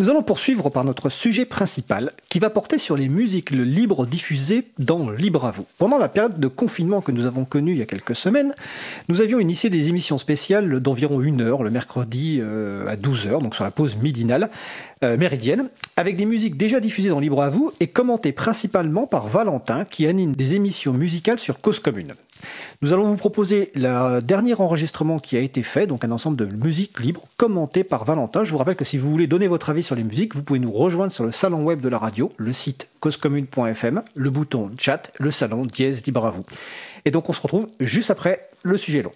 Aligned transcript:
Nous 0.00 0.08
allons 0.08 0.22
poursuivre 0.22 0.70
par 0.70 0.84
notre 0.84 1.10
sujet 1.10 1.44
principal 1.44 2.12
qui 2.30 2.38
va 2.38 2.48
porter 2.48 2.78
sur 2.78 2.96
les 2.96 3.10
musiques 3.10 3.50
libres 3.50 4.06
diffusées 4.06 4.64
dans 4.78 5.10
Libre 5.10 5.44
à 5.44 5.50
vous. 5.50 5.66
Pendant 5.76 5.98
la 5.98 6.08
période 6.08 6.40
de 6.40 6.48
confinement 6.48 7.02
que 7.02 7.12
nous 7.12 7.26
avons 7.26 7.44
connue 7.44 7.72
il 7.72 7.78
y 7.80 7.82
a 7.82 7.84
quelques 7.84 8.16
semaines, 8.16 8.54
nous 9.10 9.20
avions 9.20 9.38
initié 9.40 9.68
des 9.68 9.88
émissions 9.90 10.16
spéciales 10.16 10.80
d'environ 10.80 11.20
une 11.20 11.42
heure 11.42 11.62
le 11.62 11.68
mercredi 11.68 12.38
euh, 12.40 12.88
à 12.88 12.96
12h, 12.96 13.42
donc 13.42 13.54
sur 13.54 13.62
la 13.62 13.70
pause 13.70 13.96
midinale 13.96 14.48
euh, 15.04 15.18
méridienne, 15.18 15.68
avec 15.98 16.16
des 16.16 16.24
musiques 16.24 16.56
déjà 16.56 16.80
diffusées 16.80 17.10
dans 17.10 17.20
Libre 17.20 17.42
à 17.42 17.50
vous 17.50 17.70
et 17.78 17.88
commentées 17.88 18.32
principalement 18.32 19.06
par 19.06 19.28
Valentin 19.28 19.84
qui 19.84 20.06
anime 20.06 20.34
des 20.34 20.54
émissions 20.54 20.94
musicales 20.94 21.38
sur 21.38 21.60
Cause 21.60 21.78
Commune. 21.78 22.14
Nous 22.82 22.94
allons 22.94 23.04
vous 23.04 23.16
proposer 23.16 23.72
le 23.74 24.20
dernier 24.20 24.58
enregistrement 24.58 25.18
qui 25.18 25.36
a 25.36 25.40
été 25.40 25.62
fait, 25.62 25.86
donc 25.86 26.02
un 26.02 26.10
ensemble 26.12 26.38
de 26.38 26.46
musiques 26.46 26.98
libres 27.00 27.24
commentées 27.36 27.84
par 27.84 28.06
Valentin. 28.06 28.42
Je 28.42 28.52
vous 28.52 28.56
rappelle 28.56 28.74
que 28.74 28.86
si 28.86 28.96
vous 28.96 29.10
voulez 29.10 29.26
donner 29.26 29.48
votre 29.48 29.68
avis 29.68 29.82
sur 29.82 29.94
les 29.94 30.02
musiques, 30.02 30.34
vous 30.34 30.42
pouvez 30.42 30.60
nous 30.60 30.72
rejoindre 30.72 31.12
sur 31.12 31.24
le 31.24 31.30
salon 31.30 31.62
web 31.62 31.82
de 31.82 31.90
la 31.90 31.98
radio, 31.98 32.32
le 32.38 32.54
site 32.54 32.88
causecommune.fm, 33.00 34.02
le 34.14 34.30
bouton 34.30 34.70
chat, 34.78 35.12
le 35.18 35.30
salon 35.30 35.66
dièse 35.66 36.06
libre 36.06 36.24
à 36.24 36.30
vous. 36.30 36.46
Et 37.04 37.10
donc 37.10 37.28
on 37.28 37.34
se 37.34 37.42
retrouve 37.42 37.68
juste 37.80 38.10
après 38.10 38.48
le 38.62 38.78
sujet 38.78 39.02
long. 39.02 39.12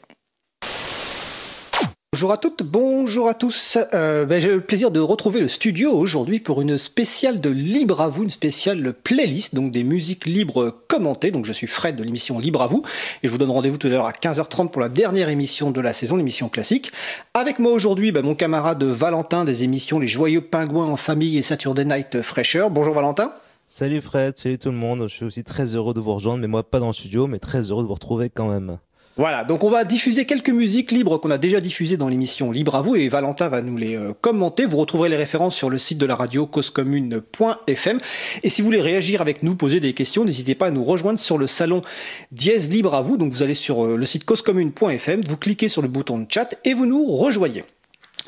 Bonjour 2.15 2.31
à 2.31 2.37
toutes, 2.37 2.63
bonjour 2.63 3.29
à 3.29 3.35
tous. 3.35 3.77
Euh, 3.93 4.25
ben, 4.25 4.41
J'ai 4.41 4.51
le 4.51 4.61
plaisir 4.61 4.93
de 4.93 5.01
retrouver 5.01 5.41
le 5.41 5.49
studio 5.49 5.91
aujourd'hui 5.91 6.39
pour 6.39 6.61
une 6.61 6.79
spéciale 6.79 7.41
de 7.41 7.51
Libre 7.51 8.03
à 8.03 8.09
vous, 8.09 8.23
une 8.23 8.31
spéciale 8.31 8.95
playlist, 9.03 9.57
donc 9.57 9.73
des 9.73 9.83
musiques 9.83 10.25
libres 10.25 10.73
commentées. 10.87 11.33
Donc 11.33 11.45
je 11.45 11.53
suis 11.53 11.67
Fred 11.67 11.97
de 11.97 12.05
l'émission 12.05 12.39
Libre 12.39 12.63
à 12.63 12.69
vous 12.69 12.85
et 13.25 13.27
je 13.27 13.33
vous 13.33 13.37
donne 13.37 13.51
rendez-vous 13.51 13.79
tout 13.79 13.89
à 13.89 13.91
l'heure 13.91 14.07
à 14.07 14.13
15h30 14.13 14.69
pour 14.69 14.81
la 14.81 14.89
dernière 14.89 15.29
émission 15.29 15.73
de 15.73 15.81
la 15.81 15.93
saison, 15.93 16.15
l'émission 16.15 16.49
classique. 16.49 16.93
Avec 17.35 17.59
moi 17.59 17.73
aujourd'hui, 17.73 18.13
ben, 18.13 18.25
mon 18.25 18.37
camarade 18.37 18.85
Valentin 18.85 19.45
des 19.45 19.65
émissions 19.65 19.99
Les 19.99 20.07
Joyeux 20.07 20.41
Pingouins 20.41 20.87
en 20.87 20.97
famille 20.97 21.37
et 21.37 21.43
Saturday 21.43 21.85
Night 21.85 22.23
Fresher. 22.23 22.69
Bonjour 22.71 22.95
Valentin. 22.95 23.33
Salut 23.67 24.01
Fred, 24.01 24.39
salut 24.39 24.59
tout 24.59 24.71
le 24.71 24.77
monde. 24.77 25.09
Je 25.09 25.15
suis 25.17 25.25
aussi 25.25 25.43
très 25.43 25.75
heureux 25.75 25.95
de 25.95 26.01
vous 26.01 26.15
rejoindre, 26.15 26.43
mais 26.43 26.47
moi 26.47 26.63
pas 26.63 26.79
dans 26.79 26.87
le 26.87 26.93
studio, 26.93 27.27
mais 27.27 27.41
très 27.41 27.73
heureux 27.73 27.83
de 27.83 27.89
vous 27.89 27.95
retrouver 27.95 28.31
quand 28.31 28.47
même. 28.47 28.79
Voilà, 29.17 29.45
donc 29.45 29.63
on 29.63 29.71
va 29.71 29.85
diffuser 29.85 30.25
quelques 30.25 30.51
musiques 30.51 30.91
libres 30.91 31.19
qu'on 31.19 31.31
a 31.31 31.39
déjà 31.39 31.61
diffusées 31.61 31.97
dans 31.97 32.09
l'émission 32.09 32.51
Libre 32.51 32.75
à 32.75 32.83
vous 32.83 32.97
et 32.97 33.09
Valentin 33.09 33.49
va 33.49 33.63
nous 33.63 33.77
les 33.77 33.95
euh, 33.95 34.13
commenter. 34.21 34.67
Vous 34.67 34.77
retrouverez 34.77 35.09
les 35.09 35.17
références 35.17 35.55
sur 35.55 35.71
le 35.71 35.79
site 35.79 35.99
de 35.99 36.07
la 36.07 36.17
radio 36.17 36.47
causecommune.fm. 36.47 38.01
Et 38.43 38.49
si 38.49 38.61
vous 38.61 38.67
voulez 38.67 38.81
réagir 38.81 39.21
avec 39.21 39.45
nous, 39.45 39.55
poser 39.55 39.79
des 39.79 39.93
questions, 39.93 40.25
n'hésitez 40.25 40.57
pas 40.57 40.67
à 40.67 40.71
nous 40.73 40.83
rejoindre 40.83 41.21
sur 41.21 41.39
le 41.39 41.47
salon 41.47 41.83
Dièse 42.33 42.71
Libre 42.71 42.95
à 42.95 43.03
vous. 43.03 43.17
Donc 43.17 43.33
vous 43.33 43.45
allez 43.45 43.55
sur 43.55 43.85
euh, 43.85 43.97
le 43.97 44.05
site 44.05 44.25
causecommune.fm, 44.25 45.21
vous 45.29 45.37
cliquez 45.37 45.69
sur 45.69 45.81
le 45.81 45.87
bouton 45.87 46.19
de 46.19 46.27
chat 46.29 46.57
et 46.65 46.75
vous 46.75 46.87
nous 46.87 47.07
rejoignez. 47.07 47.63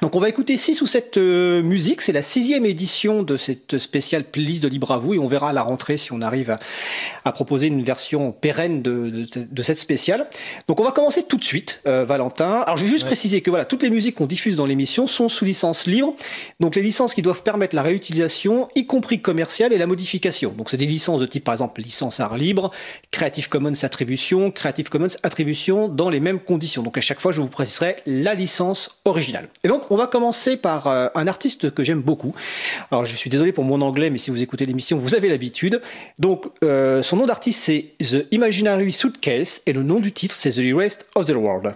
Donc 0.03 0.15
on 0.15 0.21
va 0.21 0.29
écouter 0.29 0.59
six 0.59 0.83
ou 0.83 0.87
sept 0.87 1.17
euh, 1.17 1.63
musiques, 1.63 2.03
c'est 2.03 2.13
la 2.13 2.21
sixième 2.21 2.67
édition 2.67 3.23
de 3.23 3.39
cette 3.39 3.79
spéciale 3.79 4.25
playlist 4.25 4.63
de 4.63 4.69
Libre 4.69 4.91
à 4.91 4.99
vous 4.99 5.15
et 5.15 5.19
on 5.19 5.27
verra 5.27 5.49
à 5.49 5.53
la 5.55 5.63
rentrée 5.63 5.97
si 5.97 6.13
on 6.13 6.21
arrive 6.21 6.51
à, 6.51 6.61
à 7.25 7.33
proposer 7.33 7.69
une 7.69 7.83
version 7.83 8.31
pérenne 8.31 8.83
de, 8.83 9.09
de, 9.09 9.27
de, 9.51 9.63
cette 9.63 9.79
spéciale. 9.79 10.29
Donc 10.69 10.81
on 10.81 10.85
va 10.85 10.93
commencer 10.93 11.23
tout 11.23 11.39
de 11.39 11.45
suite, 11.45 11.81
euh, 11.87 12.05
Valentin. 12.05 12.63
Alors 12.67 12.77
je 12.77 12.85
vais 12.85 12.91
juste 12.91 13.05
ouais. 13.05 13.09
préciser 13.09 13.41
que 13.41 13.49
voilà, 13.49 13.65
toutes 13.65 13.83
les 13.83 13.89
musiques 13.89 14.17
qu'on 14.17 14.27
diffuse 14.27 14.55
dans 14.55 14.67
l'émission 14.67 15.07
sont 15.07 15.31
sous 15.31 15.47
licence 15.47 15.87
libre, 15.87 16.15
donc 16.61 16.77
les 16.77 16.83
licences 16.83 17.15
qui 17.15 17.23
doivent 17.23 17.43
permettre 17.43 17.75
la 17.75 17.83
réutilisation, 17.83 18.69
y 18.75 18.85
compris 18.85 19.23
commerciale 19.23 19.73
et 19.73 19.79
la 19.79 19.87
modification. 19.87 20.53
Donc 20.53 20.69
c'est 20.69 20.77
des 20.77 20.85
licences 20.85 21.21
de 21.23 21.27
type 21.27 21.45
par 21.45 21.55
exemple 21.55 21.81
licence 21.81 22.21
art 22.21 22.37
libre, 22.37 22.71
Creative 23.13 23.49
Commons 23.49 23.73
attribution, 23.83 24.51
Creative 24.51 24.91
Commons 24.91 25.17
attribution 25.23 25.89
dans 25.89 26.11
les 26.11 26.21
mêmes 26.21 26.39
conditions. 26.39 26.83
Donc 26.83 26.99
à 26.99 27.01
chaque 27.01 27.21
fois 27.21 27.33
je 27.33 27.41
vous 27.41 27.49
préciserai 27.49 27.97
la 28.05 28.35
licence 28.35 29.01
originale. 29.07 29.49
Et 29.65 29.69
donc 29.69 29.86
on 29.91 29.97
va 29.97 30.07
commencer 30.07 30.57
par 30.57 30.87
euh, 30.87 31.09
un 31.15 31.27
artiste 31.27 31.71
que 31.73 31.85
j'aime 31.85 32.01
beaucoup. 32.01 32.35
Alors 32.91 33.05
je 33.05 33.15
suis 33.15 33.31
désolé 33.31 33.53
pour 33.53 33.65
mon 33.65 33.81
anglais, 33.81 34.11
mais 34.11 34.19
si 34.19 34.31
vous 34.31 34.43
écoutez 34.43 34.67
l'émission, 34.67 34.99
vous 34.99 35.15
avez 35.15 35.29
l'habitude. 35.29 35.81
Donc 36.19 36.47
euh, 36.63 37.03
son 37.03 37.17
nom 37.17 37.27
d'artiste 37.27 37.63
c'est 37.65 37.93
The 38.01 38.27
Imaginary 38.31 38.93
Suitcase 38.93 39.63
et 39.67 39.73
le 39.73 39.83
nom 39.83 40.01
du 40.01 40.13
titre 40.13 40.35
c'est 40.37 40.51
The 40.51 40.75
Rest 40.75 41.07
of 41.15 41.27
the 41.27 41.35
World. 41.35 41.75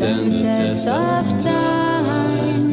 Stand 0.00 0.32
the 0.32 0.42
test 0.42 0.88
of 0.88 1.26
time. 1.42 2.70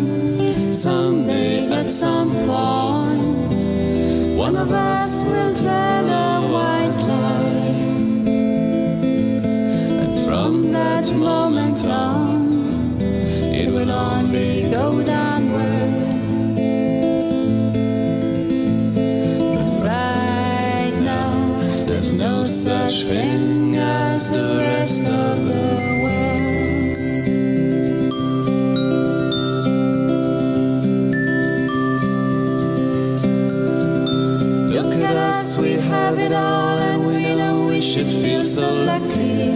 Someday, 0.73 1.69
at 1.69 1.89
some 1.89 2.31
point, 2.47 3.51
one 4.37 4.55
of 4.55 4.71
us 4.71 5.25
will 5.25 5.53
tread 5.53 6.05
a 6.05 6.39
white 6.55 6.99
line. 7.11 8.27
And 10.03 10.13
from 10.25 10.71
that 10.71 11.13
moment 11.15 11.85
on, 11.85 12.97
it 13.01 13.73
will 13.73 13.91
only 13.91 14.71
go 14.71 15.03
downward. 15.03 16.15
But 19.55 19.69
right 19.91 20.95
now, 21.11 21.33
there's 21.87 22.13
no 22.13 22.45
such 22.45 23.03
thing 23.03 23.75
as 23.75 24.29
the 24.29 24.66
so 38.57 38.73
lucky, 38.73 39.51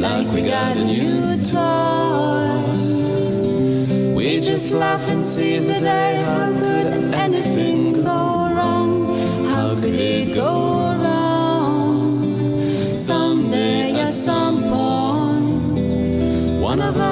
like 0.00 0.26
we 0.28 0.40
got 0.40 0.78
a 0.78 0.84
new 0.84 1.36
toy. 1.44 2.56
We 4.16 4.40
just 4.40 4.72
laugh 4.72 5.06
and 5.10 5.22
seize 5.22 5.66
the 5.66 5.80
day. 5.80 6.22
How 6.24 6.46
could 6.60 7.12
anything 7.26 7.92
go 8.02 8.18
wrong? 8.56 9.14
How 9.50 9.74
could 9.74 9.92
it 9.92 10.34
go 10.34 10.52
wrong? 11.02 12.18
Someday, 12.94 14.00
at 14.00 14.14
some 14.14 14.62
point, 14.72 15.78
one 16.62 16.80
of 16.80 16.96
us 16.96 17.05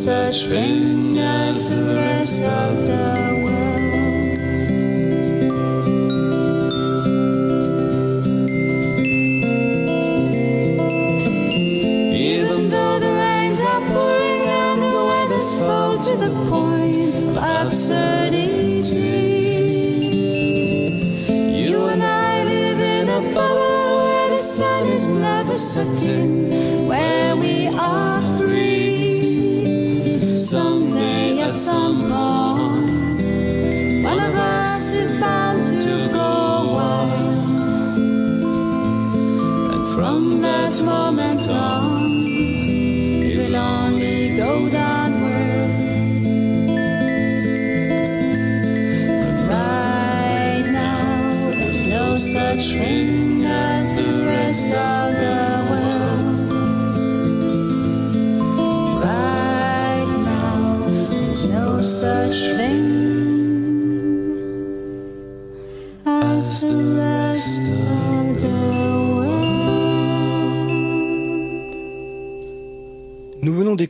such 0.00 0.46
thing 0.46 0.79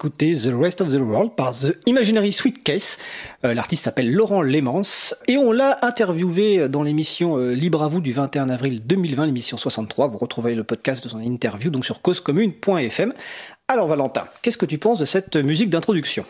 d'écouter 0.00 0.32
The 0.32 0.54
Rest 0.58 0.80
of 0.80 0.88
the 0.88 0.98
World 0.98 1.32
par 1.36 1.52
The 1.52 1.76
Imaginary 1.84 2.32
Sweet 2.32 2.62
Case. 2.62 2.96
Euh, 3.44 3.52
L'artiste 3.52 3.84
s'appelle 3.84 4.10
Laurent 4.10 4.40
Lémence 4.40 5.14
et 5.28 5.36
on 5.36 5.52
l'a 5.52 5.78
interviewé 5.82 6.70
dans 6.70 6.82
l'émission 6.82 7.36
euh, 7.36 7.52
Libre 7.52 7.82
à 7.82 7.88
vous 7.88 8.00
du 8.00 8.12
21 8.12 8.48
avril 8.48 8.80
2020, 8.86 9.26
l'émission 9.26 9.58
63. 9.58 10.08
Vous 10.08 10.16
retrouverez 10.16 10.54
le 10.54 10.64
podcast 10.64 11.04
de 11.04 11.10
son 11.10 11.20
interview 11.20 11.70
donc 11.70 11.84
sur 11.84 12.00
causecommune.fm. 12.00 13.12
Alors 13.68 13.88
Valentin, 13.88 14.24
qu'est-ce 14.40 14.56
que 14.56 14.64
tu 14.64 14.78
penses 14.78 15.00
de 15.00 15.04
cette 15.04 15.36
musique 15.36 15.68
d'introduction? 15.68 16.24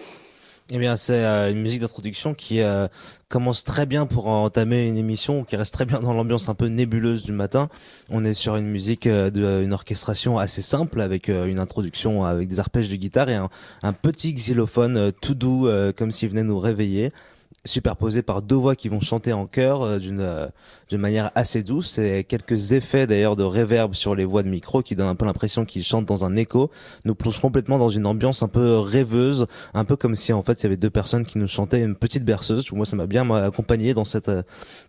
Eh 0.73 0.79
bien, 0.79 0.95
c'est 0.95 1.25
euh, 1.25 1.51
une 1.51 1.61
musique 1.63 1.81
d'introduction 1.81 2.33
qui 2.33 2.61
euh, 2.61 2.87
commence 3.29 3.65
très 3.65 3.87
bien 3.87 4.07
pour 4.07 4.29
entamer 4.29 4.87
une 4.87 4.97
émission, 4.97 5.43
qui 5.43 5.57
reste 5.57 5.75
très 5.75 5.85
bien 5.85 5.99
dans 6.01 6.13
l'ambiance 6.13 6.49
un 6.49 6.55
peu 6.55 6.67
nébuleuse 6.67 7.25
du 7.25 7.33
matin. 7.33 7.69
On 8.09 8.23
est 8.23 8.35
sur 8.35 8.55
une 8.55 8.69
musique 8.69 9.09
euh, 9.09 9.31
de 9.31 9.65
une 9.65 9.73
orchestration 9.73 10.39
assez 10.39 10.63
simple 10.63 11.01
avec 11.01 11.29
euh, 11.29 11.47
une 11.47 11.59
introduction 11.59 12.25
avec 12.25 12.47
des 12.47 12.61
arpèges 12.61 12.89
de 12.89 12.95
guitare 12.95 13.29
et 13.31 13.35
un, 13.35 13.51
un 13.83 13.93
petit 13.93 14.33
xylophone 14.33 14.97
euh, 14.97 15.11
tout 15.11 15.35
doux 15.35 15.67
euh, 15.67 15.93
comme 15.93 16.13
s'il 16.13 16.29
venait 16.29 16.45
nous 16.45 16.61
réveiller 16.61 17.13
superposé 17.65 18.23
par 18.23 18.43
deux 18.43 18.57
voix 18.57 18.75
qui 18.75 18.89
vont 18.89 19.01
chanter 19.01 19.33
en 19.33 19.47
chœur 19.47 19.83
euh, 19.83 19.99
d'une 19.99 20.21
euh, 20.21 20.47
d'une 20.89 21.01
manière 21.01 21.31
assez 21.35 21.63
douce 21.63 21.99
et 21.99 22.25
quelques 22.25 22.73
effets 22.73 23.07
d'ailleurs 23.07 23.37
de 23.37 23.43
réverb 23.43 23.95
sur 23.95 24.15
les 24.15 24.25
voix 24.25 24.43
de 24.43 24.49
micro 24.49 24.83
qui 24.83 24.97
donnent 24.97 25.09
un 25.09 25.15
peu 25.15 25.27
l'impression 25.27 25.65
qu'ils 25.65 25.85
chantent 25.85 26.07
dans 26.07 26.25
un 26.25 26.37
écho. 26.37 26.71
Nous 27.05 27.15
plonge 27.15 27.41
complètement 27.41 27.79
dans 27.79 27.89
une 27.89 28.07
ambiance 28.07 28.43
un 28.43 28.49
peu 28.49 28.79
rêveuse 28.79 29.47
un 29.75 29.85
peu 29.85 29.97
comme 29.97 30.17
si 30.17 30.33
en 30.33 30.43
fait 30.43 30.61
il 30.61 30.63
y 30.65 30.67
avait 30.67 30.77
deux 30.77 30.91
personnes 30.91 31.25
qui 31.25 31.39
nous 31.39 31.49
chantaient 31.49 31.83
une 31.83 31.97
petite 31.97 32.25
berceuse. 32.25 32.71
Moi 32.73 32.87
ça 32.87 32.97
m'a 32.97 33.07
bien 33.07 33.31
accompagné 33.31 33.95
dans 33.95 34.05
cette 34.05 34.29
euh, 34.29 34.43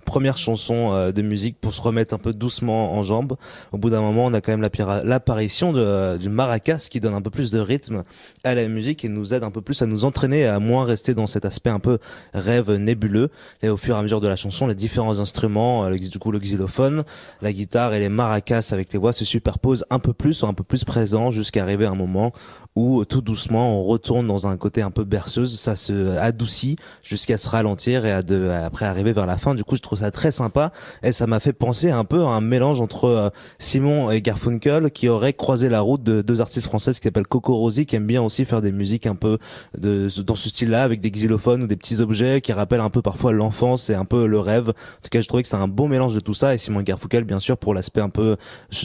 première 0.05 0.37
chanson 0.37 1.11
de 1.11 1.21
musique 1.21 1.59
pour 1.59 1.73
se 1.73 1.81
remettre 1.81 2.13
un 2.13 2.17
peu 2.17 2.33
doucement 2.33 2.93
en 2.93 3.03
jambes. 3.03 3.35
Au 3.71 3.77
bout 3.77 3.89
d'un 3.89 4.01
moment 4.01 4.25
on 4.25 4.33
a 4.33 4.41
quand 4.41 4.55
même 4.55 4.61
l'apparition 5.03 5.73
euh, 5.75 6.17
du 6.17 6.29
maracas 6.29 6.87
qui 6.89 6.99
donne 6.99 7.13
un 7.13 7.21
peu 7.21 7.29
plus 7.29 7.51
de 7.51 7.59
rythme 7.59 8.03
à 8.43 8.55
la 8.55 8.67
musique 8.67 9.05
et 9.05 9.09
nous 9.09 9.33
aide 9.33 9.43
un 9.43 9.51
peu 9.51 9.61
plus 9.61 9.81
à 9.81 9.85
nous 9.85 10.05
entraîner 10.05 10.45
à 10.45 10.59
moins 10.59 10.85
rester 10.85 11.13
dans 11.13 11.27
cet 11.27 11.45
aspect 11.45 11.69
un 11.69 11.79
peu 11.79 11.99
rêve 12.33 12.60
nébuleux. 12.69 13.29
Et 13.61 13.69
au 13.69 13.77
fur 13.77 13.95
et 13.95 13.99
à 13.99 14.01
mesure 14.01 14.21
de 14.21 14.27
la 14.27 14.35
chanson 14.35 14.67
les 14.67 14.75
différents 14.75 15.19
instruments 15.19 15.85
euh, 15.85 15.97
du 15.97 16.19
coup 16.19 16.31
le 16.31 16.39
xylophone 16.39 17.03
la 17.41 17.53
guitare 17.53 17.93
et 17.93 17.99
les 17.99 18.09
maracas 18.09 18.69
avec 18.71 18.91
les 18.93 18.99
voix 18.99 19.13
se 19.13 19.25
superposent 19.25 19.85
un 19.89 19.99
peu 19.99 20.13
plus 20.13 20.33
sont 20.33 20.47
un 20.47 20.53
peu 20.53 20.63
plus 20.63 20.83
présents 20.83 21.31
jusqu'à 21.31 21.63
arriver 21.63 21.85
à 21.85 21.91
un 21.91 21.95
moment 21.95 22.31
où 22.75 23.01
euh, 23.01 23.05
tout 23.05 23.21
doucement 23.21 23.79
on 23.79 23.83
retourne 23.83 24.27
dans 24.27 24.47
un 24.47 24.57
côté 24.57 24.81
un 24.81 24.91
peu 24.91 25.03
berceuse 25.03 25.59
ça 25.59 25.75
se 25.75 26.17
adoucit 26.17 26.77
jusqu'à 27.03 27.37
se 27.37 27.49
ralentir 27.49 28.05
et 28.05 28.11
à 28.11 28.21
de, 28.21 28.49
après 28.49 28.85
arriver 28.85 29.13
vers 29.13 29.25
la 29.25 29.37
fin 29.37 29.55
du 29.55 29.63
coup 29.63 29.75
je 29.75 29.81
trouve 29.81 29.99
ça 29.99 30.11
très 30.11 30.31
sympa 30.31 30.71
et 31.03 31.11
ça 31.11 31.27
m'a 31.27 31.39
fait 31.39 31.53
penser 31.53 31.91
un 31.91 32.05
peu 32.05 32.21
à 32.21 32.27
un 32.27 32.41
mélange 32.41 32.81
entre 32.81 33.05
euh, 33.05 33.29
Simon 33.59 34.11
et 34.11 34.21
Garfunkel 34.21 34.91
qui 34.91 35.09
auraient 35.09 35.33
croisé 35.33 35.69
la 35.69 35.81
route 35.81 36.03
de 36.03 36.21
deux 36.21 36.41
artistes 36.41 36.67
françaises 36.67 36.99
qui 36.99 37.03
s'appellent 37.03 37.27
Coco 37.27 37.55
Rosie 37.55 37.85
qui 37.85 37.95
aiment 37.95 38.07
bien 38.07 38.21
aussi 38.21 38.45
faire 38.45 38.61
des 38.61 38.71
musiques 38.71 39.05
un 39.05 39.15
peu 39.15 39.37
de, 39.77 40.07
dans 40.21 40.35
ce 40.35 40.49
style-là 40.49 40.83
avec 40.83 41.01
des 41.01 41.11
xylophones 41.11 41.63
ou 41.63 41.67
des 41.67 41.75
petits 41.75 42.01
objets 42.01 42.41
qui 42.41 42.53
rappellent 42.53 42.81
un 42.81 42.89
peu 42.89 43.01
parfois 43.01 43.33
l'enfance 43.33 43.89
et 43.89 43.95
un 43.95 44.05
peu 44.05 44.25
le 44.25 44.39
rêve. 44.39 44.69
En 44.69 45.01
tout 45.03 45.09
cas, 45.11 45.21
je 45.21 45.27
trouvais 45.27 45.43
que 45.43 45.49
c'est 45.49 45.55
un 45.55 45.67
bon 45.67 45.87
mélange 45.87 46.15
de 46.15 46.19
tout 46.19 46.33
ça 46.33 46.53
et 46.53 46.57
Simon 46.57 46.81
Garfunkel 46.81 47.23
bien 47.23 47.39
sûr 47.39 47.57
pour 47.57 47.73
l'aspect 47.73 48.01
un 48.01 48.09
peu 48.09 48.37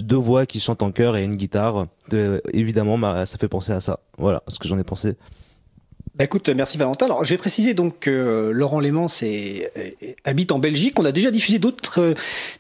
deux 0.03 0.17
voix 0.17 0.47
qui 0.47 0.61
chantent 0.61 0.83
en 0.83 0.93
chœur 0.93 1.17
et 1.17 1.25
une 1.25 1.37
guitare. 1.37 1.87
De, 2.11 2.43
évidemment, 2.53 2.99
bah, 2.99 3.27
ça 3.27 3.39
fait 3.39 3.49
penser 3.49 3.73
à 3.73 3.81
ça. 3.81 4.01
Voilà 4.19 4.43
ce 4.49 4.59
que 4.59 4.69
j'en 4.69 4.79
ai 4.79 4.85
pensé. 4.85 5.15
Bah 6.15 6.25
écoute, 6.25 6.49
merci 6.49 6.79
Valentin. 6.79 7.05
Alors, 7.05 7.25
je 7.25 7.31
vais 7.35 7.37
préciser 7.37 7.75
donc 7.75 7.99
que 8.01 8.11
euh, 8.11 8.51
Laurent 8.51 8.81
est- 8.81 9.71
est- 9.77 10.17
habite 10.25 10.51
en 10.51 10.59
Belgique. 10.59 10.99
On 10.99 11.05
a 11.05 11.13
déjà 11.13 11.31
diffusé 11.31 11.59
d'autres 11.59 12.01
euh, 12.01 12.15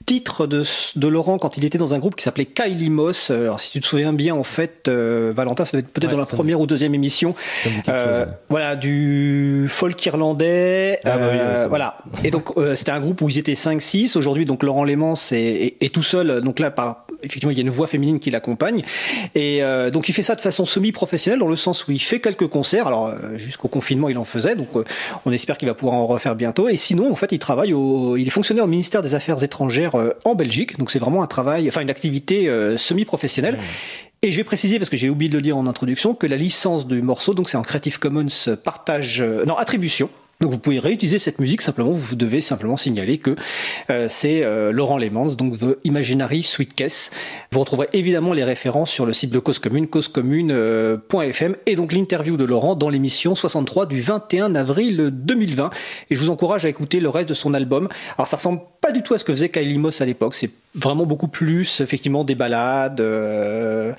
titres 0.04 0.46
de, 0.46 0.62
de 0.96 1.08
Laurent 1.08 1.38
quand 1.38 1.56
il 1.56 1.64
était 1.64 1.78
dans 1.78 1.94
un 1.94 1.98
groupe 1.98 2.16
qui 2.16 2.22
s'appelait 2.24 2.44
Kylie 2.44 2.90
Moss. 2.90 3.30
Euh, 3.30 3.44
Alors, 3.44 3.60
si 3.60 3.70
tu 3.70 3.80
te 3.80 3.86
souviens 3.86 4.12
bien, 4.12 4.34
en 4.34 4.42
fait, 4.42 4.88
euh, 4.88 5.32
Valentin, 5.34 5.64
ça 5.64 5.70
doit 5.72 5.80
être 5.80 5.88
peut-être 5.88 6.10
Ouais, 6.10 6.16
dans 6.16 6.20
la 6.20 6.26
première 6.26 6.60
ou 6.60 6.66
deuxième 6.66 6.94
émission. 6.94 7.34
Ça 7.62 7.70
me 7.70 7.76
dit 7.76 7.80
quelque 7.82 7.96
Euh, 7.96 8.18
chose. 8.24 8.28
ouais. 8.28 8.38
Voilà, 8.50 8.76
du 8.76 9.66
folk 9.70 10.04
irlandais. 10.04 10.98
Ah 11.06 11.16
bah 11.16 11.28
oui, 11.32 11.38
euh, 11.40 11.62
bon. 11.62 11.68
voilà. 11.70 11.96
Et 12.24 12.30
donc, 12.30 12.50
euh, 12.58 12.74
c'était 12.74 12.92
un 12.92 13.00
groupe 13.00 13.22
où 13.22 13.30
ils 13.30 13.38
étaient 13.38 13.54
5-6. 13.54 14.18
Aujourd'hui, 14.18 14.44
donc, 14.44 14.64
Laurent 14.64 14.84
est, 15.32 15.32
est- 15.32 15.76
est 15.80 15.94
tout 15.94 16.02
seul. 16.02 16.42
Donc 16.42 16.58
là, 16.58 16.70
par, 16.70 17.06
effectivement, 17.26 17.50
il 17.50 17.56
y 17.56 17.60
a 17.60 17.62
une 17.62 17.70
voix 17.70 17.86
féminine 17.86 18.18
qui 18.18 18.30
l'accompagne. 18.30 18.82
Et 19.34 19.62
euh, 19.62 19.90
donc, 19.90 20.08
il 20.08 20.12
fait 20.12 20.22
ça 20.22 20.34
de 20.34 20.40
façon 20.40 20.64
semi-professionnelle, 20.64 21.38
dans 21.38 21.48
le 21.48 21.56
sens 21.56 21.86
où 21.86 21.92
il 21.92 21.98
fait 21.98 22.20
quelques 22.20 22.46
concerts. 22.48 22.86
Alors, 22.86 23.08
euh, 23.08 23.36
jusqu'au 23.36 23.68
confinement, 23.68 24.08
il 24.08 24.18
en 24.18 24.24
faisait. 24.24 24.56
Donc, 24.56 24.68
euh, 24.76 24.84
on 25.24 25.32
espère 25.32 25.58
qu'il 25.58 25.68
va 25.68 25.74
pouvoir 25.74 25.96
en 25.96 26.06
refaire 26.06 26.34
bientôt. 26.34 26.68
Et 26.68 26.76
sinon, 26.76 27.10
en 27.10 27.16
fait, 27.16 27.32
il 27.32 27.38
travaille 27.38 27.74
au, 27.74 28.16
il 28.16 28.26
est 28.26 28.30
fonctionnaire 28.30 28.64
au 28.64 28.68
ministère 28.68 29.02
des 29.02 29.14
Affaires 29.14 29.42
étrangères 29.42 29.96
en 30.24 30.34
Belgique. 30.34 30.78
Donc, 30.78 30.90
c'est 30.90 30.98
vraiment 30.98 31.22
un 31.22 31.26
travail, 31.26 31.68
enfin, 31.68 31.80
une 31.80 31.90
activité 31.90 32.50
semi-professionnelle. 32.76 33.58
Et 34.22 34.32
je 34.32 34.36
vais 34.36 34.44
préciser, 34.44 34.78
parce 34.78 34.88
que 34.88 34.96
j'ai 34.96 35.10
oublié 35.10 35.30
de 35.30 35.36
le 35.36 35.42
dire 35.42 35.56
en 35.56 35.66
introduction, 35.66 36.14
que 36.14 36.26
la 36.26 36.36
licence 36.36 36.86
du 36.86 37.02
morceau, 37.02 37.34
donc 37.34 37.48
c'est 37.48 37.56
en 37.56 37.62
Creative 37.62 37.98
Commons 37.98 38.26
partage, 38.62 39.22
non, 39.46 39.56
attribution. 39.56 40.08
Donc 40.40 40.52
vous 40.52 40.58
pouvez 40.58 40.78
réutiliser 40.78 41.18
cette 41.18 41.38
musique, 41.38 41.62
simplement 41.62 41.90
vous 41.90 42.14
devez 42.14 42.42
simplement 42.42 42.76
signaler 42.76 43.16
que 43.16 43.34
euh, 43.88 44.06
c'est 44.10 44.44
euh, 44.44 44.70
Laurent 44.70 44.98
Lemans, 44.98 45.34
donc 45.34 45.58
The 45.58 45.78
Imaginary 45.84 46.42
Sweetcase. 46.42 47.10
Vous 47.52 47.60
retrouverez 47.60 47.88
évidemment 47.94 48.34
les 48.34 48.44
références 48.44 48.90
sur 48.90 49.06
le 49.06 49.14
site 49.14 49.30
de 49.30 49.38
Cause 49.38 49.58
Commune, 49.58 49.86
causecommune.fm, 49.86 51.56
et 51.64 51.74
donc 51.74 51.92
l'interview 51.92 52.36
de 52.36 52.44
Laurent 52.44 52.74
dans 52.74 52.90
l'émission 52.90 53.34
63 53.34 53.86
du 53.86 54.02
21 54.02 54.54
avril 54.56 55.08
2020. 55.10 55.70
Et 56.10 56.14
je 56.14 56.20
vous 56.20 56.28
encourage 56.28 56.66
à 56.66 56.68
écouter 56.68 57.00
le 57.00 57.08
reste 57.08 57.30
de 57.30 57.34
son 57.34 57.54
album. 57.54 57.88
Alors 58.18 58.28
ça 58.28 58.36
ressemble 58.36 58.60
pas 58.82 58.92
du 58.92 59.02
tout 59.02 59.14
à 59.14 59.18
ce 59.18 59.24
que 59.24 59.32
faisait 59.32 59.48
Kylie 59.48 59.80
à 60.00 60.04
l'époque, 60.04 60.34
c'est 60.34 60.50
vraiment 60.76 61.06
beaucoup 61.06 61.28
plus 61.28 61.80
effectivement 61.80 62.22
des 62.22 62.34
balades 62.34 63.00
euh, 63.00 63.92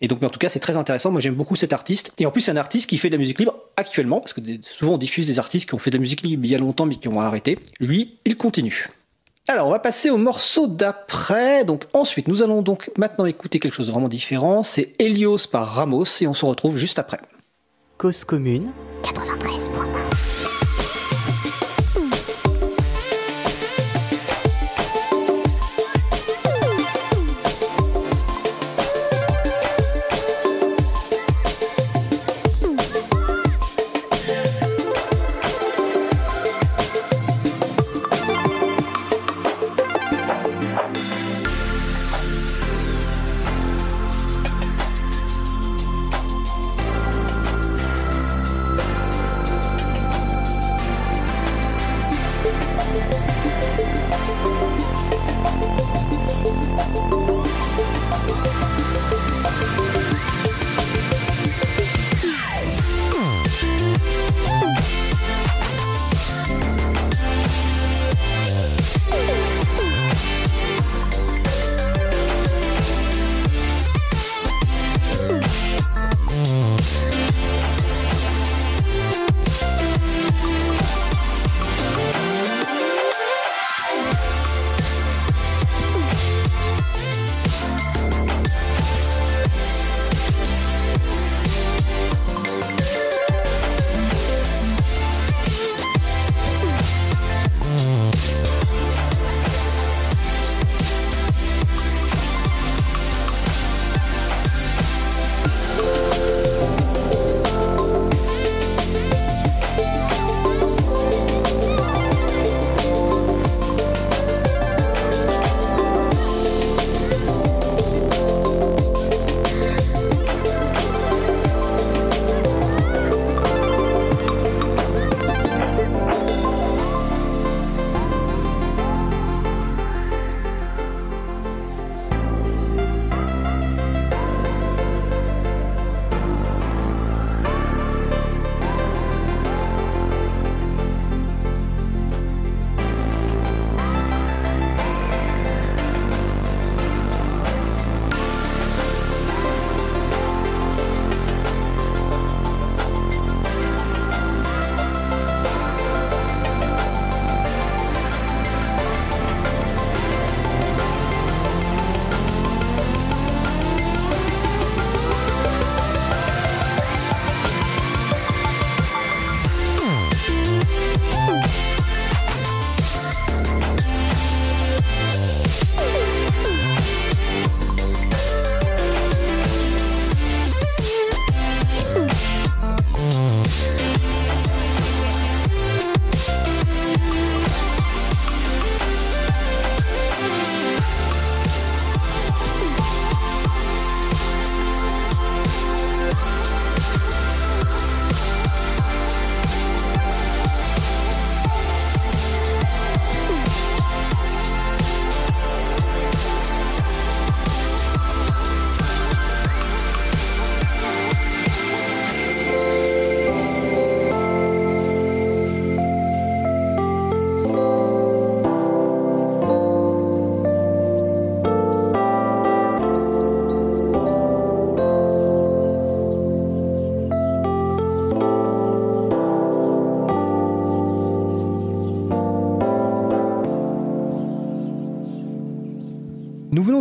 et 0.00 0.08
donc 0.08 0.20
mais 0.20 0.26
en 0.26 0.30
tout 0.30 0.38
cas 0.38 0.48
c'est 0.48 0.60
très 0.60 0.76
intéressant. 0.76 1.10
Moi 1.10 1.20
j'aime 1.20 1.34
beaucoup 1.34 1.56
cet 1.56 1.72
artiste. 1.72 2.12
Et 2.18 2.26
en 2.26 2.30
plus 2.30 2.40
c'est 2.40 2.52
un 2.52 2.56
artiste 2.56 2.88
qui 2.88 2.96
fait 2.98 3.08
de 3.08 3.14
la 3.14 3.18
musique 3.18 3.38
libre 3.40 3.54
actuellement 3.76 4.20
parce 4.20 4.32
que 4.32 4.40
des- 4.40 4.60
souvent 4.62 4.94
on 4.94 4.98
diffuse 4.98 5.26
des 5.26 5.38
artistes 5.38 5.68
qui 5.68 5.74
ont 5.74 5.78
fait 5.78 5.90
de 5.90 5.96
la 5.96 6.00
musique 6.00 6.22
libre 6.22 6.44
il 6.44 6.50
y 6.50 6.54
a 6.54 6.58
longtemps 6.58 6.86
mais 6.86 6.96
qui 6.96 7.08
ont 7.08 7.20
arrêté. 7.20 7.58
Lui 7.80 8.18
il 8.24 8.36
continue. 8.36 8.88
Alors 9.48 9.66
on 9.66 9.70
va 9.70 9.80
passer 9.80 10.10
au 10.10 10.16
morceau 10.18 10.66
d'après. 10.68 11.64
Donc 11.64 11.84
ensuite 11.92 12.28
nous 12.28 12.42
allons 12.42 12.62
donc 12.62 12.90
maintenant 12.96 13.26
écouter 13.26 13.58
quelque 13.58 13.74
chose 13.74 13.88
de 13.88 13.92
vraiment 13.92 14.08
différent. 14.08 14.62
C'est 14.62 14.94
Helios 14.98 15.46
par 15.50 15.66
Ramos 15.74 16.04
et 16.20 16.26
on 16.26 16.34
se 16.34 16.44
retrouve 16.44 16.76
juste 16.76 16.98
après. 16.98 17.18
Cause 17.98 18.24
commune. 18.24 18.70
93.1 19.02 20.59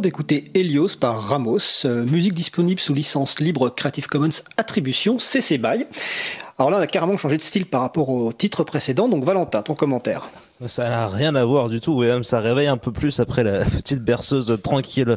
d'écouter 0.01 0.46
Helios 0.53 0.96
par 1.00 1.20
Ramos, 1.22 1.86
euh, 1.86 2.06
musique 2.06 2.34
disponible 2.34 2.79
sous 2.79 2.94
licence 2.94 3.39
libre 3.39 3.70
Creative 3.70 4.08
Commons 4.08 4.29
Attribution 4.58 5.20
CC 5.20 5.58
BY. 5.58 5.86
Alors 6.58 6.72
là, 6.72 6.77
on 6.77 6.82
a 6.82 6.88
carrément 6.88 7.18
changé 7.18 7.38
de 7.38 7.41
style 7.41 7.65
par 7.65 7.82
rapport 7.82 8.10
au 8.10 8.32
titre 8.34 8.63
précédent, 8.63 9.08
donc 9.08 9.24
Valentin, 9.24 9.62
ton 9.62 9.75
commentaire. 9.75 10.29
Ça 10.68 10.89
n'a 10.89 11.08
rien 11.08 11.36
à 11.36 11.46
voir 11.46 11.70
du 11.70 11.80
tout, 11.80 11.94
oui, 11.94 12.08
même 12.08 12.25
ça 12.25 12.42
réveille 12.42 12.68
un 12.68 12.75
peu 12.75 12.92
plus 12.92 13.22
après 13.22 13.44
la 13.44 13.63
petite 13.66 14.04
berceuse 14.04 14.58
tranquille 14.62 15.16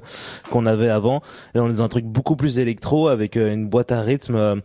qu'on 0.52 0.66
avait 0.66 0.88
avant. 0.88 1.20
Là, 1.54 1.64
on 1.64 1.68
est 1.68 1.72
dans 1.78 1.82
un 1.82 1.88
truc 1.88 2.04
beaucoup 2.04 2.36
plus 2.36 2.60
électro 2.60 3.08
avec 3.08 3.36
euh, 3.36 3.52
une 3.52 3.66
boîte 3.66 3.90
à 3.90 4.02
rythme 4.02 4.36
euh, 4.36 4.56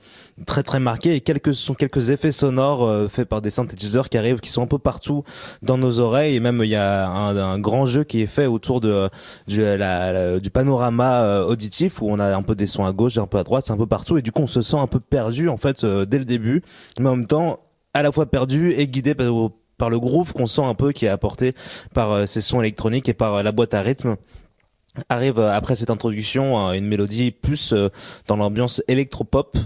très 0.46 0.62
très 0.62 0.80
marquée. 0.80 1.16
Et 1.16 1.22
quelques 1.22 1.56
sont 1.56 1.74
quelques 1.74 2.12
effets 2.12 2.32
sonores 2.32 2.86
euh, 2.86 3.08
faits 3.08 3.28
par 3.28 3.42
des 3.42 3.50
synthétiseurs 3.50 4.08
qui 4.08 4.20
arrivent, 4.20 4.40
qui 4.40 4.52
sont 4.52 4.62
un 4.62 4.68
peu 4.68 4.78
partout 4.78 5.24
dans 5.64 5.80
nos 5.80 5.98
oreilles. 5.98 6.36
Et 6.36 6.40
même 6.40 6.62
il 6.64 6.70
y 6.70 6.76
a 6.76 7.08
un, 7.10 7.58
grand 7.58 7.88
jeu 7.88 8.04
qui 8.04 8.22
est 8.22 8.28
fait 8.28 8.46
autour 8.46 8.80
de 8.80 9.10
du, 9.48 9.62
la, 9.62 10.40
du 10.40 10.52
panorama 10.52 11.42
auditif 11.42 12.04
où 12.04 12.12
on 12.12 12.20
a 12.20 12.36
un 12.36 12.44
peu 12.44 12.54
des 12.54 12.68
sons 12.68 12.86
à 12.86 12.92
gauche, 12.92 13.18
et 13.18 13.20
un 13.20 13.26
peu 13.26 13.40
à 13.40 13.44
droite, 13.44 13.66
c'est 13.66 13.74
un 13.74 13.78
peu 13.78 13.88
partout. 13.88 14.20
Et 14.20 14.22
du 14.22 14.32
coup 14.32 14.44
on 14.44 14.48
se 14.48 14.62
sent 14.62 14.78
un 14.78 14.86
peu 14.86 15.00
perdu 15.00 15.50
en 15.50 15.58
fait 15.58 15.84
dès 15.84 16.20
le 16.20 16.26
début, 16.26 16.62
mais 17.00 17.10
en 17.10 17.16
même 17.16 17.26
temps 17.26 17.62
à 17.96 18.04
la 18.04 18.12
fois 18.12 18.28
perdu 18.28 18.74
et 18.74 18.88
guidé 18.88 19.16
par 19.16 19.26
par 19.78 19.90
le 19.90 20.00
groove 20.00 20.34
qu'on 20.34 20.46
sent 20.46 20.64
un 20.64 20.74
peu 20.74 20.92
qui 20.92 21.06
est 21.06 21.10
apporté 21.10 21.54
par 21.94 22.12
euh, 22.12 22.26
ces 22.26 22.42
sons 22.42 22.62
électroniques 22.62 23.10
et 23.10 23.14
par 23.14 23.36
euh, 23.36 23.44
la 23.44 23.52
boîte 23.52 23.74
à 23.74 23.82
rythme 23.82 24.18
arrive 25.10 25.40
euh, 25.40 25.52
après 25.52 25.76
cette 25.76 25.90
introduction 25.90 26.72
une 26.74 26.86
mélodie 26.86 27.32
plus 27.32 27.74
euh, 27.74 27.90
dans 28.28 28.36
l'ambiance 28.36 28.82
électropop 28.88 29.58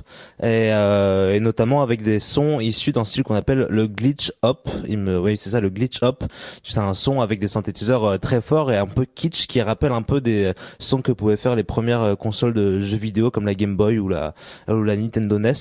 et, 0.41 0.71
euh, 0.71 1.33
et 1.33 1.39
notamment 1.39 1.81
avec 1.81 2.01
des 2.01 2.19
sons 2.19 2.59
issus 2.59 2.91
d'un 2.91 3.03
style 3.03 3.23
qu'on 3.23 3.35
appelle 3.35 3.67
le 3.69 3.87
glitch 3.87 4.31
hop. 4.41 4.69
Oui, 4.87 5.37
c'est 5.37 5.51
ça, 5.51 5.59
le 5.59 5.69
glitch 5.69 6.01
hop. 6.01 6.23
C'est 6.63 6.79
un 6.79 6.93
son 6.93 7.21
avec 7.21 7.39
des 7.39 7.47
synthétiseurs 7.47 8.19
très 8.19 8.41
forts 8.41 8.71
et 8.71 8.77
un 8.77 8.87
peu 8.87 9.05
kitsch 9.05 9.47
qui 9.47 9.61
rappelle 9.61 9.91
un 9.91 10.01
peu 10.01 10.21
des 10.21 10.53
sons 10.79 11.01
que 11.01 11.11
pouvaient 11.11 11.37
faire 11.37 11.55
les 11.55 11.63
premières 11.63 12.15
consoles 12.17 12.53
de 12.53 12.79
jeux 12.79 12.97
vidéo 12.97 13.31
comme 13.31 13.45
la 13.45 13.53
Game 13.53 13.75
Boy 13.75 13.99
ou 13.99 14.09
la 14.09 14.33
ou 14.67 14.83
la 14.83 14.95
Nintendo 14.95 15.39
NES. 15.39 15.53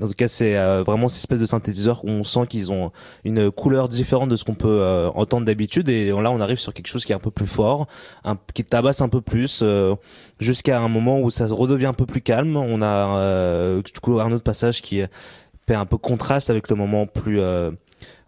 En 0.00 0.06
tout 0.06 0.14
cas, 0.14 0.28
c'est 0.28 0.54
vraiment 0.82 1.08
cette 1.08 1.18
espèce 1.18 1.40
de 1.40 1.46
synthétiseurs 1.46 2.04
où 2.04 2.08
on 2.08 2.24
sent 2.24 2.46
qu'ils 2.48 2.72
ont 2.72 2.92
une 3.24 3.50
couleur 3.50 3.88
différente 3.88 4.28
de 4.28 4.36
ce 4.36 4.44
qu'on 4.44 4.54
peut 4.54 5.10
entendre 5.14 5.46
d'habitude 5.46 5.88
et 5.88 6.06
là 6.10 6.30
on 6.30 6.40
arrive 6.40 6.58
sur 6.58 6.72
quelque 6.72 6.88
chose 6.88 7.04
qui 7.04 7.12
est 7.12 7.16
un 7.16 7.20
peu 7.20 7.30
plus 7.30 7.46
fort, 7.46 7.86
un, 8.24 8.36
qui 8.54 8.64
tabasse 8.64 9.00
un 9.00 9.08
peu 9.08 9.17
plus 9.20 9.60
euh, 9.62 9.94
jusqu'à 10.40 10.80
un 10.80 10.88
moment 10.88 11.20
où 11.20 11.30
ça 11.30 11.46
redevient 11.46 11.86
un 11.86 11.94
peu 11.94 12.06
plus 12.06 12.20
calme. 12.20 12.56
On 12.56 12.82
a 12.82 13.18
euh, 13.18 13.82
du 13.82 14.00
coup 14.00 14.20
un 14.20 14.30
autre 14.32 14.44
passage 14.44 14.82
qui 14.82 15.02
fait 15.66 15.74
un 15.74 15.86
peu 15.86 15.98
contraste 15.98 16.50
avec 16.50 16.68
le 16.68 16.76
moment 16.76 17.06
plus 17.06 17.40
euh, 17.40 17.70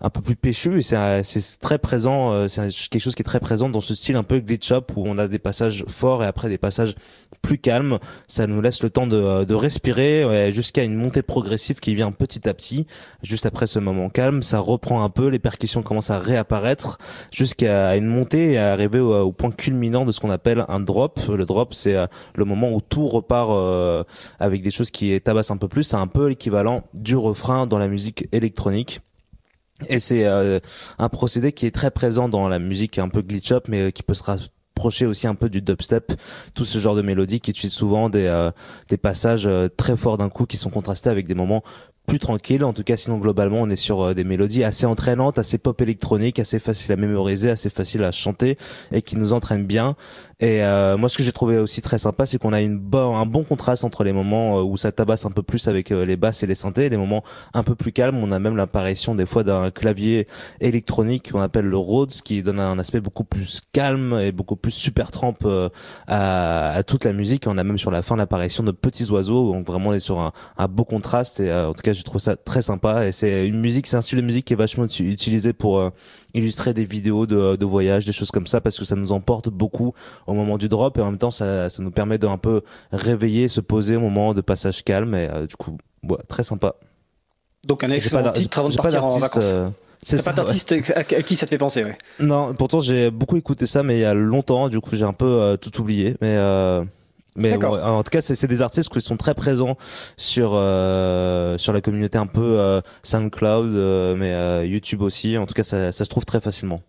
un 0.00 0.10
peu 0.10 0.20
plus 0.20 0.36
péchu 0.36 0.78
et 0.78 0.82
c'est 0.82 1.58
très 1.60 1.78
présent 1.78 2.48
c'est 2.48 2.70
quelque 2.90 3.02
chose 3.02 3.14
qui 3.14 3.22
est 3.22 3.24
très 3.24 3.38
présent 3.38 3.68
dans 3.68 3.80
ce 3.80 3.94
style 3.94 4.16
un 4.16 4.24
peu 4.24 4.40
glitch 4.40 4.72
up 4.72 4.90
où 4.96 5.04
on 5.06 5.16
a 5.16 5.28
des 5.28 5.38
passages 5.38 5.84
forts 5.86 6.24
et 6.24 6.26
après 6.26 6.48
des 6.48 6.58
passages 6.58 6.96
plus 7.42 7.58
calmes 7.58 7.98
ça 8.26 8.46
nous 8.46 8.60
laisse 8.60 8.82
le 8.82 8.90
temps 8.90 9.06
de, 9.06 9.44
de 9.44 9.54
respirer 9.54 10.50
jusqu'à 10.52 10.84
une 10.84 10.94
montée 10.94 11.22
progressive 11.22 11.80
qui 11.80 11.94
vient 11.94 12.12
petit 12.12 12.48
à 12.48 12.54
petit 12.54 12.86
juste 13.22 13.46
après 13.46 13.66
ce 13.66 13.78
moment 13.78 14.08
calme. 14.08 14.42
Ça 14.42 14.58
reprend 14.58 15.02
un 15.02 15.10
peu 15.10 15.28
les 15.28 15.38
percussions 15.38 15.82
commencent 15.82 16.10
à 16.10 16.18
réapparaître 16.18 16.98
jusqu'à 17.32 17.96
une 17.96 18.06
montée 18.06 18.52
et 18.52 18.58
à 18.58 18.72
arriver 18.72 19.00
au, 19.00 19.32
point 19.32 19.50
culminant 19.50 20.04
de 20.04 20.12
ce 20.12 20.20
qu'on 20.20 20.30
appelle 20.30 20.64
un 20.68 20.80
drop. 20.80 21.20
Le 21.28 21.44
drop 21.44 21.74
c'est 21.74 21.96
euh, 21.96 22.06
le 22.34 22.44
moment 22.44 22.72
où 22.72 22.80
tout 22.80 23.06
repart 23.06 23.50
euh, 23.50 24.04
avec 24.38 24.62
des 24.62 24.70
choses 24.70 24.90
qui 24.90 25.18
tabassent 25.20 25.50
un 25.50 25.56
peu 25.56 25.68
plus. 25.68 25.84
C'est 25.84 25.96
un 25.96 26.06
peu 26.06 26.28
l'équivalent 26.28 26.84
du 26.94 27.16
refrain 27.16 27.66
dans 27.66 27.78
la 27.78 27.88
musique 27.88 28.28
électronique. 28.32 29.00
Et 29.88 29.98
c'est 29.98 30.26
euh, 30.26 30.60
un 30.98 31.08
procédé 31.08 31.52
qui 31.52 31.66
est 31.66 31.74
très 31.74 31.90
présent 31.90 32.28
dans 32.28 32.48
la 32.48 32.58
musique 32.58 32.98
un 32.98 33.08
peu 33.08 33.22
glitch 33.22 33.52
up, 33.52 33.66
mais 33.68 33.80
euh, 33.80 33.90
qui 33.90 34.02
peut 34.02 34.14
se 34.14 34.22
rapprocher 34.80 35.04
aussi 35.04 35.26
un 35.26 35.34
peu 35.34 35.50
du 35.50 35.60
dubstep, 35.60 36.12
tout 36.54 36.64
ce 36.64 36.78
genre 36.78 36.94
de 36.94 37.02
mélodie 37.02 37.40
qui 37.40 37.50
utilise 37.50 37.74
souvent 37.74 38.08
des, 38.08 38.24
euh, 38.24 38.50
passages 39.02 39.48
très 39.76 39.94
forts 39.96 40.16
d'un 40.16 40.30
coup 40.30 40.46
qui 40.46 40.56
sont 40.56 40.70
contrastés 40.70 41.10
avec 41.10 41.26
des 41.26 41.34
moments 41.34 41.62
plus 42.06 42.18
tranquilles. 42.18 42.64
En 42.64 42.72
tout 42.72 42.82
cas, 42.82 42.96
sinon 42.96 43.18
globalement, 43.18 43.60
on 43.60 43.68
est 43.68 43.76
sur 43.76 44.14
des 44.14 44.24
mélodies 44.24 44.64
assez 44.64 44.86
entraînantes, 44.86 45.38
assez 45.38 45.58
pop 45.58 45.78
électronique, 45.82 46.38
assez 46.38 46.58
facile 46.58 46.92
à 46.92 46.96
mémoriser, 46.96 47.50
assez 47.50 47.68
facile 47.68 48.04
à 48.04 48.10
chanter 48.10 48.56
et 48.90 49.02
qui 49.02 49.16
nous 49.16 49.34
entraînent 49.34 49.66
bien. 49.66 49.96
Et 50.40 50.64
euh, 50.64 50.96
moi, 50.96 51.10
ce 51.10 51.18
que 51.18 51.22
j'ai 51.22 51.32
trouvé 51.32 51.58
aussi 51.58 51.82
très 51.82 51.98
sympa, 51.98 52.24
c'est 52.24 52.38
qu'on 52.38 52.54
a 52.54 52.62
une 52.62 52.78
bon, 52.78 53.14
un 53.14 53.26
bon 53.26 53.44
contraste 53.44 53.84
entre 53.84 54.04
les 54.04 54.12
moments 54.12 54.58
euh, 54.58 54.62
où 54.62 54.78
ça 54.78 54.90
tabasse 54.90 55.26
un 55.26 55.30
peu 55.30 55.42
plus 55.42 55.68
avec 55.68 55.92
euh, 55.92 56.06
les 56.06 56.16
basses 56.16 56.42
et 56.42 56.46
les 56.46 56.54
synthés, 56.54 56.86
et 56.86 56.88
les 56.88 56.96
moments 56.96 57.22
un 57.52 57.62
peu 57.62 57.74
plus 57.74 57.92
calmes. 57.92 58.16
On 58.16 58.30
a 58.30 58.38
même 58.38 58.56
l'apparition 58.56 59.14
des 59.14 59.26
fois 59.26 59.44
d'un 59.44 59.70
clavier 59.70 60.26
électronique 60.60 61.32
qu'on 61.32 61.42
appelle 61.42 61.66
le 61.66 61.76
Rhodes, 61.76 62.10
qui 62.24 62.42
donne 62.42 62.58
un 62.58 62.78
aspect 62.78 63.00
beaucoup 63.00 63.24
plus 63.24 63.60
calme 63.72 64.18
et 64.18 64.32
beaucoup 64.32 64.56
plus 64.56 64.70
super 64.70 65.10
trempe 65.10 65.46
à, 66.06 66.70
à, 66.70 66.82
toute 66.84 67.04
la 67.04 67.12
musique. 67.12 67.46
on 67.46 67.58
a 67.58 67.64
même 67.64 67.78
sur 67.78 67.90
la 67.90 68.02
fin 68.02 68.16
l'apparition 68.16 68.64
de 68.64 68.70
petits 68.70 69.10
oiseaux. 69.10 69.52
Donc 69.52 69.66
vraiment, 69.66 69.90
on 69.90 69.92
est 69.92 69.98
sur 69.98 70.20
un, 70.20 70.32
un 70.56 70.68
beau 70.68 70.84
contraste. 70.84 71.40
Et 71.40 71.52
en 71.52 71.74
tout 71.74 71.82
cas, 71.82 71.92
je 71.92 72.02
trouve 72.02 72.20
ça 72.20 72.36
très 72.36 72.62
sympa. 72.62 73.06
Et 73.06 73.12
c'est 73.12 73.46
une 73.46 73.60
musique, 73.60 73.86
c'est 73.86 73.96
un 73.96 74.00
style 74.00 74.18
de 74.18 74.24
musique 74.24 74.46
qui 74.46 74.54
est 74.54 74.56
vachement 74.56 74.86
utilisé 74.86 75.52
pour 75.52 75.90
illustrer 76.32 76.72
des 76.72 76.84
vidéos 76.84 77.26
de, 77.26 77.56
de 77.56 77.66
voyage, 77.66 78.06
des 78.06 78.12
choses 78.12 78.30
comme 78.30 78.46
ça, 78.46 78.62
parce 78.62 78.78
que 78.78 78.86
ça 78.86 78.96
nous 78.96 79.12
emporte 79.12 79.50
beaucoup 79.50 79.92
au 80.30 80.34
moment 80.34 80.58
du 80.58 80.68
drop 80.68 80.96
et 80.96 81.00
en 81.00 81.06
même 81.06 81.18
temps 81.18 81.30
ça, 81.30 81.68
ça 81.68 81.82
nous 81.82 81.90
permet 81.90 82.18
de 82.18 82.26
un 82.26 82.38
peu 82.38 82.62
réveiller, 82.92 83.48
se 83.48 83.60
poser 83.60 83.96
au 83.96 84.00
moment 84.00 84.32
de 84.32 84.40
passage 84.40 84.84
calme 84.84 85.14
et 85.14 85.28
euh, 85.28 85.46
du 85.46 85.56
coup 85.56 85.76
ouais, 86.04 86.18
très 86.28 86.42
sympa. 86.42 86.74
Donc 87.66 87.84
un 87.84 87.90
excellent 87.90 88.32
titre 88.32 88.58
avant 88.60 88.68
de 88.68 88.76
partir 88.76 89.04
en 89.04 89.18
vacances. 89.18 89.50
Euh, 89.52 89.68
c'est 90.02 90.24
pas 90.24 90.32
d'artiste 90.32 90.74
à 90.94 91.04
qui 91.04 91.36
ça 91.36 91.44
te 91.44 91.50
fait 91.50 91.58
penser, 91.58 91.84
ouais. 91.84 91.98
Non, 92.20 92.54
pourtant 92.54 92.80
j'ai 92.80 93.10
beaucoup 93.10 93.36
écouté 93.36 93.66
ça, 93.66 93.82
mais 93.82 93.98
il 93.98 94.00
y 94.00 94.04
a 94.04 94.14
longtemps, 94.14 94.68
du 94.68 94.80
coup 94.80 94.96
j'ai 94.96 95.04
un 95.04 95.12
peu 95.12 95.26
euh, 95.26 95.56
tout 95.56 95.80
oublié. 95.80 96.16
Mais 96.20 96.38
mais 97.36 97.54
en 97.64 98.02
tout 98.02 98.10
cas, 98.10 98.20
c'est 98.20 98.46
des 98.46 98.60
artistes 98.60 98.88
qui 98.88 99.00
sont 99.00 99.16
très 99.16 99.34
présents 99.34 99.76
sur 100.16 100.50
sur 100.50 101.72
la 101.72 101.80
communauté 101.82 102.18
un 102.18 102.26
peu 102.26 102.80
SoundCloud, 103.02 104.16
mais 104.16 104.66
YouTube 104.66 105.02
aussi. 105.02 105.36
En 105.36 105.46
tout 105.46 105.54
cas, 105.54 105.62
ça, 105.62 105.92
ça 105.92 106.04
se 106.04 106.10
trouve 106.10 106.24
très 106.24 106.40
facilement. 106.40 106.80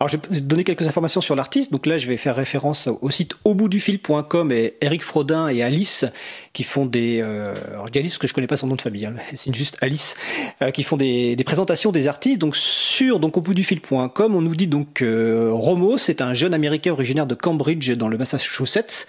Alors, 0.00 0.08
je 0.08 0.16
vais 0.16 0.40
donner 0.40 0.64
quelques 0.64 0.86
informations 0.88 1.20
sur 1.20 1.36
l'artiste. 1.36 1.70
Donc 1.70 1.86
là, 1.86 1.98
je 1.98 2.08
vais 2.08 2.16
faire 2.16 2.34
référence 2.34 2.88
au 3.00 3.10
site 3.12 3.36
auboutdufil.com 3.44 4.50
et 4.50 4.74
Eric 4.80 5.04
Frodin 5.04 5.46
et 5.46 5.62
Alice 5.62 6.04
qui 6.52 6.64
font 6.64 6.84
des. 6.84 7.20
Euh, 7.22 7.54
alors, 7.70 7.86
je 7.86 7.92
dis 7.92 8.00
Alice 8.00 8.12
parce 8.12 8.18
que 8.18 8.26
je 8.26 8.34
connais 8.34 8.48
pas 8.48 8.56
son 8.56 8.66
nom 8.66 8.74
de 8.74 8.82
famille, 8.82 9.06
hein, 9.06 9.14
c'est 9.34 9.54
juste 9.54 9.78
Alice, 9.82 10.16
euh, 10.62 10.72
qui 10.72 10.82
font 10.82 10.96
des, 10.96 11.36
des, 11.36 11.44
présentations 11.44 11.92
des 11.92 12.08
artistes. 12.08 12.40
Donc, 12.40 12.56
sur 12.56 13.20
donc, 13.20 13.36
auboutdufil.com, 13.36 14.34
on 14.34 14.40
nous 14.40 14.56
dit 14.56 14.66
donc 14.66 15.00
euh, 15.00 15.50
Romo, 15.52 15.96
c'est 15.96 16.20
un 16.20 16.34
jeune 16.34 16.54
américain 16.54 16.90
originaire 16.90 17.28
de 17.28 17.36
Cambridge 17.36 17.92
dans 17.92 18.08
le 18.08 18.18
Massachusetts. 18.18 19.06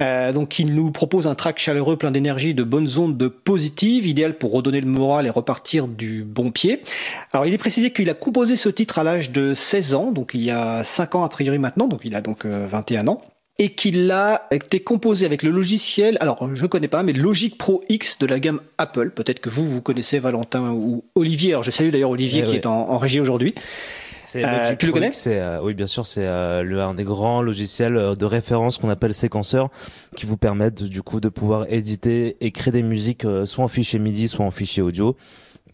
Euh, 0.00 0.32
donc 0.32 0.58
il 0.58 0.74
nous 0.74 0.90
propose 0.90 1.26
un 1.26 1.34
track 1.34 1.58
chaleureux 1.58 1.96
plein 1.96 2.10
d'énergie, 2.10 2.54
de 2.54 2.64
bonnes 2.64 2.88
ondes 2.98 3.16
de 3.16 3.28
positive, 3.28 4.06
idéal 4.06 4.36
pour 4.38 4.52
redonner 4.52 4.80
le 4.80 4.88
moral 4.88 5.26
et 5.26 5.30
repartir 5.30 5.86
du 5.86 6.24
bon 6.24 6.50
pied. 6.50 6.82
Alors 7.32 7.46
il 7.46 7.54
est 7.54 7.58
précisé 7.58 7.92
qu'il 7.92 8.10
a 8.10 8.14
composé 8.14 8.56
ce 8.56 8.68
titre 8.68 8.98
à 8.98 9.04
l'âge 9.04 9.30
de 9.30 9.54
16 9.54 9.94
ans, 9.94 10.10
donc 10.10 10.32
il 10.34 10.42
y 10.42 10.50
a 10.50 10.82
5 10.82 11.14
ans 11.14 11.24
a 11.24 11.28
priori 11.28 11.58
maintenant, 11.58 11.86
donc 11.86 12.00
il 12.04 12.14
a 12.16 12.20
donc 12.20 12.44
21 12.44 13.06
euh, 13.06 13.10
ans 13.10 13.22
et 13.58 13.68
qu'il 13.70 14.10
a 14.10 14.48
été 14.50 14.80
composé 14.80 15.26
avec 15.26 15.44
le 15.44 15.50
logiciel, 15.50 16.16
alors 16.20 16.50
je 16.54 16.62
ne 16.62 16.66
connais 16.66 16.88
pas, 16.88 17.04
mais 17.04 17.12
Logic 17.12 17.56
Pro 17.56 17.84
X 17.88 18.18
de 18.18 18.26
la 18.26 18.40
gamme 18.40 18.60
Apple. 18.78 19.10
Peut-être 19.10 19.38
que 19.38 19.48
vous, 19.48 19.64
vous 19.64 19.80
connaissez 19.80 20.18
Valentin 20.18 20.72
ou 20.72 21.04
Olivier. 21.14 21.52
Alors 21.52 21.62
je 21.62 21.70
salue 21.70 21.90
d'ailleurs 21.90 22.10
Olivier 22.10 22.42
eh 22.44 22.48
qui 22.48 22.56
est 22.56 22.66
en, 22.66 22.90
en 22.90 22.98
régie 22.98 23.20
aujourd'hui. 23.20 23.54
Euh, 24.36 24.74
tu 24.76 24.86
le 24.86 24.92
connais? 24.92 25.12
C'est 25.12 25.40
euh, 25.40 25.60
oui, 25.62 25.74
bien 25.74 25.86
sûr, 25.86 26.06
c'est 26.06 26.26
euh, 26.26 26.62
le 26.62 26.80
un 26.80 26.94
des 26.94 27.04
grands 27.04 27.42
logiciels 27.42 28.14
de 28.18 28.24
référence 28.24 28.78
qu'on 28.78 28.88
appelle 28.88 29.14
séquenceur, 29.14 29.70
qui 30.16 30.26
vous 30.26 30.36
permettent 30.36 30.82
du 30.82 31.02
coup 31.02 31.20
de 31.20 31.28
pouvoir 31.28 31.66
éditer 31.68 32.36
et 32.40 32.50
créer 32.50 32.72
des 32.72 32.82
musiques 32.82 33.26
soit 33.44 33.64
en 33.64 33.68
fichier 33.68 33.98
MIDI, 33.98 34.28
soit 34.28 34.44
en 34.44 34.50
fichier 34.50 34.82
audio. 34.82 35.16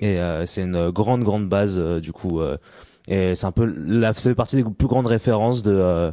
Et 0.01 0.19
c'est 0.47 0.63
une 0.63 0.91
grande 0.91 1.25
grande 1.25 1.49
base 1.49 1.79
du 1.79 2.13
coup. 2.13 2.41
et 3.09 3.35
c'est 3.35 3.47
un 3.47 3.53
peu 3.53 3.65
la, 3.65 4.15
ça 4.15 4.31
fait 4.31 4.35
partie 4.35 4.57
des 4.57 4.65
plus 4.65 4.89
grandes 4.89 5.07
références 5.07 5.63
de 5.63 6.13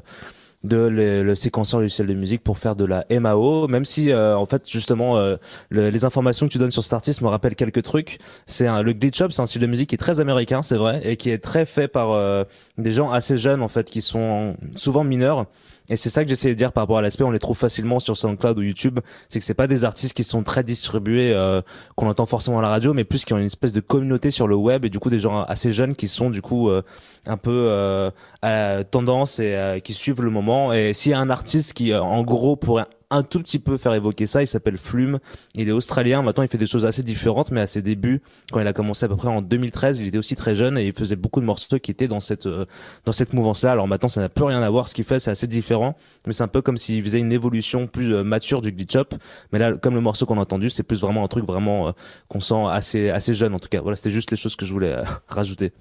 de 0.64 0.78
le, 0.78 1.24
le, 1.24 1.36
séquenceur 1.36 1.80
logiciel 1.80 2.08
de 2.08 2.14
musique 2.14 2.44
pour 2.44 2.58
faire 2.58 2.76
de 2.76 2.84
la 2.84 3.06
MAO, 3.12 3.68
même 3.68 3.86
si 3.86 4.12
euh, 4.12 4.36
en 4.36 4.46
fait 4.46 4.70
justement 4.70 5.18
euh, 5.18 5.38
les 5.72 6.04
informations 6.04 6.48
que 6.48 6.52
tu 6.52 6.58
donnes 6.58 6.72
sur 6.72 6.84
cet 6.84 6.94
artiste 6.94 7.22
me 7.22 7.28
rappellent 7.28 7.56
quelques 7.56 7.84
trucs. 7.84 8.18
C'est 8.46 8.68
le 8.84 8.94
glitch 8.94 9.22
up, 9.22 9.32
c'est 9.32 9.42
un 9.42 9.46
style 9.46 9.62
de 9.62 9.68
musique 9.68 9.90
qui 9.90 9.96
est 9.96 10.00
très 10.00 10.20
américain, 10.20 10.64
c'est 10.64 10.78
vrai, 10.78 11.02
et 11.04 11.16
qui 11.16 11.30
est 11.30 11.38
très 11.38 11.66
fait 11.66 11.88
par 11.88 12.12
euh, 12.12 12.44
des 12.78 12.92
gens 12.92 13.12
assez 13.12 13.38
jeunes 13.38 13.62
en 13.62 13.68
fait, 13.68 13.90
qui 13.90 14.02
sont 14.02 14.56
souvent 14.76 15.04
mineurs 15.04 15.46
et 15.90 15.96
c'est 15.96 16.10
ça 16.10 16.24
que 16.24 16.30
j'essayais 16.30 16.54
de 16.54 16.58
dire 16.58 16.72
par 16.72 16.84
rapport 16.84 16.98
à 16.98 17.02
l'aspect, 17.02 17.24
on 17.24 17.32
les 17.32 17.40
trouve 17.40 17.58
facilement 17.58 18.00
sur 18.00 18.18
SoundCloud 18.18 18.58
ou 18.58 18.62
YouTube, 18.62 19.00
c'est 19.30 19.40
que 19.40 19.46
c'est 19.46 19.54
pas 19.54 19.68
des 19.68 19.86
artistes 19.86 20.14
qui 20.14 20.24
sont 20.24 20.44
très 20.44 20.64
distribués, 20.64 21.34
euh, 21.34 21.62
qu'on 21.96 22.08
entend 22.08 22.26
forcément 22.26 22.60
à 22.60 22.62
la 22.62 22.70
radio, 22.70 22.94
mais 22.94 23.04
plus 23.04 23.26
qui 23.26 23.34
ont 23.34 23.38
une 23.38 23.46
espèce 23.46 23.74
de 23.74 23.80
communauté 23.80 24.32
sur 24.32 24.48
le 24.48 24.56
web 24.56 24.86
et 24.86 24.90
du 24.90 25.00
coup 25.00 25.10
des 25.10 25.20
gens 25.20 25.44
assez 25.44 25.72
jeunes 25.72 25.96
qui 25.96 26.08
sont 26.08 26.30
du 26.30 26.42
coup 26.42 26.70
euh, 26.70 26.82
un 27.26 27.38
peu 27.38 27.68
euh, 27.70 28.12
à 28.42 28.84
tendance 28.84 29.40
et 29.40 29.82
qui 29.84 29.94
suivent 29.94 30.22
le 30.22 30.30
moment. 30.30 30.74
Et 30.74 30.94
s'il 30.94 31.12
y 31.12 31.16
a 31.16 31.20
un 31.20 31.30
artiste 31.30 31.74
qui, 31.74 31.94
en 31.94 32.24
gros, 32.24 32.56
pourrait 32.56 32.86
un 33.10 33.24
tout 33.24 33.40
petit 33.40 33.60
peu 33.60 33.78
faire 33.78 33.94
évoquer 33.94 34.26
ça. 34.26 34.42
Il 34.42 34.48
s'appelle 34.48 34.78
Flume. 34.78 35.20
Il 35.56 35.70
est 35.70 35.72
australien. 35.72 36.22
Maintenant, 36.22 36.44
il 36.44 36.50
fait 36.50 36.58
des 36.58 36.68
choses 36.68 36.86
assez 36.86 37.04
différentes, 37.04 37.52
mais 37.52 37.62
à 37.62 37.68
ses 37.68 37.82
débuts, 37.82 38.22
quand 38.52 38.60
il 38.60 38.68
a 38.68 38.74
commencé 38.74 39.06
à 39.06 39.10
peu 39.10 39.16
près 39.16 39.30
en 39.30 39.42
2013, 39.42 40.00
il 40.00 40.08
était 40.08 40.18
aussi 40.18 40.36
très 40.36 40.56
jeune 40.56 40.78
et 40.78 40.86
il 40.86 40.94
faisait 40.94 41.16
beaucoup 41.16 41.40
de 41.40 41.46
morceaux 41.46 41.80
qui 41.80 41.92
étaient 41.92 42.08
dans 42.08 42.20
cette 42.20 42.46
euh, 42.46 42.66
dans 43.06 43.12
cette 43.12 43.34
mouvance-là. 43.34 43.72
Alors 43.72 43.88
maintenant, 43.88 44.10
ça 44.10 44.22
n'a 44.22 44.30
plus 44.30 44.46
rien 44.46 44.62
à 44.62 44.70
voir. 44.70 44.90
Ce 44.90 44.96
qu'il 44.96 45.06
fait, 45.06 45.20
c'est 45.20 45.32
assez 45.32 45.48
différent, 45.48 45.96
mais 46.26 46.34
c'est 46.34 46.44
un 46.44 46.48
peu 46.48 46.62
comme 46.62 46.78
s'il 46.78 47.02
faisait 47.04 47.20
une 47.20 47.32
évolution 47.32 47.88
plus 47.88 48.14
euh, 48.14 48.24
mature 48.24 48.62
du 48.62 48.72
glitch 48.72 48.96
up. 48.96 49.14
Mais 49.52 49.60
là, 49.60 49.74
comme 49.78 49.96
le 49.96 50.02
morceau 50.02 50.26
qu'on 50.26 50.38
a 50.38 50.42
entendu, 50.42 50.70
c'est 50.70 50.84
plus 50.84 51.00
vraiment 51.00 51.24
un 51.24 51.28
truc 51.28 51.46
vraiment 51.46 51.94
qu'on 52.28 52.40
sent 52.40 52.66
assez 52.70 53.10
assez 53.10 53.34
jeune 53.34 53.54
en 53.54 53.60
tout 53.60 53.70
cas. 53.70 53.82
Voilà, 53.82 53.96
c'était 53.96 54.12
juste 54.12 54.32
les 54.32 54.38
choses 54.38 54.56
que 54.56 54.66
je 54.66 54.74
voulais 54.74 54.96
rajouter. 55.28 55.72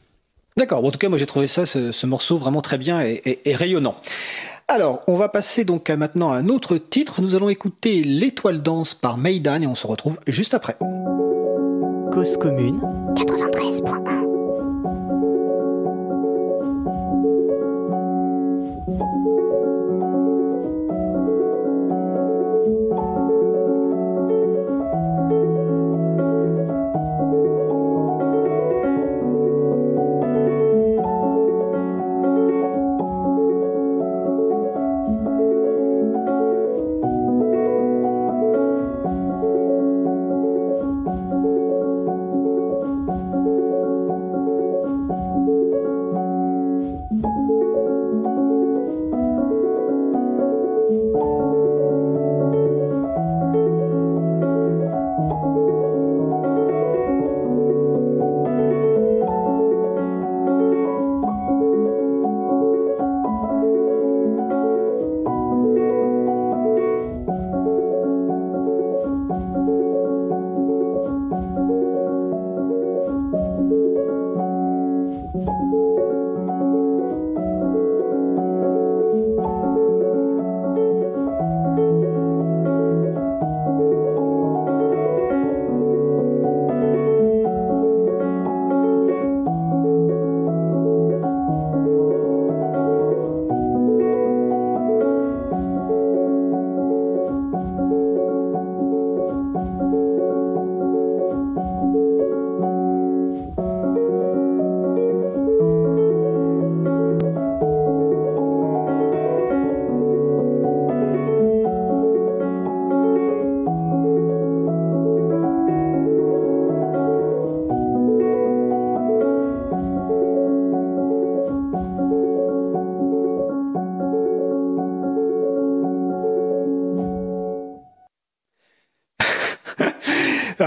D'accord. 0.56 0.82
en 0.82 0.90
tout 0.90 0.98
cas, 0.98 1.10
moi 1.10 1.18
j'ai 1.18 1.26
trouvé 1.26 1.46
ça, 1.46 1.66
ce, 1.66 2.06
morceau 2.06 2.38
vraiment 2.38 2.62
très 2.62 2.78
bien 2.78 3.02
et, 3.02 3.40
rayonnant. 3.46 3.94
Alors, 4.68 5.04
on 5.06 5.14
va 5.14 5.28
passer 5.28 5.64
donc 5.64 5.90
maintenant 5.90 6.32
à 6.32 6.36
un 6.36 6.48
autre 6.48 6.76
titre. 6.76 7.22
Nous 7.22 7.36
allons 7.36 7.48
écouter 7.48 8.02
L'étoile 8.02 8.62
danse 8.62 8.94
par 8.94 9.16
Maidan 9.16 9.62
et 9.62 9.66
on 9.68 9.76
se 9.76 9.86
retrouve 9.86 10.18
juste 10.26 10.54
après. 10.54 10.76
Cause 12.10 12.36
commune 12.36 12.80
93.1 13.14 14.25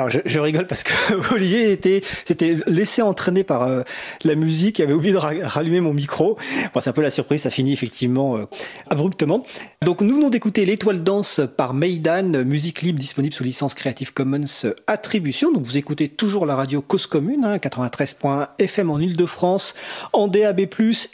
je, 0.10 0.40
rigole 0.40 0.68
parce 0.68 0.84
que 0.84 0.94
Olivier 1.34 1.72
était 1.72 2.02
s'était 2.26 2.56
laissé 2.68 3.02
entraîner 3.02 3.44
par 3.44 3.64
euh, 3.64 3.82
la 4.24 4.36
musique, 4.36 4.80
il 4.80 4.84
avait 4.84 4.94
oublié 4.94 5.14
de 5.14 5.18
rallumer 5.18 5.82
mon 5.82 5.94
micro. 5.94 6.38
Bon, 6.74 6.80
c'est 6.80 6.90
un 6.90 6.94
peu 6.94 7.02
la 7.02 7.10
surprise, 7.10 7.42
ça 7.42 7.50
finit 7.50 7.74
effectivement 7.74 8.38
euh, 8.38 8.46
abruptement. 8.90 9.46
Donc 9.84 10.02
nous 10.02 10.16
venons 10.16 10.30
d'écouter 10.30 10.66
l'étoile 10.66 11.04
danse 11.04 11.42
par 11.58 11.74
Maidan, 11.74 12.44
musique 12.44 12.82
libre 12.82 13.00
disponible 13.00 13.34
sous 13.34 13.44
licence 13.44 13.74
Creative 13.74 14.14
Commons 14.14 14.74
Attribution. 14.88 15.52
Donc 15.52 15.66
vous 15.66 15.78
écoutez 15.78 16.10
toujours 16.10 16.46
la 16.46 16.56
radio 16.56 16.82
Cause 16.82 17.08
Commune, 17.08 17.46
hein, 17.46 17.58
93.fm 17.58 18.90
en 18.90 19.00
Ile-de-France, 19.00 19.76
en 20.14 20.28
DAB+, 20.28 20.62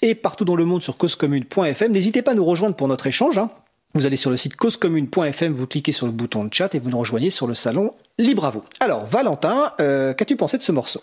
et 0.01 0.15
partout 0.15 0.45
dans 0.45 0.55
le 0.55 0.65
monde 0.65 0.81
sur 0.81 0.97
causecommune.fm. 0.97 1.91
N'hésitez 1.91 2.21
pas 2.21 2.31
à 2.31 2.35
nous 2.35 2.45
rejoindre 2.45 2.75
pour 2.75 2.87
notre 2.87 3.07
échange. 3.07 3.37
Hein. 3.37 3.49
Vous 3.93 4.05
allez 4.05 4.17
sur 4.17 4.29
le 4.29 4.37
site 4.37 4.55
causecommune.fm, 4.55 5.53
vous 5.53 5.67
cliquez 5.67 5.91
sur 5.91 6.05
le 6.05 6.11
bouton 6.11 6.43
de 6.43 6.53
chat 6.53 6.75
et 6.75 6.79
vous 6.79 6.89
nous 6.89 6.99
rejoignez 6.99 7.29
sur 7.29 7.47
le 7.47 7.55
salon 7.55 7.93
Libre 8.17 8.45
à 8.45 8.49
vous. 8.49 8.63
Alors, 8.79 9.05
Valentin, 9.05 9.73
euh, 9.81 10.13
qu'as-tu 10.13 10.37
pensé 10.37 10.57
de 10.57 10.63
ce 10.63 10.71
morceau? 10.71 11.01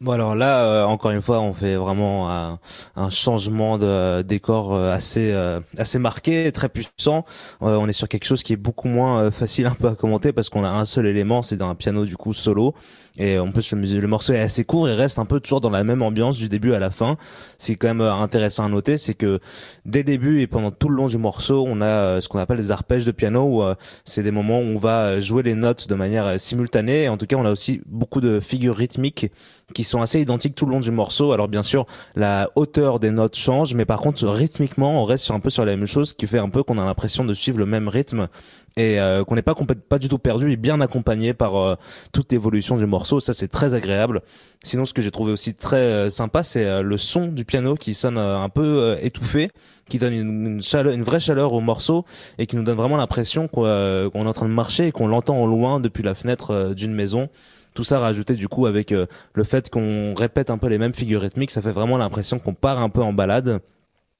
Bon 0.00 0.12
alors 0.12 0.34
là, 0.34 0.64
euh, 0.64 0.84
encore 0.84 1.10
une 1.10 1.20
fois, 1.20 1.40
on 1.42 1.52
fait 1.52 1.76
vraiment 1.76 2.30
un, 2.30 2.58
un 2.96 3.10
changement 3.10 3.76
de 3.76 4.22
décor 4.22 4.72
euh, 4.72 4.90
assez 4.94 5.36
assez 5.76 5.98
marqué, 5.98 6.50
très 6.52 6.70
puissant. 6.70 7.26
on 7.60 7.86
est 7.86 7.92
sur 7.92 8.08
quelque 8.08 8.24
chose 8.24 8.42
qui 8.42 8.54
est 8.54 8.56
beaucoup 8.56 8.88
moins 8.88 9.30
facile 9.30 9.66
un 9.66 9.74
peu 9.74 9.88
à 9.88 9.94
commenter 9.94 10.32
parce 10.32 10.48
qu'on 10.48 10.64
a 10.64 10.70
un 10.70 10.86
seul 10.86 11.04
élément, 11.04 11.42
c'est 11.42 11.60
un 11.60 11.74
piano 11.74 12.06
du 12.06 12.16
coup 12.16 12.32
solo. 12.32 12.74
Et 13.20 13.38
en 13.38 13.52
plus, 13.52 13.72
le, 13.72 14.08
morceau 14.08 14.32
est 14.32 14.40
assez 14.40 14.64
court, 14.64 14.88
il 14.88 14.94
reste 14.94 15.18
un 15.18 15.26
peu 15.26 15.40
toujours 15.40 15.60
dans 15.60 15.68
la 15.68 15.84
même 15.84 16.00
ambiance 16.00 16.38
du 16.38 16.48
début 16.48 16.72
à 16.72 16.78
la 16.78 16.90
fin. 16.90 17.18
C'est 17.58 17.76
quand 17.76 17.88
même 17.88 18.00
euh, 18.00 18.14
intéressant 18.14 18.64
à 18.64 18.68
noter, 18.70 18.96
c'est 18.96 19.12
que 19.12 19.40
dès 19.84 19.98
le 19.98 20.04
début 20.04 20.40
et 20.40 20.46
pendant 20.46 20.70
tout 20.70 20.88
le 20.88 20.96
long 20.96 21.06
du 21.06 21.18
morceau, 21.18 21.66
on 21.68 21.82
a 21.82 21.84
euh, 21.84 22.20
ce 22.22 22.30
qu'on 22.30 22.38
appelle 22.38 22.56
des 22.56 22.70
arpèges 22.70 23.04
de 23.04 23.12
piano, 23.12 23.42
où 23.42 23.62
euh, 23.62 23.74
c'est 24.06 24.22
des 24.22 24.30
moments 24.30 24.60
où 24.60 24.62
on 24.62 24.78
va 24.78 25.20
jouer 25.20 25.42
les 25.42 25.54
notes 25.54 25.86
de 25.86 25.94
manière 25.94 26.40
simultanée. 26.40 27.02
Et 27.02 27.08
en 27.10 27.18
tout 27.18 27.26
cas, 27.26 27.36
on 27.36 27.44
a 27.44 27.50
aussi 27.50 27.82
beaucoup 27.84 28.22
de 28.22 28.40
figures 28.40 28.74
rythmiques 28.74 29.30
qui 29.74 29.84
sont 29.84 30.00
assez 30.00 30.18
identiques 30.18 30.54
tout 30.54 30.64
le 30.64 30.72
long 30.72 30.80
du 30.80 30.90
morceau. 30.90 31.32
Alors 31.32 31.48
bien 31.48 31.62
sûr, 31.62 31.84
la 32.16 32.48
hauteur 32.56 33.00
des 33.00 33.10
notes 33.10 33.36
change, 33.36 33.74
mais 33.74 33.84
par 33.84 34.00
contre, 34.00 34.26
rythmiquement, 34.26 35.02
on 35.02 35.04
reste 35.04 35.30
un 35.30 35.40
peu 35.40 35.50
sur 35.50 35.66
la 35.66 35.76
même 35.76 35.86
chose, 35.86 36.10
ce 36.10 36.14
qui 36.14 36.26
fait 36.26 36.38
un 36.38 36.48
peu 36.48 36.62
qu'on 36.62 36.78
a 36.78 36.84
l'impression 36.86 37.24
de 37.26 37.34
suivre 37.34 37.58
le 37.58 37.66
même 37.66 37.86
rythme 37.86 38.28
et 38.76 39.00
euh, 39.00 39.24
qu'on 39.24 39.34
n'est 39.34 39.42
pas 39.42 39.54
pas 39.88 39.98
du 39.98 40.08
tout 40.08 40.18
perdu 40.18 40.50
et 40.50 40.56
bien 40.56 40.80
accompagné 40.80 41.34
par 41.34 41.56
euh, 41.56 41.76
toute 42.12 42.32
l'évolution 42.32 42.76
du 42.76 42.86
morceau. 42.86 43.20
Ça, 43.20 43.34
c'est 43.34 43.48
très 43.48 43.74
agréable. 43.74 44.22
Sinon, 44.62 44.84
ce 44.84 44.94
que 44.94 45.02
j'ai 45.02 45.10
trouvé 45.10 45.32
aussi 45.32 45.54
très 45.54 45.76
euh, 45.76 46.10
sympa, 46.10 46.42
c'est 46.42 46.82
le 46.82 46.96
son 46.98 47.26
du 47.26 47.44
piano 47.44 47.74
qui 47.74 47.94
sonne 47.94 48.18
un 48.18 48.48
peu 48.48 48.96
étouffé, 49.02 49.50
qui 49.88 49.98
donne 49.98 50.12
une, 50.12 50.62
chaleur, 50.62 50.92
une 50.92 51.02
vraie 51.02 51.20
chaleur 51.20 51.52
au 51.52 51.60
morceau 51.60 52.04
et 52.38 52.46
qui 52.46 52.56
nous 52.56 52.62
donne 52.62 52.76
vraiment 52.76 52.96
l'impression 52.96 53.48
qu'on 53.48 53.66
est 53.66 54.14
en 54.14 54.32
train 54.32 54.48
de 54.48 54.52
marcher 54.52 54.88
et 54.88 54.92
qu'on 54.92 55.08
l'entend 55.08 55.42
au 55.42 55.46
loin 55.46 55.80
depuis 55.80 56.02
la 56.02 56.14
fenêtre 56.14 56.74
d'une 56.74 56.94
maison. 56.94 57.28
Tout 57.74 57.84
ça 57.84 57.98
rajouté 58.00 58.34
du 58.34 58.48
coup 58.48 58.66
avec 58.66 58.90
le 58.90 59.44
fait 59.44 59.70
qu'on 59.70 60.14
répète 60.14 60.50
un 60.50 60.58
peu 60.58 60.66
les 60.66 60.78
mêmes 60.78 60.92
figures 60.92 61.22
rythmiques, 61.22 61.50
ça 61.50 61.62
fait 61.62 61.72
vraiment 61.72 61.98
l'impression 61.98 62.38
qu'on 62.38 62.54
part 62.54 62.80
un 62.80 62.88
peu 62.88 63.02
en 63.02 63.12
balade. 63.12 63.60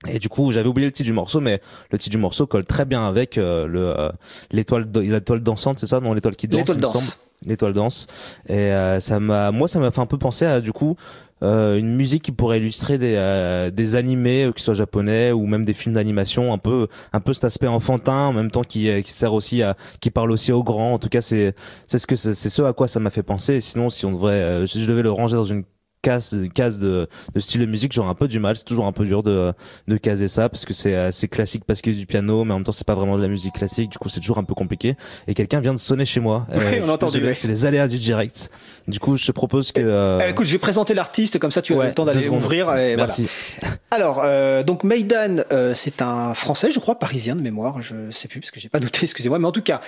Et 0.08 0.18
du 0.18 0.30
coup, 0.30 0.50
j'avais 0.50 0.68
oublié 0.68 0.86
le 0.86 0.92
titre 0.92 1.06
du 1.06 1.12
morceau, 1.12 1.40
mais 1.40 1.60
le 1.90 1.98
titre 1.98 2.12
du 2.12 2.20
morceau 2.20 2.46
colle 2.46 2.64
très 2.64 2.86
bien 2.86 3.06
avec 3.06 3.36
euh, 3.36 3.66
le 3.66 3.98
euh, 3.98 4.10
l'étoile 4.50 4.88
l'étoile 4.94 5.40
dansante, 5.40 5.78
c'est 5.78 5.86
ça, 5.86 6.00
non 6.00 6.14
l'étoile 6.14 6.36
qui 6.36 6.48
danse, 6.48 6.60
l'étoile 6.60 6.78
danse. 6.78 7.30
L'étoile 7.46 7.72
danse. 7.74 8.06
Et 8.48 8.54
euh, 8.54 8.98
ça 8.98 9.20
m'a, 9.20 9.50
moi, 9.50 9.68
ça 9.68 9.78
m'a 9.78 9.90
fait 9.90 10.00
un 10.00 10.06
peu 10.06 10.16
penser 10.16 10.46
à 10.46 10.60
du 10.60 10.72
coup 10.72 10.96
une 11.42 11.96
musique 11.96 12.22
qui 12.22 12.32
pourrait 12.32 12.58
illustrer 12.58 12.98
des 12.98 13.70
des 13.72 13.96
animés, 13.96 14.50
que 14.54 14.60
ce 14.60 14.66
soit 14.66 14.74
japonais 14.74 15.32
ou 15.32 15.46
même 15.46 15.64
des 15.64 15.72
films 15.72 15.94
d'animation, 15.94 16.52
un 16.52 16.58
peu 16.58 16.86
un 17.14 17.20
peu 17.20 17.32
cet 17.32 17.44
aspect 17.44 17.66
enfantin, 17.66 18.26
en 18.26 18.32
même 18.34 18.50
temps 18.50 18.62
qui 18.62 18.90
qui 19.02 19.12
sert 19.12 19.32
aussi 19.32 19.62
à 19.62 19.74
qui 20.00 20.10
parle 20.10 20.32
aussi 20.32 20.52
aux 20.52 20.62
grands. 20.62 20.94
En 20.94 20.98
tout 20.98 21.08
cas, 21.08 21.22
c'est 21.22 21.54
c'est 21.86 21.98
ce 21.98 22.06
que 22.06 22.14
c'est 22.14 22.34
ce 22.34 22.62
à 22.62 22.74
quoi 22.74 22.88
ça 22.88 23.00
m'a 23.00 23.08
fait 23.08 23.22
penser. 23.22 23.60
sinon, 23.60 23.88
si 23.88 24.04
on 24.04 24.12
devrait, 24.12 24.66
je 24.66 24.86
devais 24.86 25.02
le 25.02 25.10
ranger 25.10 25.36
dans 25.36 25.46
une 25.46 25.64
case 26.02 26.36
case 26.54 26.78
de, 26.78 27.08
de 27.34 27.40
style 27.40 27.60
de 27.60 27.66
musique 27.66 27.92
j'aurais 27.92 28.08
un 28.10 28.14
peu 28.14 28.28
du 28.28 28.38
mal 28.38 28.56
c'est 28.56 28.64
toujours 28.64 28.86
un 28.86 28.92
peu 28.92 29.04
dur 29.04 29.22
de 29.22 29.52
de 29.88 29.96
caser 29.96 30.28
ça 30.28 30.48
parce 30.48 30.64
que 30.64 30.72
c'est 30.72 30.94
assez 30.94 31.28
classique 31.28 31.64
parce 31.66 31.80
qu'il 31.80 31.92
y 31.92 31.96
a 31.96 31.98
du 31.98 32.06
piano 32.06 32.44
mais 32.44 32.52
en 32.52 32.56
même 32.56 32.64
temps 32.64 32.72
c'est 32.72 32.86
pas 32.86 32.94
vraiment 32.94 33.16
de 33.16 33.22
la 33.22 33.28
musique 33.28 33.54
classique 33.54 33.90
du 33.90 33.98
coup 33.98 34.08
c'est 34.08 34.20
toujours 34.20 34.38
un 34.38 34.44
peu 34.44 34.54
compliqué 34.54 34.96
et 35.26 35.34
quelqu'un 35.34 35.60
vient 35.60 35.74
de 35.74 35.78
sonner 35.78 36.04
chez 36.04 36.20
moi 36.20 36.46
Oui, 36.54 36.62
on 36.82 36.86
du 36.96 36.98
désolé, 37.04 37.20
bruit. 37.24 37.34
c'est 37.34 37.48
les 37.48 37.66
aléas 37.66 37.88
du 37.88 37.98
direct 37.98 38.50
du 38.88 38.98
coup 38.98 39.16
je 39.16 39.26
te 39.26 39.32
propose 39.32 39.72
que 39.72 39.80
euh, 39.80 40.20
Eh, 40.24 40.30
écoute, 40.30 40.46
je 40.46 40.52
vais 40.52 40.58
présenter 40.58 40.94
l'artiste, 40.94 41.38
comme 41.38 41.50
ça 41.50 41.62
tu 41.62 41.74
as 41.74 41.76
ouais, 41.76 41.86
le 41.88 41.94
temps 41.94 42.04
d'aller 42.04 42.28
ouvrir. 42.28 42.66
Et 42.76 42.94
voilà. 42.94 42.96
merci 42.96 43.28
Alors, 43.90 44.22
euh, 44.24 44.62
donc 44.62 44.84
Maïdan, 44.84 45.44
euh, 45.52 45.74
c'est 45.74 46.02
un 46.02 46.34
Français, 46.34 46.70
je 46.72 46.78
crois, 46.78 46.98
parisien 46.98 47.36
de 47.36 47.40
mémoire, 47.40 47.82
je 47.82 48.10
sais 48.10 48.28
plus 48.28 48.40
parce 48.40 48.50
que 48.50 48.60
j'ai 48.60 48.68
pas 48.68 48.80
noté, 48.80 49.00
excusez-moi, 49.02 49.38
mais 49.38 49.46
en 49.46 49.52
tout 49.52 49.62
cas, 49.62 49.80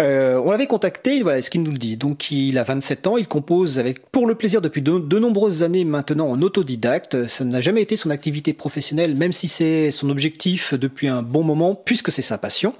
euh, 0.00 0.40
on 0.44 0.50
l'avait 0.50 0.66
contacté, 0.66 1.22
voilà 1.22 1.42
ce 1.42 1.50
qu'il 1.50 1.62
nous 1.62 1.70
le 1.72 1.78
dit. 1.78 1.96
Donc, 1.96 2.30
il 2.30 2.58
a 2.58 2.64
27 2.64 3.06
ans, 3.06 3.16
il 3.16 3.26
compose 3.26 3.78
avec 3.78 4.10
pour 4.10 4.26
le 4.26 4.34
plaisir 4.34 4.60
depuis 4.60 4.82
de, 4.82 4.98
de 4.98 5.18
nombreuses 5.18 5.59
années 5.62 5.84
maintenant 5.84 6.28
en 6.28 6.42
autodidacte. 6.42 7.26
Ça 7.28 7.44
n'a 7.44 7.60
jamais 7.60 7.82
été 7.82 7.96
son 7.96 8.10
activité 8.10 8.52
professionnelle, 8.52 9.14
même 9.14 9.32
si 9.32 9.48
c'est 9.48 9.90
son 9.90 10.10
objectif 10.10 10.74
depuis 10.74 11.08
un 11.08 11.22
bon 11.22 11.42
moment, 11.42 11.74
puisque 11.74 12.12
c'est 12.12 12.22
sa 12.22 12.38
passion. 12.38 12.74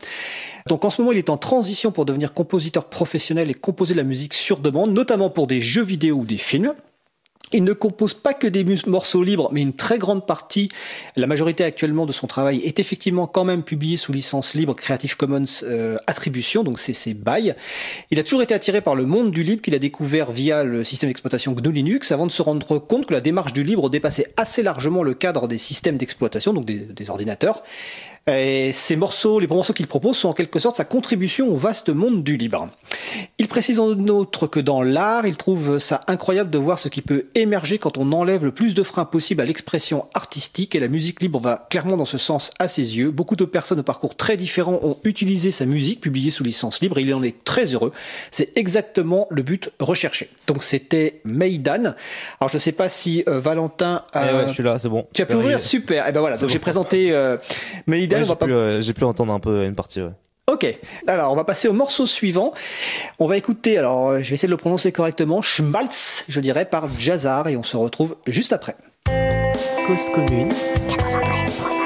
Donc 0.66 0.85
en 0.85 0.90
ce 0.90 1.01
moment, 1.01 1.12
il 1.12 1.19
est 1.19 1.31
en 1.31 1.37
transition 1.37 1.93
pour 1.93 2.05
devenir 2.05 2.33
compositeur 2.33 2.87
professionnel 2.87 3.51
et 3.51 3.55
composer 3.55 3.95
de 3.95 3.99
la 3.99 4.05
musique 4.05 4.35
sur 4.35 4.61
demande, 4.61 4.93
notamment 4.93 5.31
pour 5.31 5.47
des 5.47 5.61
jeux 5.61 5.83
vidéo 5.83 6.16
ou 6.16 6.25
des 6.25 6.37
films. 6.37 6.73
Il 7.52 7.64
ne 7.64 7.72
compose 7.72 8.14
pas 8.14 8.32
que 8.32 8.46
des 8.46 8.64
morceaux 8.86 9.22
libres, 9.22 9.50
mais 9.52 9.60
une 9.60 9.72
très 9.72 9.98
grande 9.98 10.24
partie, 10.26 10.70
la 11.16 11.26
majorité 11.26 11.64
actuellement 11.64 12.06
de 12.06 12.12
son 12.12 12.26
travail 12.26 12.60
est 12.64 12.78
effectivement 12.78 13.26
quand 13.26 13.44
même 13.44 13.64
publié 13.64 13.96
sous 13.96 14.12
licence 14.12 14.54
libre 14.54 14.74
Creative 14.74 15.16
Commons 15.16 15.44
euh, 15.64 15.96
Attribution, 16.06 16.62
donc 16.62 16.78
c'est 16.78 17.14
bails. 17.14 17.56
Il 18.10 18.20
a 18.20 18.22
toujours 18.22 18.42
été 18.42 18.54
attiré 18.54 18.80
par 18.80 18.94
le 18.94 19.04
monde 19.04 19.32
du 19.32 19.42
libre 19.42 19.62
qu'il 19.62 19.74
a 19.74 19.80
découvert 19.80 20.30
via 20.30 20.62
le 20.62 20.84
système 20.84 21.10
d'exploitation 21.10 21.52
GNU 21.52 21.72
Linux 21.72 22.12
avant 22.12 22.26
de 22.26 22.32
se 22.32 22.42
rendre 22.42 22.78
compte 22.78 23.06
que 23.06 23.14
la 23.14 23.20
démarche 23.20 23.52
du 23.52 23.64
libre 23.64 23.90
dépassait 23.90 24.32
assez 24.36 24.62
largement 24.62 25.02
le 25.02 25.14
cadre 25.14 25.48
des 25.48 25.58
systèmes 25.58 25.96
d'exploitation, 25.96 26.52
donc 26.52 26.64
des 26.64 27.10
ordinateurs. 27.10 27.62
Et 28.26 28.72
ces 28.72 28.96
morceaux, 28.96 29.38
les 29.38 29.46
morceaux 29.46 29.72
qu'il 29.72 29.87
propose 29.87 30.16
sont 30.16 30.28
en 30.28 30.35
quelque 30.35 30.59
sorte 30.59 30.76
sa 30.76 30.85
contribution 30.85 31.48
au 31.48 31.56
vaste 31.56 31.88
monde 31.88 32.22
du 32.22 32.37
libre. 32.37 32.68
Il 33.38 33.48
précise 33.48 33.80
en 33.80 33.88
outre 33.88 34.46
que 34.46 34.61
dans 34.61 34.83
l'art, 34.83 35.26
il 35.26 35.37
trouve 35.37 35.78
ça 35.78 36.02
incroyable 36.06 36.50
de 36.50 36.59
voir 36.59 36.78
ce 36.78 36.88
qui 36.88 37.00
peut 37.00 37.26
émerger 37.35 37.78
quand 37.78 37.96
on 37.96 38.12
enlève 38.12 38.44
le 38.44 38.52
plus 38.52 38.74
de 38.74 38.83
freins 38.83 39.06
possible 39.06 39.40
à 39.40 39.46
l'expression 39.46 40.06
artistique 40.14 40.74
et 40.74 40.80
la 40.80 40.88
musique 40.88 41.22
libre 41.22 41.40
va 41.40 41.66
clairement 41.70 41.96
dans 41.96 42.04
ce 42.04 42.18
sens 42.18 42.52
à 42.59 42.68
ses 42.68 42.98
yeux. 42.98 43.11
Beaucoup 43.11 43.37
de 43.37 43.44
personnes 43.46 43.80
au 43.80 43.83
parcours 43.83 44.14
très 44.14 44.37
différents 44.37 44.78
ont 44.83 44.98
utilisé 45.04 45.50
sa 45.50 45.64
musique 45.64 46.00
publiée 46.00 46.30
sous 46.30 46.44
licence 46.44 46.83
libre 46.83 46.98
et 46.98 47.02
il 47.02 47.14
en 47.14 47.22
est 47.22 47.42
très 47.44 47.74
heureux. 47.74 47.92
C'est 48.30 48.56
exactement 48.56 49.26
le 49.30 49.42
but 49.42 49.70
recherché. 49.80 50.30
Donc 50.46 50.62
c'était 50.62 51.20
Maïdan. 51.24 51.94
Alors 52.38 52.50
je 52.50 52.54
ne 52.54 52.61
sais 52.61 52.72
pas 52.72 52.88
si 52.88 53.24
euh, 53.28 53.40
Valentin 53.40 54.04
a... 54.12 54.30
Eh 54.30 54.35
ouais, 54.35 54.44
je 54.48 54.52
suis 54.52 54.62
là 54.62 54.78
c'est 54.78 54.90
bon 54.90 55.06
Tu 55.14 55.22
as 55.22 55.26
pu 55.26 55.35
ouvrir? 55.35 55.61
Super. 55.61 56.06
Et 56.06 56.12
ben 56.12 56.20
voilà. 56.20 56.37
Donc 56.37 56.42
bon. 56.42 56.52
j'ai 56.52 56.59
présenté 56.59 57.12
euh. 57.12 57.38
Ouais, 58.19 58.19
on 58.22 58.26
va 58.26 58.35
j'ai 58.35 58.38
pas 58.38 58.46
pu, 58.46 58.52
euh, 58.52 58.80
j'ai 58.80 58.92
pu 58.94 59.04
entendre 59.04 59.33
un 59.33 59.40
peu 59.40 59.64
une 59.64 59.74
partie 59.74 60.00
ouais. 60.00 60.12
Ok, 60.50 60.66
alors 61.06 61.33
on 61.33 61.37
va 61.37 61.44
passer 61.44 61.68
au 61.68 61.72
morceau 61.72 62.06
suivant. 62.06 62.52
On 63.20 63.26
va 63.26 63.37
écouter, 63.37 63.78
alors 63.78 64.09
euh, 64.09 64.18
je 64.22 64.30
vais 64.30 64.35
essayer 64.35 64.48
de 64.48 64.52
le 64.52 64.56
prononcer 64.56 64.90
correctement, 64.90 65.42
Schmaltz, 65.42 66.24
je 66.28 66.40
dirais, 66.40 66.64
par 66.64 66.88
Jazzar, 66.98 67.46
et 67.46 67.56
on 67.56 67.62
se 67.62 67.76
retrouve 67.76 68.16
juste 68.26 68.52
après. 68.52 68.74
Cause 69.87 70.11
commune 70.12 70.48
93.1 70.88 71.80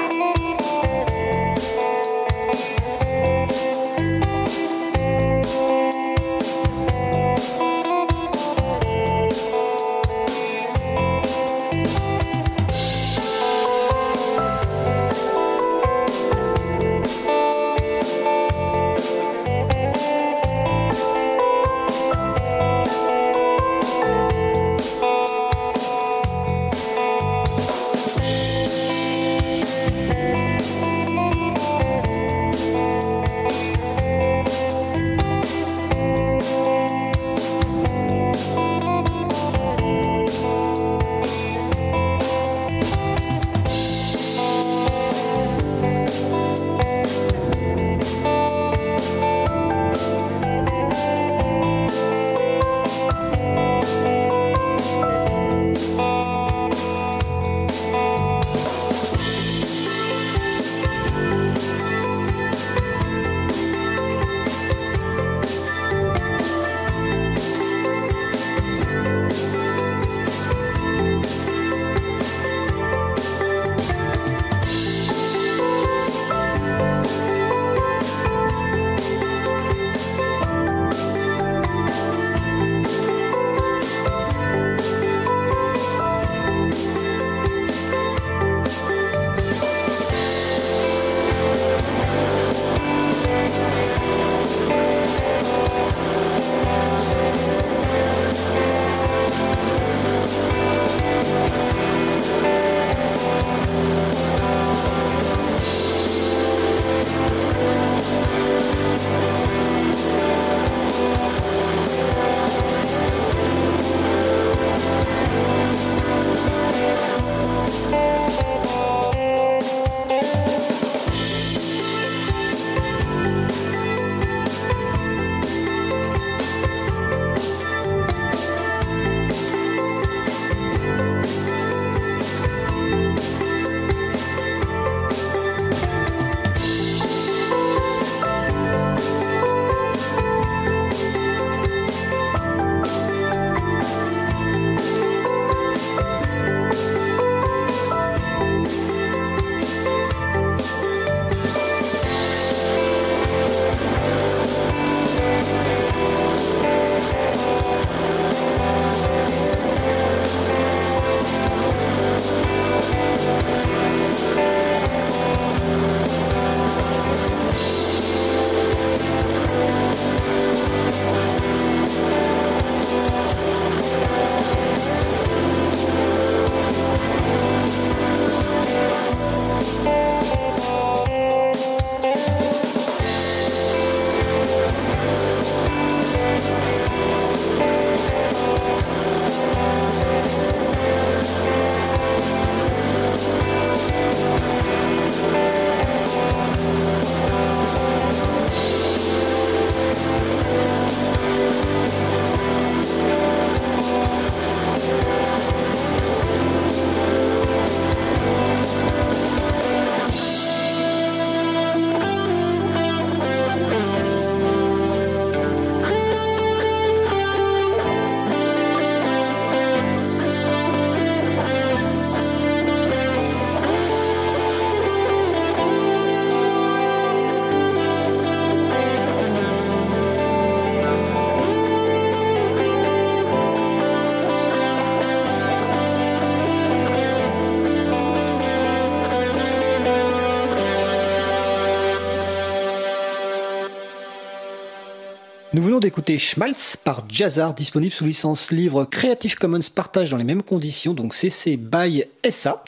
d'écouter 245.79 246.17
Schmaltz 246.17 246.77
par 246.77 247.03
Jazzar, 247.09 247.53
disponible 247.53 247.93
sous 247.93 248.05
licence 248.05 248.51
livre 248.51 248.85
Creative 248.85 249.35
Commons 249.35 249.59
partage 249.73 250.11
dans 250.11 250.17
les 250.17 250.23
mêmes 250.23 250.43
conditions, 250.43 250.93
donc 250.93 251.13
CC 251.13 251.57
by 251.57 252.03
SA. 252.29 252.63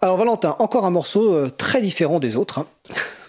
Alors 0.00 0.16
Valentin, 0.16 0.56
encore 0.58 0.84
un 0.84 0.90
morceau 0.90 1.32
euh, 1.32 1.50
très 1.56 1.80
différent 1.80 2.20
des 2.20 2.36
autres. 2.36 2.66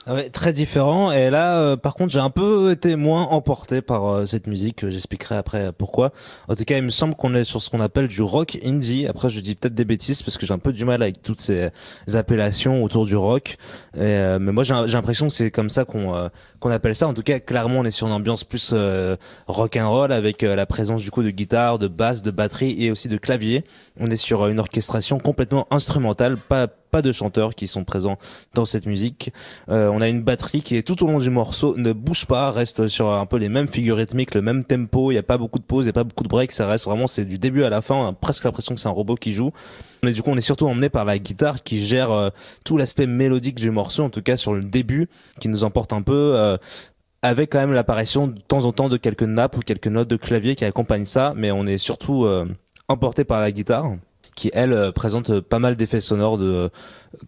Ah 0.08 0.14
ouais, 0.14 0.30
très 0.30 0.54
différent. 0.54 1.12
Et 1.12 1.32
là, 1.32 1.58
euh, 1.58 1.78
par 1.78 1.96
contre, 1.96 2.12
j'ai 2.12 2.20
un 2.20 2.30
peu 2.30 2.70
été 2.70 2.96
moins 2.96 3.24
emporté 3.24 3.82
par 3.82 4.06
euh, 4.06 4.26
cette 4.28 4.46
musique. 4.46 4.88
J'expliquerai 4.88 5.36
après 5.36 5.74
pourquoi. 5.74 6.12
En 6.48 6.56
tout 6.56 6.64
cas, 6.64 6.78
il 6.78 6.84
me 6.84 6.90
semble 6.92 7.16
qu'on 7.16 7.34
est 7.34 7.44
sur 7.44 7.60
ce 7.60 7.72
qu'on 7.72 7.80
appelle 7.80 8.08
du 8.08 8.22
rock 8.22 8.60
indie. 8.64 9.08
Après, 9.08 9.30
je 9.30 9.40
dis 9.40 9.56
peut-être 9.56 9.74
des 9.74 9.84
bêtises 9.84 10.22
parce 10.22 10.38
que 10.38 10.46
j'ai 10.46 10.54
un 10.54 10.60
peu 10.60 10.74
du 10.74 10.86
mal 10.86 11.02
avec 11.02 11.24
toutes 11.24 11.42
ces 11.42 11.72
appellations 12.14 12.84
autour 12.84 13.08
du 13.08 13.16
rock. 13.16 13.58
Et, 13.96 14.02
euh, 14.02 14.38
mais 14.40 14.52
moi, 14.52 14.64
j'ai 14.64 14.76
l'impression 14.76 15.28
que 15.28 15.34
c'est 15.34 15.50
comme 15.50 15.70
ça 15.70 15.86
qu'on 15.86 16.14
euh, 16.14 16.30
qu'on 16.66 16.72
appelle 16.72 16.96
ça. 16.96 17.08
En 17.08 17.14
tout 17.14 17.22
cas, 17.22 17.40
clairement, 17.40 17.80
on 17.80 17.86
est 17.86 17.92
sur 17.92 18.08
une 18.08 18.14
ambiance 18.14 18.44
plus 18.44 18.72
euh, 18.74 19.16
rock 19.48 19.78
and 19.78 19.90
roll 19.90 20.12
avec 20.12 20.44
euh, 20.44 20.56
la 20.56 20.66
présence 20.66 21.04
du 21.04 21.12
coup 21.12 21.22
de 21.22 21.30
guitare, 21.30 21.80
de 21.80 21.88
basse, 21.88 22.22
de 22.24 22.32
batterie 22.32 22.76
et 22.84 22.92
aussi 22.92 23.08
de 23.08 23.18
clavier. 23.18 23.64
On 24.00 24.08
est 24.08 24.16
sur 24.16 24.48
une 24.48 24.60
orchestration 24.60 25.20
complètement 25.20 25.68
instrumentale, 25.70 26.38
pas 26.38 26.68
pas 26.96 27.02
de 27.02 27.12
chanteurs 27.12 27.56
qui 27.56 27.68
sont 27.68 27.84
présents 27.84 28.18
dans 28.54 28.64
cette 28.64 28.86
musique. 28.86 29.34
Euh, 29.68 29.90
on 29.90 30.00
a 30.00 30.08
une 30.08 30.22
batterie 30.22 30.62
qui 30.62 30.78
est 30.78 30.82
tout 30.82 31.04
au 31.04 31.08
long 31.08 31.20
du 31.20 31.30
morceau 31.30 31.76
ne 31.76 31.92
bouge 31.92 32.26
pas, 32.26 32.52
reste 32.52 32.88
sur 32.88 33.10
un 33.12 33.26
peu 33.26 33.36
les 33.36 33.50
mêmes 33.50 33.68
figures 33.68 33.98
rythmiques, 33.98 34.34
le 34.34 34.42
même 34.42 34.64
tempo. 34.64 35.12
Il 35.12 35.16
y 35.16 35.18
a 35.18 35.24
pas 35.24 35.38
beaucoup 35.38 35.60
de 35.60 35.66
pauses, 35.66 35.84
il 35.84 35.88
y 35.88 35.90
a 35.90 35.94
pas 35.94 36.06
beaucoup 36.06 36.24
de 36.24 36.30
breaks. 36.30 36.54
Ça 36.54 36.68
reste 36.68 36.86
vraiment 36.86 37.08
c'est 37.08 37.26
du 37.26 37.38
début 37.38 37.66
à 37.66 37.70
la 37.70 37.82
fin. 37.82 37.96
On 37.96 38.08
a 38.08 38.14
presque 38.14 38.46
l'impression 38.46 38.74
que 38.76 38.80
c'est 38.80 38.88
un 38.88 38.92
robot 38.92 39.16
qui 39.16 39.34
joue. 39.34 39.52
Mais 40.04 40.14
du 40.14 40.24
coup, 40.24 40.30
on 40.30 40.38
est 40.38 40.42
surtout 40.42 40.68
emmené 40.68 40.88
par 40.88 41.04
la 41.04 41.20
guitare 41.20 41.64
qui 41.64 41.84
gère 41.84 42.12
euh, 42.12 42.30
tout 42.64 42.78
l'aspect 42.78 43.08
mélodique 43.08 43.56
du 43.56 43.72
morceau, 43.72 44.04
en 44.04 44.10
tout 44.10 44.22
cas 44.22 44.38
sur 44.38 44.54
le 44.54 44.64
début, 44.64 45.10
qui 45.42 45.50
nous 45.50 45.66
emporte 45.66 45.92
un 45.92 46.02
peu. 46.02 46.32
euh, 46.38 46.56
avec 47.22 47.52
quand 47.52 47.60
même 47.60 47.74
l'apparition 47.74 48.28
de 48.28 48.40
temps 48.40 48.66
en 48.68 48.72
temps 48.72 48.88
de 48.88 48.98
quelques 48.98 49.24
nappes 49.24 49.58
ou 49.58 49.62
quelques 49.62 49.88
notes 49.88 50.08
de 50.08 50.16
clavier 50.16 50.56
qui 50.56 50.64
accompagnent 50.64 51.08
ça, 51.08 51.34
mais 51.36 51.52
on 51.52 51.66
est 51.66 51.80
surtout 51.80 52.28
emporté 52.88 53.24
par 53.24 53.42
la 53.42 53.52
guitare 53.52 53.96
qui 54.36 54.52
elle 54.54 54.74
euh, 54.74 54.92
présente 54.92 55.40
pas 55.40 55.60
mal 55.60 55.76
d'effets 55.78 56.02
sonores 56.02 56.38
de 56.38 56.70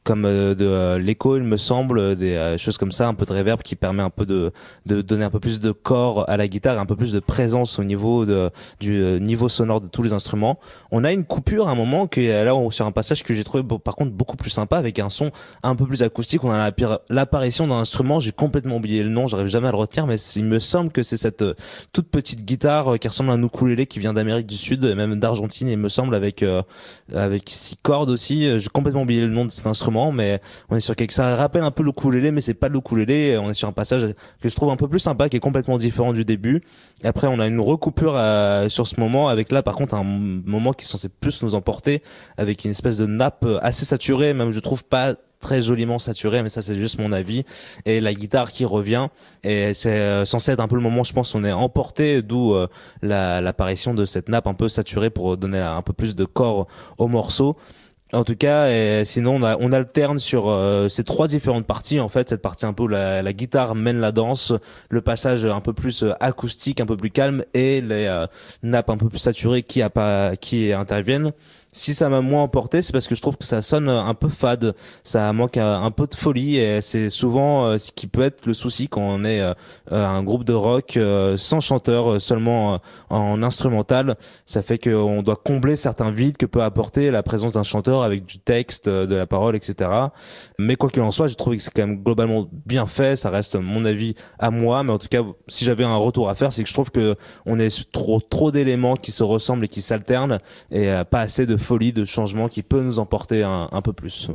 comme 0.03 0.25
euh, 0.25 0.55
de 0.55 0.65
euh, 0.65 0.99
l'écho 0.99 1.37
il 1.37 1.43
me 1.43 1.57
semble 1.57 1.99
euh, 1.99 2.15
des 2.15 2.55
choses 2.57 2.77
comme 2.77 2.91
ça 2.91 3.07
un 3.07 3.13
peu 3.13 3.25
de 3.25 3.33
reverb 3.33 3.61
qui 3.61 3.75
permet 3.75 4.03
un 4.03 4.09
peu 4.09 4.25
de 4.25 4.51
de 4.85 5.01
donner 5.01 5.25
un 5.25 5.29
peu 5.29 5.39
plus 5.39 5.59
de 5.59 5.71
corps 5.71 6.29
à 6.29 6.37
la 6.37 6.47
guitare 6.47 6.79
un 6.79 6.85
peu 6.85 6.95
plus 6.95 7.11
de 7.11 7.19
présence 7.19 7.79
au 7.79 7.83
niveau 7.83 8.25
de 8.25 8.51
du 8.79 9.19
niveau 9.21 9.49
sonore 9.49 9.81
de 9.81 9.87
tous 9.87 10.03
les 10.03 10.13
instruments. 10.13 10.59
On 10.91 11.03
a 11.03 11.11
une 11.11 11.23
coupure 11.23 11.67
à 11.67 11.71
un 11.71 11.75
moment 11.75 12.07
qui 12.07 12.25
est 12.25 12.45
là 12.45 12.53
sur 12.69 12.85
un 12.85 12.91
passage 12.91 13.23
que 13.23 13.33
j'ai 13.33 13.43
trouvé 13.43 13.63
par 13.63 13.95
contre 13.95 14.11
beaucoup 14.11 14.37
plus 14.37 14.49
sympa 14.49 14.77
avec 14.77 14.99
un 14.99 15.09
son 15.09 15.31
un 15.63 15.75
peu 15.75 15.85
plus 15.85 16.03
acoustique. 16.03 16.43
On 16.43 16.51
a 16.51 16.71
l'apparition 17.09 17.67
d'un 17.67 17.75
instrument 17.79 18.19
j'ai 18.19 18.31
complètement 18.31 18.77
oublié 18.77 19.03
le 19.03 19.09
nom 19.09 19.27
j'arrive 19.27 19.47
jamais 19.47 19.67
à 19.67 19.71
le 19.71 19.77
retenir 19.77 20.07
mais 20.07 20.17
il 20.35 20.45
me 20.45 20.59
semble 20.59 20.91
que 20.91 21.03
c'est 21.03 21.17
cette 21.17 21.43
toute 21.93 22.09
petite 22.09 22.45
guitare 22.45 22.99
qui 22.99 23.07
ressemble 23.07 23.31
à 23.31 23.33
un 23.33 23.43
ukulélé 23.43 23.85
qui 23.85 23.99
vient 23.99 24.13
d'Amérique 24.13 24.47
du 24.47 24.57
Sud 24.57 24.83
et 24.83 24.95
même 24.95 25.19
d'Argentine 25.19 25.67
il 25.67 25.77
me 25.77 25.89
semble 25.89 26.15
avec 26.15 26.43
euh, 26.43 26.61
avec 27.13 27.43
six 27.47 27.77
cordes 27.81 28.09
aussi. 28.09 28.59
J'ai 28.59 28.69
complètement 28.69 29.03
oublié 29.03 29.21
le 29.21 29.29
nom 29.29 29.45
de 29.45 29.51
cet 29.51 29.65
instrument 29.67 29.76
mais 30.11 30.41
on 30.69 30.75
est 30.75 30.79
sur 30.81 30.95
quelque 30.95 31.11
ça 31.13 31.35
rappelle 31.35 31.63
un 31.63 31.71
peu 31.71 31.83
le 31.83 31.89
ukulélé 31.89 32.31
mais 32.31 32.41
c'est 32.41 32.53
pas 32.53 32.69
le 32.69 32.77
ukulélé 32.79 33.37
on 33.37 33.49
est 33.49 33.53
sur 33.53 33.67
un 33.67 33.71
passage 33.71 34.07
que 34.41 34.49
je 34.49 34.55
trouve 34.55 34.69
un 34.69 34.75
peu 34.77 34.87
plus 34.87 34.99
sympa 34.99 35.29
qui 35.29 35.37
est 35.37 35.41
complètement 35.41 35.77
différent 35.77 36.13
du 36.13 36.25
début. 36.25 36.61
Et 37.03 37.07
après 37.07 37.27
on 37.27 37.39
a 37.39 37.47
une 37.47 37.59
recoupure 37.59 38.13
euh, 38.15 38.69
sur 38.69 38.87
ce 38.87 38.99
moment 38.99 39.29
avec 39.29 39.51
là 39.51 39.63
par 39.63 39.75
contre 39.75 39.95
un 39.95 40.03
moment 40.03 40.73
qui 40.73 40.85
est 40.85 40.87
censé 40.87 41.09
plus 41.09 41.41
nous 41.43 41.55
emporter 41.55 42.01
avec 42.37 42.65
une 42.65 42.71
espèce 42.71 42.97
de 42.97 43.05
nappe 43.05 43.45
assez 43.61 43.85
saturée 43.85 44.33
même 44.33 44.51
je 44.51 44.59
trouve 44.59 44.83
pas 44.83 45.15
très 45.39 45.61
joliment 45.61 45.99
saturée 45.99 46.41
mais 46.41 46.49
ça 46.49 46.63
c'est 46.63 46.75
juste 46.75 46.97
mon 46.99 47.11
avis. 47.11 47.43
Et 47.85 48.01
la 48.01 48.13
guitare 48.15 48.51
qui 48.51 48.65
revient 48.65 49.07
et 49.43 49.75
c'est 49.75 49.91
euh, 49.99 50.25
censé 50.25 50.51
être 50.51 50.59
un 50.59 50.67
peu 50.67 50.75
le 50.75 50.81
moment 50.81 51.03
je 51.03 51.13
pense 51.13 51.35
on 51.35 51.43
est 51.43 51.51
emporté 51.51 52.23
d'où 52.23 52.55
euh, 52.55 52.67
la- 53.03 53.39
l'apparition 53.39 53.93
de 53.93 54.05
cette 54.05 54.29
nappe 54.29 54.47
un 54.47 54.55
peu 54.55 54.67
saturée 54.67 55.11
pour 55.11 55.37
donner 55.37 55.59
un 55.59 55.83
peu 55.83 55.93
plus 55.93 56.15
de 56.15 56.25
corps 56.25 56.65
au 56.97 57.07
morceau 57.07 57.55
en 58.13 58.23
tout 58.23 58.35
cas, 58.35 58.69
et 58.69 59.03
sinon 59.05 59.35
on, 59.35 59.43
a, 59.43 59.57
on 59.59 59.71
alterne 59.71 60.17
sur 60.17 60.47
euh, 60.47 60.87
ces 60.87 61.03
trois 61.03 61.27
différentes 61.27 61.65
parties. 61.65 61.99
En 61.99 62.09
fait, 62.09 62.29
cette 62.29 62.41
partie 62.41 62.65
un 62.65 62.73
peu 62.73 62.83
où 62.83 62.87
la, 62.87 63.21
la 63.21 63.33
guitare 63.33 63.75
mène 63.75 63.99
la 63.99 64.11
danse, 64.11 64.53
le 64.89 65.01
passage 65.01 65.45
un 65.45 65.59
peu 65.61 65.73
plus 65.73 66.03
euh, 66.03 66.13
acoustique, 66.19 66.79
un 66.79 66.85
peu 66.85 66.95
plus 66.95 67.11
calme, 67.11 67.43
et 67.53 67.81
les 67.81 68.05
euh, 68.05 68.25
nappes 68.63 68.89
un 68.89 68.97
peu 68.97 69.09
plus 69.09 69.19
saturées 69.19 69.63
qui, 69.63 69.81
a 69.81 69.89
pas, 69.89 70.35
qui 70.37 70.71
interviennent. 70.71 71.31
Si 71.77 71.93
ça 71.93 72.09
m'a 72.09 72.21
moins 72.21 72.41
emporté, 72.41 72.81
c'est 72.81 72.91
parce 72.91 73.07
que 73.07 73.13
je 73.13 73.21
trouve 73.21 73.37
que 73.37 73.45
ça 73.45 73.61
sonne 73.61 73.87
un 73.87 74.15
peu 74.15 74.29
fade, 74.29 74.73
ça 75.03 75.31
manque 75.31 75.57
un, 75.57 75.91
peu 75.91 76.07
de 76.07 76.15
folie, 76.15 76.57
et 76.57 76.81
c'est 76.81 77.11
souvent 77.11 77.65
euh, 77.65 77.77
ce 77.77 77.91
qui 77.91 78.07
peut 78.07 78.23
être 78.23 78.47
le 78.47 78.55
souci 78.55 78.87
quand 78.89 79.01
on 79.01 79.23
est 79.23 79.41
euh, 79.41 79.53
euh, 79.91 80.03
un 80.03 80.23
groupe 80.23 80.43
de 80.43 80.53
rock 80.53 80.97
sans 81.37 81.59
chanteur, 81.59 82.19
seulement 82.19 82.79
en 83.11 83.43
instrumental. 83.43 84.15
Ça 84.47 84.63
fait 84.63 84.79
qu'on 84.79 85.21
doit 85.21 85.35
combler 85.35 85.75
certains 85.75 86.09
vides 86.09 86.37
que 86.37 86.47
peut 86.47 86.63
apporter 86.63 87.11
la 87.11 87.21
présence 87.21 87.53
d'un 87.53 87.63
chanteur 87.63 88.01
avec 88.01 88.25
du 88.25 88.39
texte, 88.39 88.89
de 88.89 89.15
la 89.15 89.27
parole, 89.27 89.55
etc. 89.55 89.91
Mais 90.57 90.77
quoi 90.77 90.89
qu'il 90.89 91.03
en 91.03 91.11
soit, 91.11 91.27
j'ai 91.27 91.35
trouvé 91.35 91.57
que 91.57 91.63
c'est 91.63 91.71
quand 91.71 91.85
même 91.85 92.01
globalement 92.01 92.47
bien 92.65 92.87
fait. 92.87 93.15
Ça 93.15 93.29
reste 93.29 93.55
mon 93.55 93.85
avis 93.85 94.15
à 94.39 94.49
moi, 94.49 94.81
mais 94.81 94.93
en 94.93 94.97
tout 94.97 95.09
cas, 95.09 95.21
si 95.47 95.63
j'avais 95.63 95.83
un 95.83 95.97
retour 95.97 96.27
à 96.27 96.33
faire, 96.33 96.51
c'est 96.51 96.63
que 96.63 96.69
je 96.69 96.73
trouve 96.73 96.89
que 96.89 97.15
on 97.45 97.59
est 97.59 97.91
trop 97.91 98.19
trop 98.19 98.49
d'éléments 98.51 98.95
qui 98.95 99.11
se 99.11 99.21
ressemblent 99.21 99.65
et 99.65 99.69
qui 99.69 99.81
s'alternent, 99.83 100.39
et 100.71 100.91
pas 101.11 101.19
assez 101.19 101.45
de 101.45 101.55
folie, 101.67 101.93
de 101.93 102.05
changement 102.05 102.47
qui 102.47 102.63
peut 102.63 102.81
nous 102.81 102.99
emporter 102.99 103.43
un, 103.43 103.81
peu 103.83 103.93
plus. 103.93 104.29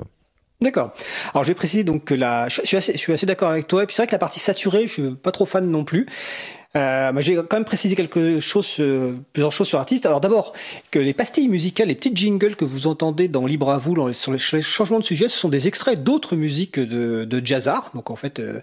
D'accord. 0.60 0.92
Alors 1.34 1.42
je 1.42 1.48
vais 1.48 1.54
préciser 1.54 1.82
donc 1.82 2.04
que 2.04 2.14
la, 2.14 2.48
je 2.48 2.60
suis 2.64 2.76
assez, 2.76 3.12
assez 3.12 3.26
d'accord 3.26 3.50
avec 3.50 3.66
toi. 3.66 3.82
Et 3.82 3.86
puis 3.86 3.96
c'est 3.96 4.02
vrai 4.02 4.06
que 4.06 4.12
la 4.12 4.18
partie 4.18 4.38
saturée, 4.38 4.86
je 4.86 4.92
suis 4.92 5.10
pas 5.14 5.32
trop 5.32 5.46
fan 5.46 5.68
non 5.68 5.84
plus. 5.84 6.06
Euh, 6.74 7.12
j'ai 7.20 7.36
quand 7.36 7.54
même 7.54 7.64
précisé 7.64 7.94
quelque 7.94 8.40
chose, 8.40 8.76
euh, 8.80 9.14
plusieurs 9.32 9.52
choses 9.52 9.68
sur 9.68 9.76
l'artiste. 9.76 10.06
Alors 10.06 10.20
d'abord, 10.20 10.54
que 10.90 10.98
les 10.98 11.12
pastilles 11.12 11.48
musicales, 11.48 11.88
les 11.88 11.94
petites 11.94 12.16
jingles 12.16 12.56
que 12.56 12.64
vous 12.64 12.86
entendez 12.86 13.28
dans 13.28 13.44
Libre 13.44 13.70
à 13.70 13.78
vous, 13.78 14.12
sur 14.14 14.32
les, 14.32 14.38
changements 14.38 14.98
de 14.98 15.04
sujet, 15.04 15.28
ce 15.28 15.38
sont 15.38 15.50
des 15.50 15.68
extraits 15.68 16.02
d'autres 16.02 16.34
musiques 16.34 16.80
de, 16.80 17.24
de 17.24 17.46
Jazzar. 17.46 17.90
Donc 17.94 18.10
en 18.10 18.16
fait, 18.16 18.40
euh, 18.40 18.60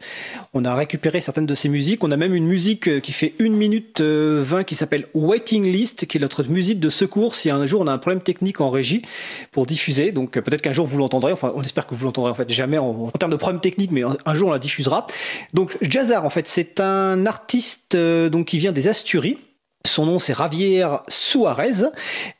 on 0.54 0.65
a 0.65 0.74
récupéré 0.74 1.22
certaines 1.22 1.45
de 1.45 1.54
ces 1.54 1.69
musiques. 1.69 2.04
On 2.04 2.10
a 2.10 2.17
même 2.17 2.34
une 2.34 2.48
musique 2.48 3.02
qui 3.02 3.12
fait 3.12 3.36
1 3.39 3.50
minute 3.50 4.02
euh, 4.02 4.43
20 4.43 4.63
qui 4.63 4.74
s'appelle 4.74 5.06
Waiting 5.13 5.72
List, 5.72 6.08
qui 6.08 6.17
est 6.17 6.22
notre 6.22 6.43
musique 6.43 6.80
de 6.80 6.89
secours 6.89 7.36
si 7.36 7.52
un 7.52 7.65
jour 7.67 7.82
on 7.82 7.88
a 7.88 7.93
un 7.93 7.98
problème 8.00 8.22
technique 8.22 8.60
en 8.60 8.72
régie 8.72 9.04
pour 9.52 9.67
diffuser. 9.67 10.12
Donc 10.12 10.32
peut-être 10.32 10.62
qu'un 10.62 10.74
jour 10.74 10.88
vous 10.88 10.98
l'entendrez. 10.98 11.32
Enfin, 11.32 11.54
on 11.56 11.62
espère 11.62 11.86
que 11.86 11.93
vous 11.93 12.06
l'entendrez 12.06 12.32
en 12.32 12.36
fait 12.36 12.50
jamais 12.50 12.80
en, 12.80 13.12
termes 13.12 13.32
de 13.32 13.38
problème 13.38 13.62
technique, 13.62 13.91
mais 13.91 14.02
un, 14.02 14.17
un 14.26 14.34
jour 14.34 14.50
on 14.50 14.52
la 14.52 14.60
diffusera. 14.60 15.06
Donc 15.54 15.78
Jazzar, 15.84 16.26
en 16.26 16.32
fait, 16.32 16.48
c'est 16.48 16.80
un 16.80 17.28
artiste 17.28 17.99
donc 18.30 18.48
qui 18.48 18.58
vient 18.58 18.72
des 18.72 18.88
Asturies. 18.88 19.38
Son 19.86 20.06
nom 20.06 20.20
c'est 20.20 20.36
Javier 20.36 20.86
Suarez 21.08 21.86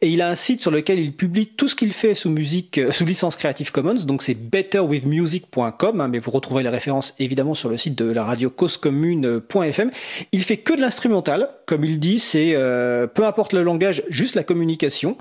et 0.02 0.10
il 0.10 0.22
a 0.22 0.28
un 0.28 0.36
site 0.36 0.60
sur 0.60 0.72
lequel 0.72 1.00
il 1.00 1.14
publie 1.14 1.48
tout 1.48 1.70
ce 1.70 1.76
qu'il 1.76 1.94
fait 1.94 2.14
sous 2.14 2.30
musique 2.30 2.78
euh, 2.78 2.92
sous 2.92 3.06
licence 3.06 3.38
Creative 3.38 3.72
Commons 3.72 4.04
donc 4.06 4.24
c'est 4.24 4.34
betterwithmusic.com 4.34 6.02
hein, 6.02 6.08
mais 6.10 6.20
vous 6.20 6.32
retrouverez 6.32 6.64
les 6.64 6.70
références 6.70 7.16
évidemment 7.18 7.56
sur 7.56 7.70
le 7.70 7.78
site 7.78 7.96
de 7.96 8.12
la 8.12 8.26
radio 8.26 8.50
causecommune.fm. 8.50 9.90
Il 10.34 10.44
fait 10.44 10.58
que 10.58 10.74
de 10.74 10.82
l'instrumental 10.82 11.48
comme 11.66 11.86
il 11.86 11.98
dit 11.98 12.20
c'est 12.20 12.56
euh, 12.56 13.08
peu 13.08 13.26
importe 13.26 13.54
le 13.54 13.64
langage 13.64 14.04
juste 14.10 14.36
la 14.36 14.44
communication 14.44 15.16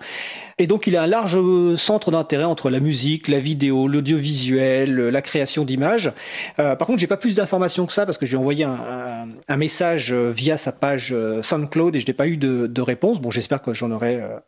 et 0.58 0.66
donc 0.66 0.88
il 0.88 0.96
a 0.96 1.04
un 1.04 1.06
large 1.06 1.36
euh, 1.36 1.76
centre 1.76 2.10
d'intérêt 2.10 2.42
entre 2.42 2.68
la 2.68 2.80
musique, 2.80 3.28
la 3.28 3.38
vidéo, 3.38 3.86
l'audiovisuel, 3.86 4.92
la 4.92 5.22
création 5.22 5.64
d'images. 5.64 6.12
Par 6.56 6.78
contre, 6.78 6.98
j'ai 6.98 7.06
pas 7.06 7.16
plus 7.16 7.36
d'informations 7.36 7.86
que 7.86 7.92
ça 7.92 8.04
parce 8.06 8.18
que 8.18 8.26
j'ai 8.26 8.36
envoyé 8.36 8.64
un, 8.64 9.56
message 9.56 10.12
via 10.12 10.56
sa 10.56 10.72
page 10.72 11.14
SoundCloud 11.42 11.94
et 11.94 12.00
je 12.00 12.06
n'ai 12.10 12.14
pas 12.14 12.26
eu 12.26 12.36
de, 12.36 12.80
réponse. 12.80 13.20
Bon, 13.20 13.30
j'espère 13.30 13.62
que 13.62 13.72
j'en 13.72 13.90
aurai 13.90 14.20
euh, 14.20 14.38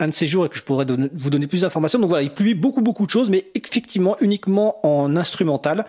un, 0.00 0.08
de 0.08 0.12
ces 0.12 0.26
jours 0.26 0.46
et 0.46 0.48
que 0.48 0.56
je 0.56 0.62
pourrai 0.62 0.86
vous 1.14 1.30
donner 1.30 1.46
plus 1.46 1.62
d'informations. 1.62 1.98
Donc 1.98 2.10
voilà, 2.10 2.22
il 2.22 2.30
publie 2.30 2.54
beaucoup 2.54 2.80
beaucoup 2.80 3.06
de 3.06 3.10
choses, 3.10 3.30
mais 3.30 3.46
effectivement 3.54 4.16
uniquement 4.20 4.86
en 4.86 5.16
instrumental. 5.16 5.84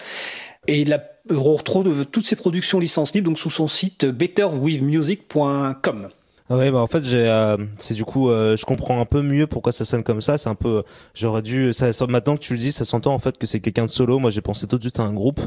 Et 0.67 0.81
il 0.81 1.01
retrouve 1.29 2.05
toutes 2.05 2.25
ses 2.25 2.35
productions 2.35 2.79
licences 2.79 3.13
libres 3.13 3.27
donc 3.27 3.39
sous 3.39 3.49
son 3.49 3.67
site 3.67 4.05
betterwithmusic.com. 4.05 6.09
Ah 6.51 6.57
Ouais, 6.57 6.71
bah 6.71 6.79
en 6.79 6.87
fait, 6.87 7.03
j'ai, 7.03 7.27
euh, 7.27 7.57
c'est 7.77 7.93
du 7.93 8.03
coup, 8.05 8.29
euh, 8.31 8.55
je 8.55 8.65
comprends 8.65 8.99
un 8.99 9.05
peu 9.05 9.21
mieux 9.21 9.45
pourquoi 9.45 9.71
ça 9.71 9.85
sonne 9.85 10.03
comme 10.03 10.21
ça. 10.21 10.37
C'est 10.39 10.49
un 10.49 10.55
peu, 10.55 10.83
j'aurais 11.13 11.43
dû, 11.43 11.71
ça, 11.73 11.91
maintenant 12.07 12.35
que 12.35 12.41
tu 12.41 12.53
le 12.53 12.59
dis, 12.59 12.71
ça 12.71 12.85
s'entend 12.85 13.13
en 13.13 13.19
fait 13.19 13.37
que 13.37 13.45
c'est 13.45 13.59
quelqu'un 13.59 13.85
de 13.85 13.89
solo. 13.91 14.17
Moi, 14.17 14.31
j'ai 14.31 14.41
pensé 14.41 14.65
tout 14.65 14.77
de 14.77 14.81
suite 14.81 14.99
à 14.99 15.03
un 15.03 15.13
groupe, 15.13 15.39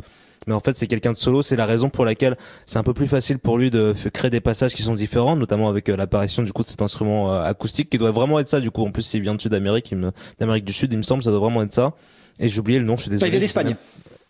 mais 0.47 0.55
en 0.55 0.61
fait, 0.61 0.77
c'est 0.77 0.87
quelqu'un 0.87 1.11
de 1.11 1.17
solo. 1.17 1.43
C'est 1.43 1.57
la 1.57 1.67
raison 1.67 1.91
pour 1.91 2.05
laquelle 2.05 2.37
c'est 2.67 2.79
un 2.79 2.85
peu 2.85 2.95
plus 2.95 3.09
facile 3.09 3.41
pour 3.41 3.59
lui 3.59 3.71
de 3.71 3.95
créer 4.13 4.31
des 4.31 4.41
passages 4.41 4.75
qui 4.75 4.83
sont 4.85 4.95
différents, 4.95 5.35
notamment 5.35 5.69
avec 5.69 5.89
euh, 5.89 5.97
l'apparition 5.97 6.45
du 6.45 6.53
coup 6.53 6.63
de 6.63 6.69
cet 6.69 6.83
instrument 6.83 7.35
euh, 7.35 7.43
acoustique 7.43 7.91
qui 7.91 7.99
doit 7.99 8.13
vraiment 8.13 8.39
être 8.39 8.49
ça. 8.49 8.61
Du 8.61 8.71
coup, 8.71 8.85
en 8.87 8.93
plus, 8.93 9.03
s'il 9.03 9.23
vient 9.23 9.35
de 9.35 9.41
Sud-Amérique, 9.41 9.91
il 9.91 9.99
me- 9.99 10.13
d'Amérique 10.39 10.65
du 10.65 10.73
Sud, 10.73 10.93
il 10.93 10.99
me 10.99 11.03
semble, 11.03 11.25
ça 11.25 11.31
doit 11.31 11.41
vraiment 11.41 11.63
être 11.65 11.73
ça. 11.75 11.95
Et 12.39 12.49
j'ai 12.49 12.61
oublié 12.61 12.79
le 12.79 12.85
nom. 12.85 12.95
Je 12.95 13.03
suis 13.03 13.09
Ça, 13.11 13.15
désolé. 13.17 13.29
il 13.29 13.33
vient 13.33 13.41
d'Espagne. 13.41 13.77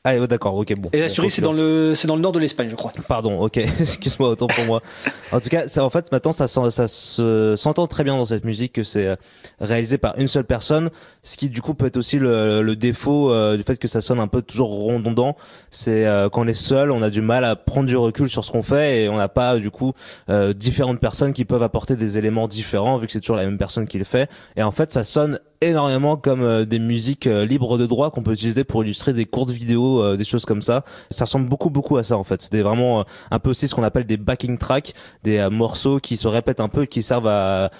Ah 0.05 0.17
ouais, 0.19 0.27
d'accord, 0.27 0.57
ok, 0.57 0.75
bon. 0.81 0.91
Et 0.93 0.99
l'Asturie, 0.99 1.31
c'est 1.31 1.43
dans 1.43 1.53
le, 1.53 1.95
c'est 1.95 2.09
dans 2.09 2.17
le 2.17 2.23
nord 2.23 2.33
de 2.33 2.41
l'Espagne, 2.41 2.69
je 2.69 2.75
crois. 2.75 2.91
Pardon, 3.07 3.39
ok, 3.41 3.57
excuse-moi, 3.81 4.31
autant 4.31 4.49
pour 4.49 4.65
moi. 4.65 4.83
En 5.31 5.39
tout 5.39 5.49
cas, 5.49 5.69
ça, 5.69 5.85
en 5.85 5.91
fait, 5.91 6.11
maintenant, 6.11 6.33
ça, 6.33 6.49
s'en- 6.49 6.71
ça 6.71 6.89
se 6.89 7.55
s'entend 7.57 7.87
très 7.87 8.03
bien 8.03 8.17
dans 8.17 8.25
cette 8.25 8.45
musique 8.45 8.73
que 8.73 8.83
c'est 8.83 9.07
euh, 9.07 9.17
réalisé 9.61 9.99
par 9.99 10.19
une 10.19 10.27
seule 10.27 10.43
personne, 10.43 10.91
ce 11.23 11.37
qui 11.37 11.51
du 11.51 11.63
coup 11.63 11.75
peut 11.75 11.87
être 11.87 11.97
aussi 11.99 12.19
le, 12.19 12.63
le 12.63 12.75
défaut 12.75 13.31
euh, 13.31 13.57
du 13.57 13.63
fait 13.63 13.77
que 13.79 13.87
ça 13.87 14.01
sonne 14.01 14.19
un 14.19 14.27
peu 14.27 14.43
toujours 14.43 14.87
redondant. 14.87 15.37
C'est 15.71 16.05
euh, 16.05 16.29
quand 16.29 16.43
on 16.43 16.49
est 16.49 16.53
seul, 16.53 16.91
on 16.91 17.01
a 17.01 17.09
du 17.11 17.21
mal 17.21 17.45
à 17.45 17.55
prendre 17.55 17.87
du 17.87 17.97
recul 17.97 18.29
sur 18.29 18.45
ce 18.45 18.51
qu'on 18.51 18.65
fait 18.65 19.05
et 19.05 19.09
on 19.09 19.19
n'a 19.19 19.29
pas 19.29 19.57
du 19.59 19.71
coup 19.71 19.93
euh, 20.31 20.53
différentes 20.53 20.99
personnes 20.99 21.33
qui 21.33 21.45
peuvent 21.45 21.63
apporter 21.63 21.95
des 21.95 22.19
éléments 22.19 22.49
différents 22.49 22.99
vu 22.99 23.07
que 23.07 23.13
c'est 23.13 23.21
toujours 23.21 23.37
la 23.37 23.45
même 23.45 23.57
personne 23.59 23.87
qui 23.87 23.99
le 23.99 24.05
fait. 24.05 24.29
Et 24.57 24.65
en 24.65 24.73
fait, 24.73 24.91
ça 24.91 25.05
sonne 25.05 25.39
énormément 25.61 26.17
comme 26.17 26.43
euh, 26.43 26.65
des 26.65 26.81
musiques 26.81 27.27
libres 27.27 27.79
de 27.79 27.87
droit 27.87 28.11
qu'on 28.11 28.25
peut 28.25 28.33
utiliser 28.33 28.65
pour 28.65 28.83
illustrer 28.83 29.13
des 29.13 29.27
courtes 29.27 29.51
vidéos, 29.51 29.92
euh, 30.01 30.17
des 30.17 30.25
choses 30.25 30.45
comme 30.45 30.63
ça. 30.63 30.85
Ça 31.11 31.25
ressemble 31.25 31.49
beaucoup 31.49 31.71
beaucoup 31.71 31.97
à 31.97 32.03
ça 32.03 32.17
en 32.17 32.25
fait. 32.25 32.43
C'était 32.43 32.63
vraiment 32.63 33.01
euh, 33.01 33.05
un 33.31 33.39
peu 33.39 33.51
aussi 33.51 33.69
ce 33.69 33.75
qu'on 33.75 33.83
appelle 33.83 34.05
des 34.05 34.17
backing 34.17 34.59
tracks, 34.59 34.95
des 35.23 35.39
euh, 35.39 35.51
morceaux 35.51 36.01
qui 36.01 36.17
se 36.17 36.29
répètent 36.29 36.61
un 36.61 36.69
peu 36.69 36.87
qui 36.87 37.03
servent 37.03 37.29
à, 37.29 37.71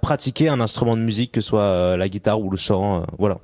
pratiquer 0.00 0.48
un 0.48 0.60
instrument 0.60 0.94
de 0.94 1.02
musique, 1.02 1.32
que 1.32 1.40
ce 1.40 1.48
soit 1.48 1.96
la 1.96 2.08
guitare 2.08 2.40
ou 2.40 2.50
le 2.50 2.56
chant. 2.56 3.04
voilà. 3.18 3.38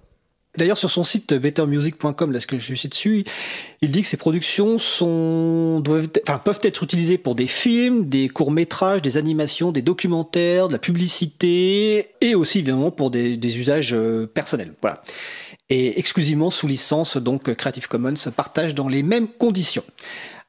D'ailleurs, 0.57 0.79
sur 0.79 0.91
son 0.91 1.05
site 1.05 1.35
bettermusic.com, 1.35 2.33
là, 2.33 2.41
ce 2.41 2.47
que 2.47 2.59
je 2.59 2.75
suis 2.75 2.89
dessus, 2.89 3.25
il 3.81 3.93
dit 3.93 4.03
que 4.03 4.09
ces 4.09 4.17
productions 4.17 4.79
sont, 4.79 5.79
doivent, 5.81 6.09
enfin, 6.27 6.39
peuvent 6.39 6.59
être 6.63 6.83
utilisées 6.83 7.17
pour 7.17 7.37
des 7.37 7.47
films, 7.47 8.09
des 8.09 8.29
courts-métrages, 8.29 9.01
des 9.03 9.19
animations, 9.19 9.71
des 9.71 9.83
documentaires, 9.83 10.67
de 10.67 10.73
la 10.73 10.79
publicité, 10.79 12.09
et 12.21 12.35
aussi, 12.35 12.59
évidemment, 12.59 12.91
pour 12.91 13.11
des, 13.11 13.37
des 13.37 13.59
usages 13.59 13.95
personnels. 14.35 14.75
Voilà 14.81 15.03
et 15.71 15.99
exclusivement 15.99 16.51
sous 16.51 16.67
licence 16.67 17.17
donc 17.17 17.53
Creative 17.55 17.89
Commons 17.89 18.15
partage 18.35 18.75
dans 18.75 18.89
les 18.89 19.03
mêmes 19.03 19.29
conditions. 19.29 19.85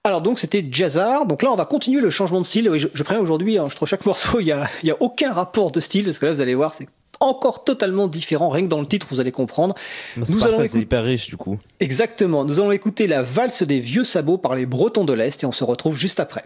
Alors 0.03 0.21
donc 0.21 0.39
c'était 0.39 0.65
Jazzar, 0.71 1.25
donc 1.25 1.43
là 1.43 1.51
on 1.51 1.55
va 1.55 1.65
continuer 1.65 2.01
le 2.01 2.10
changement 2.10 2.39
de 2.39 2.45
style, 2.45 2.71
je, 2.77 2.88
je 2.93 3.03
préviens 3.03 3.21
aujourd'hui, 3.21 3.58
hein, 3.58 3.67
je 3.69 3.75
trouve 3.75 3.88
chaque 3.88 4.05
morceau, 4.05 4.39
il 4.39 4.45
n'y 4.45 4.51
a, 4.51 4.69
y 4.84 4.91
a 4.91 4.97
aucun 5.01 5.34
rapport 5.34 5.71
de 5.71 5.79
style, 5.79 6.05
parce 6.05 6.19
que 6.19 6.25
là 6.25 6.32
vous 6.32 6.41
allez 6.41 6.55
voir 6.55 6.73
c'est 6.73 6.88
encore 7.19 7.63
totalement 7.63 8.08
différent. 8.08 8.49
Rien 8.49 8.63
que 8.63 8.69
dans 8.69 8.79
le 8.79 8.86
titre, 8.86 9.08
vous 9.10 9.19
allez 9.19 9.32
comprendre. 9.32 9.75
Nous 10.15 10.43
allons 10.45 10.62
écouter... 10.62 10.79
hyper 10.79 11.03
riche 11.03 11.27
du 11.27 11.38
coup. 11.38 11.60
Exactement. 11.79 12.45
Nous 12.45 12.60
allons 12.60 12.71
écouter 12.71 13.08
la 13.08 13.23
valse 13.23 13.63
des 13.63 13.79
vieux 13.79 14.03
sabots 14.03 14.38
par 14.38 14.55
les 14.55 14.65
Bretons 14.65 15.05
de 15.05 15.13
l'Est 15.13 15.43
et 15.43 15.45
on 15.45 15.51
se 15.51 15.63
retrouve 15.63 15.97
juste 15.97 16.19
après. 16.19 16.45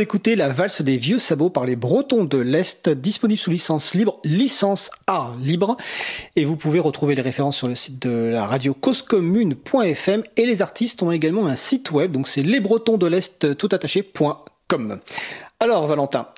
D'écouter 0.00 0.34
la 0.34 0.48
valse 0.48 0.80
des 0.80 0.96
vieux 0.96 1.18
sabots 1.18 1.50
par 1.50 1.66
les 1.66 1.76
Bretons 1.76 2.24
de 2.24 2.38
l'Est, 2.38 2.88
disponible 2.88 3.38
sous 3.38 3.50
licence 3.50 3.92
libre, 3.92 4.18
licence 4.24 4.90
A 5.06 5.34
libre. 5.38 5.76
Et 6.36 6.46
vous 6.46 6.56
pouvez 6.56 6.80
retrouver 6.80 7.14
les 7.14 7.20
références 7.20 7.58
sur 7.58 7.68
le 7.68 7.74
site 7.74 8.00
de 8.00 8.30
la 8.32 8.46
radio 8.46 8.72
causecommune.fm 8.72 10.22
et 10.38 10.46
les 10.46 10.62
artistes 10.62 11.02
ont 11.02 11.10
également 11.10 11.48
un 11.48 11.54
site 11.54 11.90
web, 11.90 12.12
donc 12.12 12.28
c'est 12.28 12.42
lesbretonsdelest 12.42 13.58
tout 13.58 13.68
attaché.com. 13.70 15.00
Alors 15.60 15.86
Valentin, 15.86 16.28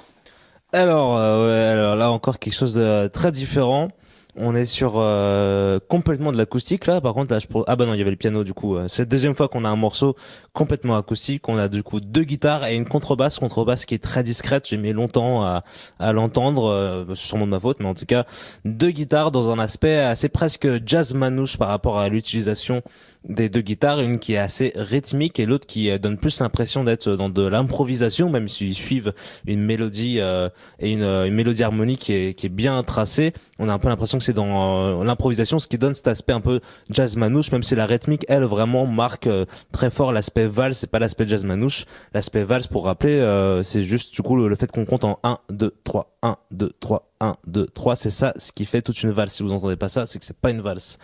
Alors, 0.72 1.18
euh, 1.18 1.72
alors 1.74 1.96
là 1.96 2.10
encore 2.10 2.38
quelque 2.38 2.54
chose 2.54 2.72
de 2.72 3.08
très 3.08 3.30
différent. 3.30 3.88
On 4.34 4.54
est 4.54 4.64
sur 4.64 4.94
euh, 4.96 5.78
complètement 5.88 6.32
de 6.32 6.38
l'acoustique 6.38 6.86
là. 6.86 7.02
Par 7.02 7.12
contre 7.12 7.34
là, 7.34 7.38
je 7.38 7.46
ah 7.66 7.76
bah 7.76 7.84
non, 7.84 7.92
il 7.92 7.98
y 7.98 8.00
avait 8.00 8.10
le 8.10 8.16
piano 8.16 8.44
du 8.44 8.54
coup. 8.54 8.76
euh, 8.76 8.88
C'est 8.88 9.02
la 9.02 9.06
deuxième 9.06 9.34
fois 9.34 9.48
qu'on 9.48 9.62
a 9.66 9.68
un 9.68 9.76
morceau 9.76 10.16
complètement 10.54 10.96
acoustique. 10.96 11.46
On 11.50 11.58
a 11.58 11.68
du 11.68 11.82
coup 11.82 12.00
deux 12.00 12.24
guitares 12.24 12.64
et 12.64 12.74
une 12.74 12.86
contrebasse, 12.88 13.38
contrebasse 13.38 13.84
qui 13.84 13.94
est 13.94 14.02
très 14.02 14.22
discrète. 14.22 14.66
J'ai 14.66 14.78
mis 14.78 14.94
longtemps 14.94 15.44
à, 15.44 15.64
à 15.98 16.14
l'entendre, 16.14 16.64
euh, 16.64 17.14
sûrement 17.14 17.44
de 17.44 17.50
ma 17.50 17.60
faute, 17.60 17.76
mais 17.80 17.86
en 17.86 17.94
tout 17.94 18.06
cas 18.06 18.24
deux 18.64 18.90
guitares 18.90 19.32
dans 19.32 19.50
un 19.50 19.58
aspect 19.58 19.98
assez 19.98 20.30
presque 20.30 20.66
jazz 20.86 21.12
manouche 21.12 21.58
par 21.58 21.68
rapport 21.68 21.98
à 21.98 22.08
l'utilisation 22.08 22.80
des 23.28 23.48
deux 23.48 23.60
guitares, 23.60 24.00
une 24.00 24.18
qui 24.18 24.34
est 24.34 24.38
assez 24.38 24.72
rythmique 24.74 25.38
et 25.38 25.46
l'autre 25.46 25.66
qui 25.66 25.90
euh, 25.90 25.98
donne 25.98 26.18
plus 26.18 26.40
l'impression 26.40 26.84
d'être 26.84 27.10
dans 27.10 27.28
de 27.28 27.42
l'improvisation, 27.42 28.30
même 28.30 28.48
s'ils 28.48 28.74
suivent 28.74 29.12
une 29.46 29.62
mélodie 29.62 30.16
euh, 30.18 30.48
et 30.80 30.90
une, 30.90 31.02
euh, 31.02 31.26
une 31.26 31.34
mélodie 31.34 31.62
harmonique 31.62 32.00
qui 32.00 32.12
est, 32.12 32.34
qui 32.34 32.46
est 32.46 32.50
bien 32.50 32.82
tracée. 32.82 33.32
On 33.58 33.68
a 33.68 33.72
un 33.72 33.78
peu 33.78 33.88
l'impression 33.88 34.18
que 34.18 34.24
c'est 34.24 34.32
dans 34.32 35.00
euh, 35.00 35.04
l'improvisation, 35.04 35.58
ce 35.58 35.68
qui 35.68 35.78
donne 35.78 35.94
cet 35.94 36.08
aspect 36.08 36.32
un 36.32 36.40
peu 36.40 36.60
jazz 36.90 37.16
manouche, 37.16 37.52
même 37.52 37.62
si 37.62 37.74
la 37.74 37.86
rythmique, 37.86 38.24
elle, 38.28 38.44
vraiment 38.44 38.86
marque 38.86 39.28
très 39.70 39.90
fort 39.90 40.12
l'aspect 40.12 40.46
valse, 40.46 40.78
c'est 40.78 40.90
pas 40.90 40.98
l'aspect 40.98 41.26
jazz 41.26 41.44
manouche. 41.44 41.84
L'aspect 42.14 42.44
valse, 42.44 42.66
pour 42.66 42.84
rappeler, 42.84 43.20
c'est 43.62 43.84
juste 43.84 44.14
du 44.14 44.22
coup 44.22 44.36
le, 44.36 44.48
le 44.48 44.56
fait 44.56 44.70
qu'on 44.70 44.84
compte 44.84 45.04
en 45.04 45.20
1, 45.22 45.38
2, 45.50 45.74
3, 45.84 46.16
1, 46.22 46.36
2, 46.50 46.72
3, 46.80 47.10
1, 47.20 47.36
2, 47.46 47.66
3, 47.66 47.96
c'est 47.96 48.10
ça 48.10 48.34
ce 48.36 48.52
qui 48.52 48.64
fait 48.64 48.82
toute 48.82 49.02
une 49.02 49.12
valse. 49.12 49.32
Si 49.34 49.42
vous 49.42 49.52
entendez 49.52 49.76
pas 49.76 49.88
ça, 49.88 50.06
c'est 50.06 50.18
que 50.18 50.24
c'est 50.24 50.36
pas 50.36 50.50
une 50.50 50.60
valse 50.60 50.98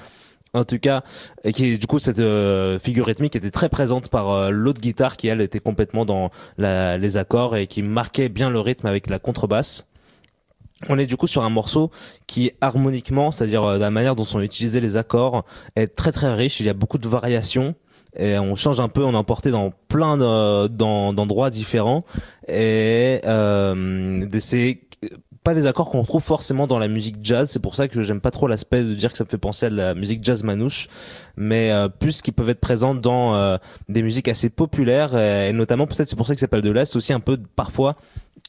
en 0.55 0.65
tout 0.65 0.79
cas, 0.79 1.03
et 1.45 1.53
qui 1.53 1.79
du 1.79 1.87
coup 1.87 1.99
cette 1.99 2.19
euh, 2.19 2.79
figure 2.79 3.07
rythmique 3.07 3.37
était 3.37 3.51
très 3.51 3.69
présente 3.69 4.09
par 4.09 4.31
euh, 4.31 4.51
l'autre 4.51 4.81
guitare 4.81 5.17
qui 5.17 5.29
elle 5.29 5.41
était 5.41 5.61
complètement 5.61 6.05
dans 6.05 6.31
la- 6.57 6.97
les 6.99 7.17
accords 7.17 7.57
et 7.57 7.67
qui 7.67 7.83
marquait 7.83 8.29
bien 8.29 8.51
le 8.51 8.61
rythme 8.61 8.87
avec 8.87 9.11
la 9.11 9.19
contrebasse. 9.19 9.87
On 10.89 10.97
est 10.99 11.07
du 11.07 11.17
coup 11.17 11.27
sur 11.27 11.43
un 11.43 11.51
morceau 11.51 11.91
qui 12.27 12.53
harmoniquement, 12.61 13.31
c'est-à-dire 13.33 13.65
euh, 13.65 13.79
la 13.79 13.91
manière 13.91 14.15
dont 14.15 14.25
sont 14.25 14.41
utilisés 14.41 14.81
les 14.81 14.97
accords, 14.97 15.45
est 15.77 15.89
très 15.89 16.13
très 16.13 16.33
riche. 16.35 16.61
Il 16.61 16.67
y 16.67 16.71
a 16.71 16.75
beaucoup 16.75 16.99
de 16.99 17.09
variations 17.09 17.75
et 18.17 18.39
on 18.39 18.55
change 18.55 18.81
un 18.81 18.89
peu, 18.89 19.05
on 19.05 19.13
est 19.13 19.17
emporté 19.17 19.51
dans 19.51 19.71
plein 19.89 20.17
de- 20.17 20.67
d'endroits 20.69 21.51
différents 21.51 22.05
et 22.49 23.21
euh, 23.27 24.27
c'est 24.41 24.81
pas 25.49 25.55
des 25.55 25.67
accords 25.67 25.89
qu'on 25.89 26.05
trouve 26.05 26.23
forcément 26.23 26.67
dans 26.67 26.79
la 26.79 26.89
musique 26.89 27.17
jazz. 27.23 27.49
C'est 27.49 27.59
pour 27.59 27.75
ça 27.75 27.89
que 27.89 28.03
j'aime 28.03 28.21
pas 28.21 28.31
trop 28.31 28.49
l'aspect 28.49 28.85
de 28.85 28.93
dire 28.93 29.13
que 29.13 29.17
ça 29.17 29.25
me 29.25 29.31
fait 29.31 29.39
penser 29.39 29.65
à 29.65 29.71
la 29.71 29.95
musique 29.95 30.23
jazz 30.23 30.45
manouche, 30.45 30.89
mais 31.39 31.71
euh, 31.71 31.89
plus 31.89 32.21
qui 32.21 32.33
peuvent 32.33 32.51
être 32.51 32.61
présents 32.61 32.95
dans 32.95 33.35
euh, 33.35 33.57
des 33.89 34.03
musiques 34.03 34.29
assez 34.29 34.51
populaires 34.51 35.17
et, 35.17 35.55
notamment 35.55 35.87
peut-être 35.87 36.07
c'est 36.07 36.17
pour 36.17 36.27
ça 36.27 36.35
que 36.35 36.41
ça 36.41 36.45
s'appelle 36.45 36.61
de 36.61 36.71
l'Est 36.71 36.95
aussi 36.97 37.15
un 37.15 37.21
peu 37.21 37.39
parfois 37.57 37.97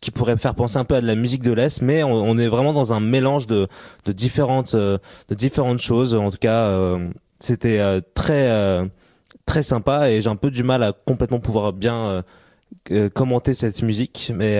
qui 0.01 0.11
pourrait 0.11 0.35
faire 0.35 0.55
penser 0.55 0.75
un 0.75 0.83
peu 0.83 0.95
à 0.95 0.99
de 0.99 1.07
la 1.07 1.15
musique 1.15 1.41
de 1.41 1.53
l'Est, 1.53 1.81
mais 1.81 2.03
on, 2.03 2.37
est 2.37 2.49
vraiment 2.49 2.73
dans 2.73 2.91
un 2.91 2.99
mélange 2.99 3.47
de, 3.47 3.69
de 4.03 4.11
différentes 4.11 4.75
de 4.75 4.99
différentes 5.29 5.79
choses. 5.79 6.15
En 6.15 6.31
tout 6.31 6.37
cas, 6.37 6.97
c'était 7.39 7.81
très 8.13 8.89
très 9.45 9.63
sympa 9.63 10.09
et 10.09 10.19
j'ai 10.19 10.29
un 10.29 10.35
peu 10.35 10.51
du 10.51 10.63
mal 10.63 10.83
à 10.83 10.91
complètement 10.91 11.39
pouvoir 11.39 11.71
bien 11.71 12.23
commenter 13.13 13.53
cette 13.53 13.83
musique, 13.83 14.31
mais 14.35 14.59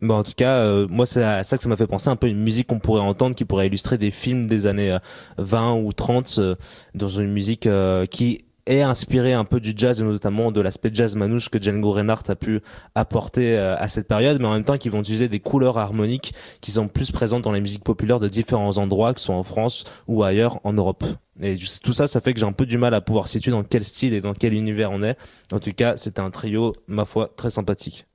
Bon, 0.00 0.14
en 0.14 0.22
tout 0.22 0.32
cas, 0.36 0.58
euh, 0.58 0.86
moi, 0.88 1.06
c'est 1.06 1.24
à 1.24 1.42
ça 1.42 1.56
que 1.56 1.62
ça 1.62 1.68
m'a 1.68 1.76
fait 1.76 1.88
penser 1.88 2.08
un 2.08 2.14
peu 2.14 2.28
une 2.28 2.40
musique 2.40 2.68
qu'on 2.68 2.78
pourrait 2.78 3.00
entendre, 3.00 3.34
qui 3.34 3.44
pourrait 3.44 3.66
illustrer 3.66 3.98
des 3.98 4.12
films 4.12 4.46
des 4.46 4.68
années 4.68 4.96
20 5.38 5.74
euh, 5.76 5.80
ou 5.80 5.92
30, 5.92 6.36
euh, 6.38 6.54
dans 6.94 7.08
une 7.08 7.32
musique 7.32 7.68
qui 8.10 8.44
est 8.66 8.82
inspirée 8.82 9.32
un 9.32 9.44
peu 9.44 9.58
du 9.60 9.72
jazz, 9.74 10.00
et 10.00 10.04
notamment 10.04 10.52
de 10.52 10.60
l'aspect 10.60 10.90
jazz 10.92 11.16
manouche 11.16 11.48
que 11.48 11.60
Django 11.60 11.90
Reinhardt 11.90 12.30
a 12.30 12.36
pu 12.36 12.60
apporter 12.94 13.56
à 13.56 13.88
cette 13.88 14.06
période, 14.06 14.38
mais 14.40 14.46
en 14.46 14.52
même 14.52 14.64
temps 14.64 14.76
qui 14.76 14.90
vont 14.90 15.00
utiliser 15.00 15.28
des 15.28 15.40
couleurs 15.40 15.78
harmoniques 15.78 16.34
qui 16.60 16.70
sont 16.70 16.86
plus 16.86 17.10
présentes 17.10 17.42
dans 17.42 17.52
les 17.52 17.62
musiques 17.62 17.82
populaires 17.82 18.20
de 18.20 18.28
différents 18.28 18.76
endroits, 18.76 19.14
que 19.14 19.20
ce 19.20 19.26
soit 19.26 19.34
en 19.34 19.42
France 19.42 19.84
ou 20.06 20.22
ailleurs 20.22 20.60
en 20.64 20.74
Europe. 20.74 21.02
Et 21.40 21.56
tout 21.82 21.94
ça, 21.94 22.06
ça 22.06 22.20
fait 22.20 22.34
que 22.34 22.40
j'ai 22.40 22.46
un 22.46 22.52
peu 22.52 22.66
du 22.66 22.76
mal 22.76 22.92
à 22.92 23.00
pouvoir 23.00 23.26
situer 23.26 23.52
dans 23.52 23.64
quel 23.64 23.86
style 23.86 24.12
et 24.12 24.20
dans 24.20 24.34
quel 24.34 24.52
univers 24.52 24.92
on 24.92 25.02
est. 25.02 25.16
En 25.50 25.60
tout 25.60 25.72
cas, 25.72 25.96
c'était 25.96 26.20
un 26.20 26.30
trio, 26.30 26.74
ma 26.88 27.06
foi, 27.06 27.32
très 27.36 27.48
sympathique. 27.48 28.06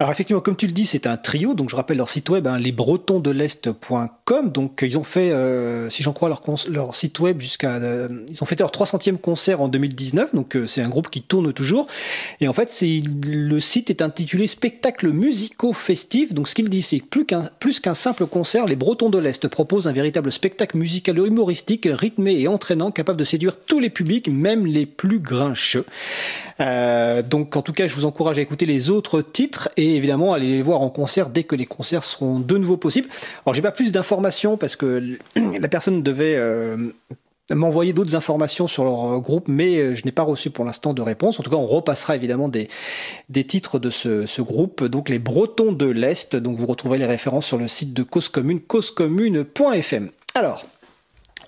Alors 0.00 0.12
effectivement, 0.12 0.40
comme 0.40 0.56
tu 0.56 0.66
le 0.66 0.72
dis, 0.72 0.86
c'est 0.86 1.06
un 1.06 1.18
trio. 1.18 1.52
Donc 1.52 1.68
je 1.68 1.76
rappelle 1.76 1.98
leur 1.98 2.08
site 2.08 2.30
web, 2.30 2.46
hein, 2.46 2.56
lesbretonsdelest.com. 2.56 4.50
Donc 4.50 4.80
ils 4.80 4.96
ont 4.96 5.02
fait, 5.02 5.30
euh, 5.30 5.90
si 5.90 6.02
j'en 6.02 6.14
crois, 6.14 6.30
leur, 6.30 6.42
leur, 6.70 6.96
site 6.96 7.20
web 7.20 7.38
jusqu'à, 7.38 7.74
euh, 7.74 8.08
ils 8.30 8.42
ont 8.42 8.46
fait 8.46 8.58
leur 8.58 8.70
300e 8.70 9.18
concert 9.18 9.60
en 9.60 9.68
2019. 9.68 10.34
Donc 10.34 10.56
euh, 10.56 10.66
c'est 10.66 10.80
un 10.80 10.88
groupe 10.88 11.10
qui 11.10 11.20
tourne 11.20 11.52
toujours. 11.52 11.86
Et 12.40 12.48
en 12.48 12.54
fait, 12.54 12.74
le 12.82 13.60
site 13.60 13.90
est 13.90 14.00
intitulé 14.00 14.46
spectacle 14.46 15.10
musicaux 15.10 15.74
festif. 15.74 16.32
Donc 16.32 16.48
ce 16.48 16.54
qu'il 16.54 16.70
dit, 16.70 16.80
c'est 16.80 17.02
plus 17.02 17.26
qu'un 17.80 17.94
simple 17.94 18.24
concert, 18.24 18.64
les 18.64 18.76
Bretons 18.76 19.10
de 19.10 19.18
l'Est 19.18 19.48
proposent 19.48 19.86
un 19.86 19.92
véritable 19.92 20.32
spectacle 20.32 20.78
musical 20.78 21.18
humoristique, 21.18 21.86
rythmé 21.92 22.40
et 22.40 22.48
entraînant, 22.48 22.90
capable 22.90 23.18
de 23.18 23.24
séduire 23.24 23.58
tous 23.58 23.80
les 23.80 23.90
publics, 23.90 24.30
même 24.30 24.64
les 24.64 24.86
plus 24.86 25.18
grincheux. 25.18 25.84
donc 26.58 27.54
en 27.54 27.60
tout 27.60 27.74
cas, 27.74 27.86
je 27.86 27.94
vous 27.94 28.06
encourage 28.06 28.38
à 28.38 28.40
écouter 28.40 28.64
les 28.64 28.88
autres 28.88 29.20
titres 29.20 29.68
et 29.76 29.89
évidemment 29.94 30.32
aller 30.32 30.48
les 30.48 30.62
voir 30.62 30.80
en 30.80 30.90
concert 30.90 31.28
dès 31.28 31.44
que 31.44 31.54
les 31.56 31.66
concerts 31.66 32.04
seront 32.04 32.40
de 32.40 32.56
nouveau 32.56 32.76
possibles. 32.76 33.08
Alors 33.44 33.54
j'ai 33.54 33.62
pas 33.62 33.72
plus 33.72 33.92
d'informations 33.92 34.56
parce 34.56 34.76
que 34.76 35.18
la 35.36 35.68
personne 35.68 36.02
devait 36.02 36.36
euh, 36.36 36.92
m'envoyer 37.54 37.92
d'autres 37.92 38.16
informations 38.16 38.66
sur 38.66 38.84
leur 38.84 39.20
groupe, 39.20 39.48
mais 39.48 39.76
euh, 39.76 39.94
je 39.94 40.04
n'ai 40.04 40.12
pas 40.12 40.22
reçu 40.22 40.50
pour 40.50 40.64
l'instant 40.64 40.94
de 40.94 41.02
réponse. 41.02 41.40
En 41.40 41.42
tout 41.42 41.50
cas, 41.50 41.56
on 41.56 41.66
repassera 41.66 42.16
évidemment 42.16 42.48
des, 42.48 42.68
des 43.28 43.44
titres 43.44 43.78
de 43.78 43.90
ce, 43.90 44.40
groupe, 44.40 44.84
donc 44.84 45.08
les 45.08 45.18
Bretons 45.18 45.72
de 45.72 45.86
l'Est. 45.86 46.36
Donc 46.36 46.56
vous 46.56 46.66
retrouverez 46.66 46.98
les 46.98 47.06
références 47.06 47.46
sur 47.46 47.58
le 47.58 47.68
site 47.68 47.94
de 47.94 48.02
Cause 48.02 48.28
Commune, 48.28 48.60
causecommune.fm. 48.60 50.10
Alors, 50.34 50.64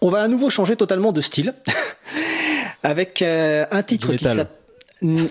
on 0.00 0.10
va 0.10 0.22
à 0.22 0.28
nouveau 0.28 0.50
changer 0.50 0.76
totalement 0.76 1.12
de 1.12 1.20
style 1.20 1.54
avec 2.82 3.22
euh, 3.22 3.64
un 3.70 3.82
titre 3.82 4.14
qui 4.14 4.24
s'appelle 4.24 4.61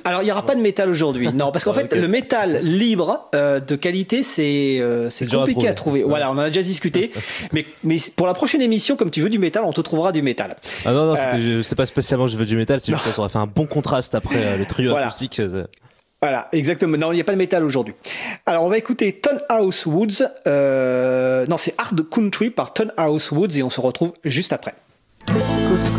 alors, 0.04 0.22
il 0.22 0.26
n'y 0.26 0.32
aura 0.32 0.46
pas 0.46 0.56
de 0.56 0.62
métal 0.62 0.90
aujourd'hui. 0.90 1.30
Non, 1.34 1.52
parce 1.52 1.64
qu'en 1.64 1.74
fait, 1.74 1.94
le 1.94 2.08
métal 2.08 2.60
libre 2.64 3.30
euh, 3.34 3.60
de 3.60 3.76
qualité, 3.76 4.24
c'est 4.24 4.80
euh, 4.82 5.10
c'est 5.10 5.30
compliqué 5.30 5.68
à 5.68 5.74
trouver. 5.74 6.04
Voilà, 6.04 6.30
on 6.32 6.34
en 6.34 6.40
a 6.40 6.48
déjà 6.48 6.62
discuté. 6.62 7.12
mais, 7.54 7.66
mais 7.84 7.98
pour 8.16 8.28
la 8.28 8.34
prochaine 8.34 8.62
émission, 8.62 8.96
comme 8.96 9.12
tu 9.12 9.22
veux 9.22 9.30
du 9.30 9.40
métal, 9.40 9.64
on 9.66 9.74
te 9.74 9.82
trouvera 9.82 10.12
du 10.12 10.22
métal. 10.22 10.56
Ah 10.86 10.92
non, 10.92 11.06
non, 11.06 11.16
euh, 11.18 11.62
c'est 11.64 11.76
pas 11.76 11.86
spécialement 11.86 12.28
je 12.28 12.36
veux 12.36 12.46
du 12.46 12.58
métal, 12.58 12.80
c'est 12.80 12.92
juste 12.92 13.04
qu'on 13.04 13.22
aurait 13.22 13.30
fait 13.30 13.38
un 13.38 13.48
bon 13.48 13.66
contraste 13.66 14.16
après 14.16 14.58
le 14.58 14.66
trio 14.66 14.96
acoustique. 14.96 15.42
Voilà, 16.22 16.50
exactement. 16.52 16.98
Non, 16.98 17.12
il 17.12 17.16
n'y 17.16 17.22
a 17.22 17.24
pas 17.24 17.32
de 17.32 17.38
métal 17.38 17.64
aujourd'hui. 17.64 17.96
Alors, 18.46 18.64
on 18.64 18.70
va 18.70 18.78
écouter 18.78 19.14
Ton 19.14 19.38
House 19.50 19.86
Woods. 19.86 20.22
non, 20.46 21.58
c'est 21.58 21.74
Hard 21.78 22.10
Country 22.10 22.50
par 22.50 22.74
Ton 22.74 22.90
House 22.98 23.32
Woods 23.32 23.58
et 23.58 23.64
on 23.64 23.70
se 23.70 23.82
retrouve 23.82 24.14
juste 24.24 24.54
après. 24.54 24.76
Cause 25.28 25.90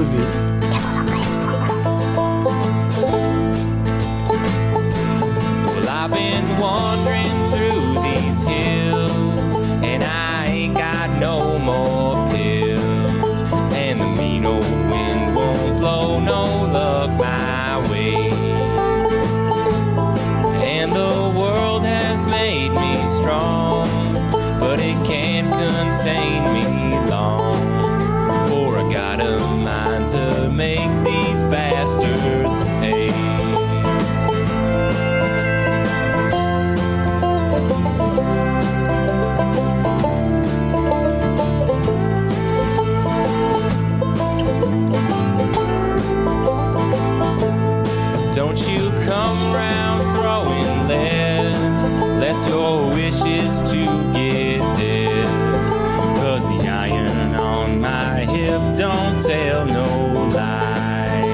contain 26.03 26.43
me 26.53 26.99
long. 27.09 27.55
For 28.49 28.77
I 28.77 28.93
got 28.93 29.21
a 29.21 29.39
mind 29.39 30.09
to 30.09 30.51
make 30.51 30.91
these 31.05 31.45
bastards 31.45 32.65
pay. 32.81 33.07
Don't 48.35 48.59
you 48.69 48.91
come 49.07 49.39
round 49.55 50.03
throwing 50.17 50.89
lead, 50.89 52.19
lest 52.19 52.49
your 52.49 52.82
tell 59.27 59.65
no 59.65 60.13
lies. 60.35 61.27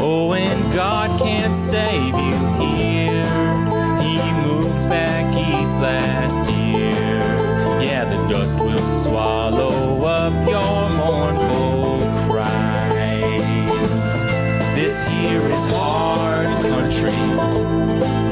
Oh, 0.00 0.32
and 0.32 0.72
God 0.72 1.18
can't 1.18 1.56
save 1.56 2.14
you 2.14 2.36
here. 2.62 3.24
He 4.00 4.18
moved 4.46 4.88
back 4.88 5.34
east 5.34 5.78
last 5.80 6.50
year. 6.50 6.92
Yeah, 7.82 8.04
the 8.04 8.28
dust 8.28 8.60
will 8.60 8.90
swallow 8.90 10.04
up 10.04 10.32
your 10.48 10.88
mournful 10.98 11.98
cries. 12.28 14.22
this 14.76 15.10
year 15.10 15.40
is 15.50 15.66
hard 15.68 16.46
country. 16.62 17.10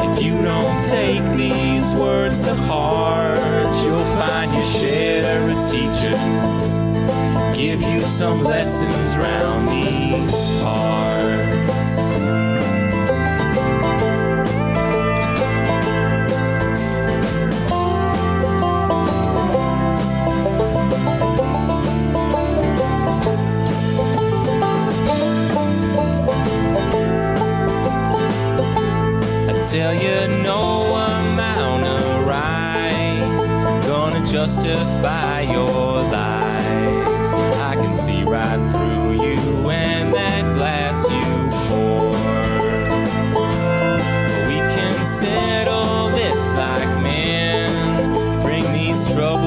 If 0.07 0.23
you 0.23 0.41
don't 0.43 0.79
take 0.89 1.25
these 1.33 1.93
words 1.95 2.43
to 2.43 2.55
heart, 2.55 3.39
you'll 3.83 4.05
find 4.17 4.53
your 4.53 4.65
share 4.65 5.51
of 5.51 5.57
teachers 5.69 6.92
give 7.63 7.81
you 7.81 8.01
some 8.01 8.43
lessons 8.43 9.17
round 9.17 9.69
these 9.69 10.63
parts. 10.63 12.19
tell 29.71 29.95
you 29.95 30.43
no 30.43 30.61
amount 31.21 31.85
of 31.85 32.27
right 32.27 33.81
gonna 33.87 34.27
justify 34.27 35.41
your 35.43 35.92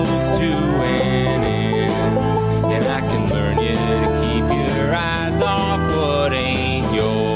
troubles 0.06 0.38
to 0.38 0.46
an 0.46 1.44
end, 1.44 2.40
and 2.66 2.86
I 2.86 3.02
can 3.02 3.30
learn 3.30 3.58
you 3.58 3.76
to 3.76 4.08
keep 4.24 4.46
your 4.78 4.94
eyes 4.94 5.42
off 5.42 5.80
what 5.96 6.34
ain't 6.34 6.94
yours. 6.94 7.28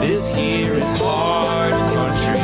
this 0.00 0.34
here 0.34 0.74
is 0.74 0.94
hard 0.98 1.72
country. 1.92 2.40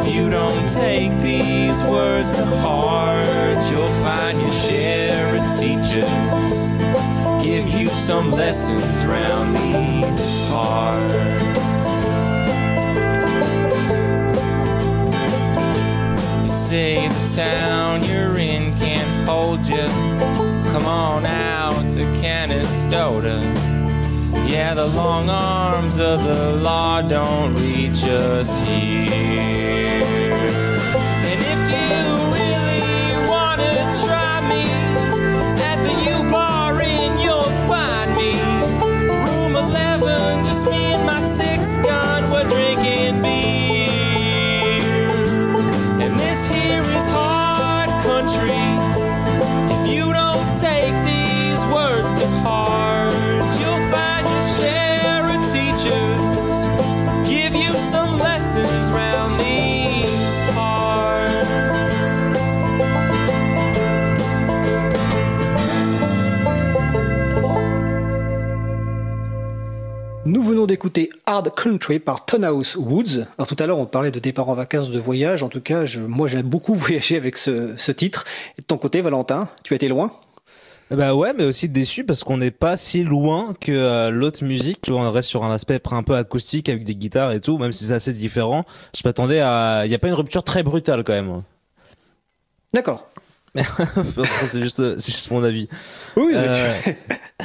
If 0.00 0.14
you 0.14 0.30
don't 0.30 0.68
take 0.68 1.12
these 1.20 1.84
words 1.84 2.32
to 2.32 2.46
heart, 2.46 3.26
you'll 3.70 3.88
find 4.02 4.40
your 4.40 4.52
share 4.52 5.36
of 5.36 5.44
teachers 5.58 6.68
give 7.44 7.68
you 7.68 7.88
some 7.88 8.30
lessons 8.30 9.04
round 9.04 9.54
these 9.54 10.48
parts. 10.48 12.13
The 16.74 16.96
town 17.36 18.02
you're 18.02 18.36
in 18.36 18.76
can't 18.78 19.28
hold 19.28 19.64
you. 19.64 19.86
Come 20.72 20.86
on 20.86 21.24
out 21.24 21.88
to 21.90 22.00
Canastota. 22.20 23.40
Yeah, 24.48 24.74
the 24.74 24.86
long 24.86 25.30
arms 25.30 26.00
of 26.00 26.24
the 26.24 26.52
law 26.54 27.00
don't 27.00 27.54
reach 27.54 28.02
us 28.02 28.60
here. 28.66 29.54
This 46.34 46.50
here 46.50 46.82
is 46.82 47.06
hard 47.06 47.33
d'écouter 70.74 71.08
Hard 71.26 71.54
Country 71.54 72.00
par 72.00 72.26
Tonhouse 72.26 72.74
Woods. 72.76 73.26
Alors 73.38 73.46
tout 73.46 73.54
à 73.60 73.66
l'heure 73.68 73.78
on 73.78 73.86
parlait 73.86 74.10
de 74.10 74.18
départ 74.18 74.48
en 74.48 74.54
vacances, 74.56 74.90
de 74.90 74.98
voyage. 74.98 75.44
En 75.44 75.48
tout 75.48 75.60
cas, 75.60 75.86
je, 75.86 76.00
moi 76.00 76.26
j'aime 76.26 76.42
beaucoup 76.48 76.74
voyager 76.74 77.16
avec 77.16 77.36
ce, 77.36 77.76
ce 77.76 77.92
titre. 77.92 78.24
Et 78.58 78.62
de 78.62 78.66
ton 78.66 78.76
côté, 78.76 79.00
Valentin, 79.00 79.48
tu 79.62 79.72
as 79.72 79.76
été 79.76 79.86
loin? 79.86 80.10
Bah 80.90 81.14
ouais, 81.14 81.32
mais 81.32 81.44
aussi 81.44 81.68
déçu 81.68 82.02
parce 82.04 82.24
qu'on 82.24 82.38
n'est 82.38 82.50
pas 82.50 82.76
si 82.76 83.04
loin 83.04 83.54
que 83.60 83.70
euh, 83.70 84.10
l'autre 84.10 84.42
musique. 84.42 84.80
Tu 84.82 84.90
vois, 84.90 85.02
on 85.02 85.10
reste 85.12 85.28
sur 85.28 85.44
un 85.44 85.52
aspect 85.54 85.80
un 85.92 86.02
peu 86.02 86.16
acoustique 86.16 86.68
avec 86.68 86.82
des 86.82 86.96
guitares 86.96 87.30
et 87.30 87.40
tout, 87.40 87.56
même 87.56 87.72
si 87.72 87.84
c'est 87.84 87.94
assez 87.94 88.12
différent. 88.12 88.64
Je 88.96 89.02
m'attendais 89.04 89.38
à, 89.40 89.82
il 89.86 89.92
y 89.92 89.94
a 89.94 89.98
pas 90.00 90.08
une 90.08 90.14
rupture 90.14 90.42
très 90.42 90.64
brutale 90.64 91.04
quand 91.04 91.12
même. 91.12 91.42
D'accord. 92.72 93.08
C'est 94.48 94.60
juste, 94.60 94.98
c'est 94.98 95.12
juste 95.12 95.30
mon 95.30 95.44
avis. 95.44 95.68
Oui, 96.16 96.32
Euh, 96.34 96.74
tu- 96.84 96.96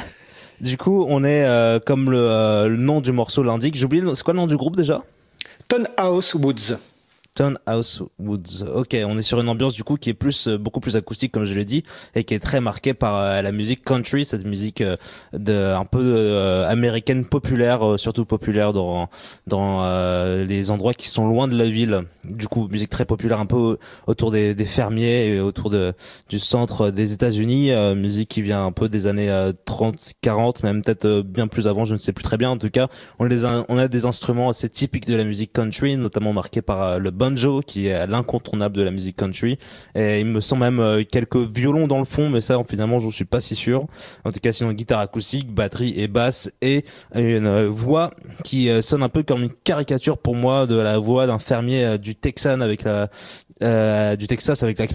Du 0.60 0.76
coup, 0.76 1.06
on 1.08 1.24
est 1.24 1.44
euh, 1.44 1.80
comme 1.80 2.10
le, 2.10 2.18
euh, 2.18 2.68
le 2.68 2.76
nom 2.76 3.00
du 3.00 3.12
morceau 3.12 3.42
l'indique. 3.42 3.80
Le- 3.80 4.14
c'est 4.14 4.22
quoi 4.22 4.34
le 4.34 4.40
nom 4.40 4.46
du 4.46 4.56
groupe 4.56 4.76
déjà? 4.76 5.02
Tonhouse 5.68 6.34
Woods. 6.34 6.76
House 7.66 8.02
Woods. 8.18 8.64
Ok, 8.74 8.96
on 9.04 9.18
est 9.18 9.22
sur 9.22 9.40
une 9.40 9.48
ambiance 9.48 9.74
du 9.74 9.84
coup 9.84 9.96
qui 9.96 10.10
est 10.10 10.14
plus 10.14 10.48
euh, 10.48 10.58
beaucoup 10.58 10.80
plus 10.80 10.96
acoustique 10.96 11.32
comme 11.32 11.44
je 11.44 11.54
l'ai 11.54 11.64
dit 11.64 11.82
et 12.14 12.24
qui 12.24 12.34
est 12.34 12.38
très 12.38 12.60
marquée 12.60 12.94
par 12.94 13.16
euh, 13.16 13.42
la 13.42 13.52
musique 13.52 13.84
country, 13.84 14.24
cette 14.24 14.44
musique 14.44 14.80
euh, 14.80 14.96
de 15.32 15.74
un 15.74 15.84
peu 15.84 16.64
américaine 16.66 17.24
populaire, 17.24 17.98
surtout 17.98 18.24
populaire 18.24 18.72
dans 18.72 19.08
dans 19.46 19.84
les 20.44 20.70
endroits 20.70 20.94
qui 20.94 21.08
sont 21.08 21.26
loin 21.26 21.48
de 21.48 21.56
la 21.56 21.68
ville. 21.68 22.02
Du 22.24 22.48
coup, 22.48 22.68
musique 22.68 22.90
très 22.90 23.04
populaire 23.04 23.40
un 23.40 23.46
peu 23.46 23.78
autour 24.06 24.30
des, 24.30 24.54
fermiers 24.64 25.26
et 25.26 25.40
autour 25.40 25.70
du 25.70 26.38
centre 26.38 26.90
des 26.90 27.12
États-Unis, 27.12 27.72
musique 27.94 28.28
qui 28.28 28.42
vient 28.42 28.64
un 28.64 28.72
peu 28.72 28.88
des 28.88 29.06
années 29.06 29.30
euh, 29.30 29.52
30, 29.64 30.12
40, 30.20 30.62
même 30.62 30.82
peut-être 30.82 31.22
bien 31.22 31.48
plus 31.48 31.66
avant, 31.66 31.84
je 31.84 31.94
ne 31.94 31.98
sais 31.98 32.12
plus 32.12 32.22
très 32.22 32.36
bien. 32.36 32.50
En 32.50 32.58
tout 32.58 32.70
cas, 32.70 32.88
on 33.18 33.26
a, 33.78 33.88
des 33.88 34.06
instruments 34.06 34.48
assez 34.48 34.68
typiques 34.68 35.06
de 35.06 35.16
la 35.16 35.24
musique 35.24 35.52
country, 35.52 35.96
notamment 35.96 36.32
marqués 36.32 36.62
par 36.62 36.98
le 36.98 37.10
banjo, 37.30 37.60
qui 37.60 37.86
est 37.86 38.06
l'incontournable 38.06 38.76
de 38.76 38.82
la 38.82 38.90
musique 38.90 39.16
country. 39.16 39.58
Et 39.94 40.20
il 40.20 40.26
me 40.26 40.40
semble 40.40 40.62
même 40.62 40.80
euh, 40.80 41.04
quelques 41.04 41.36
violons 41.36 41.86
dans 41.86 41.98
le 41.98 42.04
fond, 42.04 42.28
mais 42.28 42.40
ça, 42.40 42.58
finalement, 42.68 42.98
je 42.98 43.08
suis 43.10 43.24
pas 43.24 43.40
si 43.40 43.54
sûr. 43.54 43.86
En 44.24 44.32
tout 44.32 44.40
cas, 44.40 44.52
sinon, 44.52 44.72
guitare 44.72 45.00
acoustique, 45.00 45.52
batterie 45.52 45.94
et 45.96 46.08
basse, 46.08 46.52
et 46.60 46.84
une 47.14 47.46
euh, 47.46 47.68
voix 47.68 48.10
qui 48.44 48.68
euh, 48.68 48.82
sonne 48.82 49.02
un 49.02 49.08
peu 49.08 49.22
comme 49.22 49.42
une 49.42 49.52
caricature 49.64 50.18
pour 50.18 50.34
moi 50.34 50.66
de 50.66 50.76
la 50.76 50.98
voix 50.98 51.26
d'un 51.26 51.38
fermier 51.38 51.98
du 51.98 52.14
Texan 52.14 52.60
avec 52.60 52.84
la, 52.84 53.08
euh, 53.62 54.16
du 54.16 54.26
Texas 54.26 54.62
avec 54.62 54.78
la, 54.78 54.86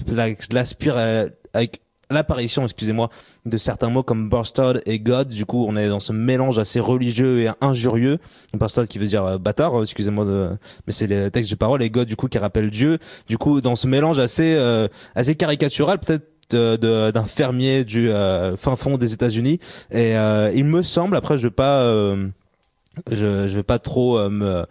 la, 0.51 0.63
euh, 0.88 1.29
avec 1.53 1.81
l'apparition, 2.09 2.63
excusez-moi, 2.63 3.09
de 3.45 3.57
certains 3.57 3.89
mots 3.89 4.03
comme 4.03 4.29
bastard 4.29 4.75
et 4.85 4.99
God. 4.99 5.29
Du 5.29 5.45
coup, 5.45 5.65
on 5.67 5.75
est 5.75 5.87
dans 5.87 5.99
ce 5.99 6.13
mélange 6.13 6.59
assez 6.59 6.79
religieux 6.79 7.41
et 7.41 7.49
injurieux. 7.61 8.19
Bastard 8.53 8.87
qui 8.87 8.99
veut 8.99 9.07
dire 9.07 9.25
euh, 9.25 9.37
bâtard, 9.37 9.79
euh, 9.79 9.83
excusez-moi, 9.83 10.25
de... 10.25 10.49
mais 10.87 10.93
c'est 10.93 11.07
les 11.07 11.31
textes 11.31 11.51
de 11.51 11.55
parole 11.57 11.81
et 11.81 11.89
God 11.89 12.07
du 12.07 12.15
coup 12.15 12.27
qui 12.27 12.37
rappelle 12.37 12.69
Dieu. 12.69 12.99
Du 13.27 13.37
coup, 13.37 13.61
dans 13.61 13.75
ce 13.75 13.87
mélange 13.87 14.19
assez 14.19 14.55
euh, 14.55 14.87
assez 15.15 15.35
caricatural, 15.35 15.99
peut-être 15.99 16.25
d'un 16.51 17.25
fermier 17.25 17.83
du 17.83 18.11
euh, 18.11 18.55
fin 18.55 18.75
fond 18.75 18.97
des 18.99 19.13
États-Unis. 19.13 19.59
Et 19.89 20.15
euh, 20.15 20.51
il 20.53 20.65
me 20.65 20.83
semble, 20.83 21.15
après, 21.15 21.37
je 21.37 21.47
vais 21.47 21.51
pas 21.51 21.81
je, 23.11 23.47
je 23.47 23.55
vais 23.55 23.63
pas 23.63 23.79
trop 23.79 24.17
euh, 24.17 24.29
me 24.29 24.65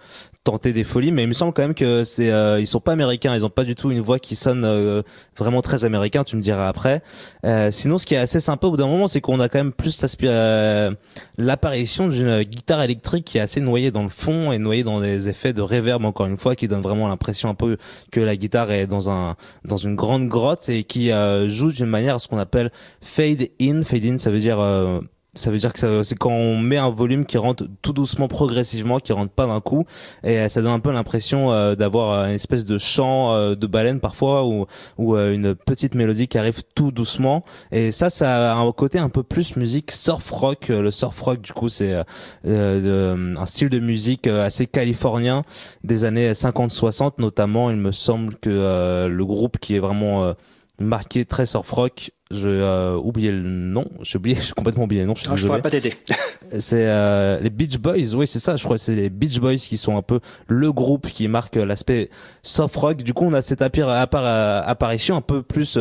tenter 0.45 0.73
des 0.73 0.85
folies 0.85 1.11
mais 1.11 1.23
il 1.23 1.29
me 1.29 1.33
semble 1.33 1.53
quand 1.53 1.63
même 1.63 1.75
que 1.75 2.05
c'est 2.05 2.31
euh, 2.31 2.61
ils 2.61 2.67
sont 2.67 2.81
pas 2.81 2.93
américains 2.93 3.35
ils 3.35 3.45
ont 3.45 3.51
pas 3.51 3.65
du 3.65 3.75
tout 3.75 3.91
une 3.91 4.01
voix 4.01 4.19
qui 4.19 4.37
sonne 4.37 4.65
euh, 4.65 5.03
vraiment 5.39 5.63
très 5.63 5.85
américain 5.85 6.23
tu 6.23 6.37
me 6.37 6.43
diras 6.43 6.69
après. 6.69 7.03
Euh, 7.45 7.71
sinon 7.71 7.99
ce 7.99 8.07
qui 8.07 8.15
est 8.15 8.19
assez 8.19 8.41
sympa 8.41 8.67
au 8.67 8.73
bout 8.73 8.77
d'un 8.77 8.87
moment 8.87 9.09
c'est 9.09 9.21
qu'on 9.23 9.41
a 9.41 9.49
quand 9.49 9.59
même 9.59 9.73
plus 9.73 9.99
euh, 10.25 10.91
l'apparition 11.39 12.09
d'une 12.09 12.43
guitare 12.43 12.83
électrique 12.83 13.25
qui 13.25 13.39
est 13.39 13.41
assez 13.41 13.61
noyée 13.61 13.91
dans 13.91 14.03
le 14.03 14.09
fond 14.09 14.53
et 14.53 14.59
noyée 14.59 14.85
dans 14.85 15.01
des 15.01 15.29
effets 15.29 15.53
de 15.53 15.63
reverb 15.63 16.05
encore 16.05 16.27
une 16.27 16.37
fois 16.37 16.55
qui 16.55 16.69
donne 16.69 16.83
vraiment 16.83 17.09
l'impression 17.09 17.49
un 17.49 17.55
peu 17.55 17.79
que 18.11 18.21
la 18.21 18.37
guitare 18.37 18.71
est 18.71 18.87
dans 18.87 19.11
un 19.11 19.37
dans 19.65 19.79
une 19.79 19.95
grande 19.95 20.29
grotte 20.29 20.69
et 20.69 20.85
qui 20.85 21.11
euh, 21.11 21.49
joue 21.49 21.73
d'une 21.73 21.87
manière 21.87 22.21
ce 22.21 22.29
qu'on 22.29 22.39
appelle 22.39 22.71
fade 23.01 23.49
in. 23.61 23.83
Fade 23.83 24.05
in 24.05 24.19
ça 24.19 24.31
veut 24.31 24.41
dire 24.41 24.61
euh, 24.61 25.01
ça 25.35 25.51
veut 25.51 25.59
dire 25.59 25.72
que 25.72 26.03
c'est 26.03 26.16
quand 26.16 26.30
on 26.30 26.57
met 26.59 26.76
un 26.76 26.91
volume 26.91 27.26
qui 27.26 27.39
rentre 27.39 27.66
tout 27.82 27.93
doucement, 27.93 28.28
progressivement, 28.28 29.01
qui 29.01 29.12
rentre 29.12 29.32
pas 29.32 29.47
d'un 29.47 29.61
coup, 29.61 29.85
et 30.22 30.39
euh, 30.39 30.49
ça 30.49 30.62
donne 30.62 30.72
un 30.72 30.80
peu 30.80 30.93
l'impression 30.93 31.53
euh, 31.53 31.74
d'avoir 31.74 32.11
euh, 32.12 32.26
une 32.26 32.35
espèce 32.35 32.64
de 32.66 32.78
chant 32.78 33.32
euh, 33.35 33.55
de 33.55 33.66
baleine 33.66 34.01
parfois, 34.01 34.45
ou, 34.47 34.66
ou 34.99 35.16
euh, 35.16 35.35
une 35.35 35.55
petite 35.55 35.95
mélodie 35.95 36.28
qui 36.28 36.39
arrive 36.39 36.62
tout 36.74 36.91
doucement. 36.91 37.43
Et 37.72 37.93
ça, 37.93 38.11
ça 38.11 38.53
a 38.53 38.57
un 38.57 38.72
côté 38.72 38.99
un 38.99 39.09
peu 39.09 39.22
plus 39.22 39.57
musique 39.57 39.91
surf 39.91 40.30
rock. 40.30 40.70
Euh, 40.70 40.82
Le 40.82 40.91
surf 40.91 41.20
rock, 41.20 41.41
du 41.41 41.53
coup, 41.53 41.68
c'est 41.68 41.95
un 42.45 43.47
style 43.47 43.68
de 43.68 43.78
musique 43.78 44.26
assez 44.26 44.66
californien 44.66 45.43
des 45.82 46.05
années 46.05 46.32
50-60, 46.32 47.14
notamment. 47.18 47.70
Il 47.70 47.76
me 47.76 47.93
semble 47.93 48.35
que 48.37 49.07
le 49.09 49.24
groupe 49.24 49.59
qui 49.59 49.76
est 49.76 49.78
vraiment 49.78 50.35
marqué 50.79 51.25
très 51.25 51.47
surf 51.47 51.70
rock. 51.70 52.11
Je 52.31 52.49
euh, 52.49 52.97
oublié 52.97 53.31
le 53.31 53.43
nom. 53.43 53.87
J'ai 54.03 54.18
oublié, 54.18 54.37
j'ai 54.41 54.53
complètement 54.53 54.85
oublié 54.85 55.03
le 55.03 55.07
nom. 55.07 55.14
Je 55.14 55.20
suis 55.20 55.31
Ah, 55.31 55.37
je 55.37 55.47
pourrais 55.47 55.62
pas 55.62 55.70
t'aider. 55.70 55.95
C'est 56.59 56.87
euh, 56.87 57.41
les 57.41 57.51
Beach 57.51 57.79
Boys, 57.79 58.14
oui 58.14 58.27
c'est 58.27 58.39
ça, 58.39 58.57
je 58.57 58.62
crois 58.62 58.77
que 58.77 58.83
c'est 58.83 58.95
les 58.95 59.11
Beach 59.11 59.41
Boys 59.41 59.57
qui 59.57 59.77
sont 59.77 59.97
un 59.97 60.03
peu 60.03 60.20
le 60.47 60.72
groupe 60.72 61.07
qui 61.07 61.27
marque 61.27 61.57
euh, 61.57 61.64
l'aspect 61.64 62.11
soft 62.43 62.77
rock. 62.77 62.97
Du 62.99 63.12
coup 63.14 63.25
on 63.25 63.33
a 63.33 63.43
cette 63.43 63.62
euh, 63.62 64.62
apparition 64.64 65.16
un 65.16 65.20
peu 65.20 65.43
plus 65.43 65.79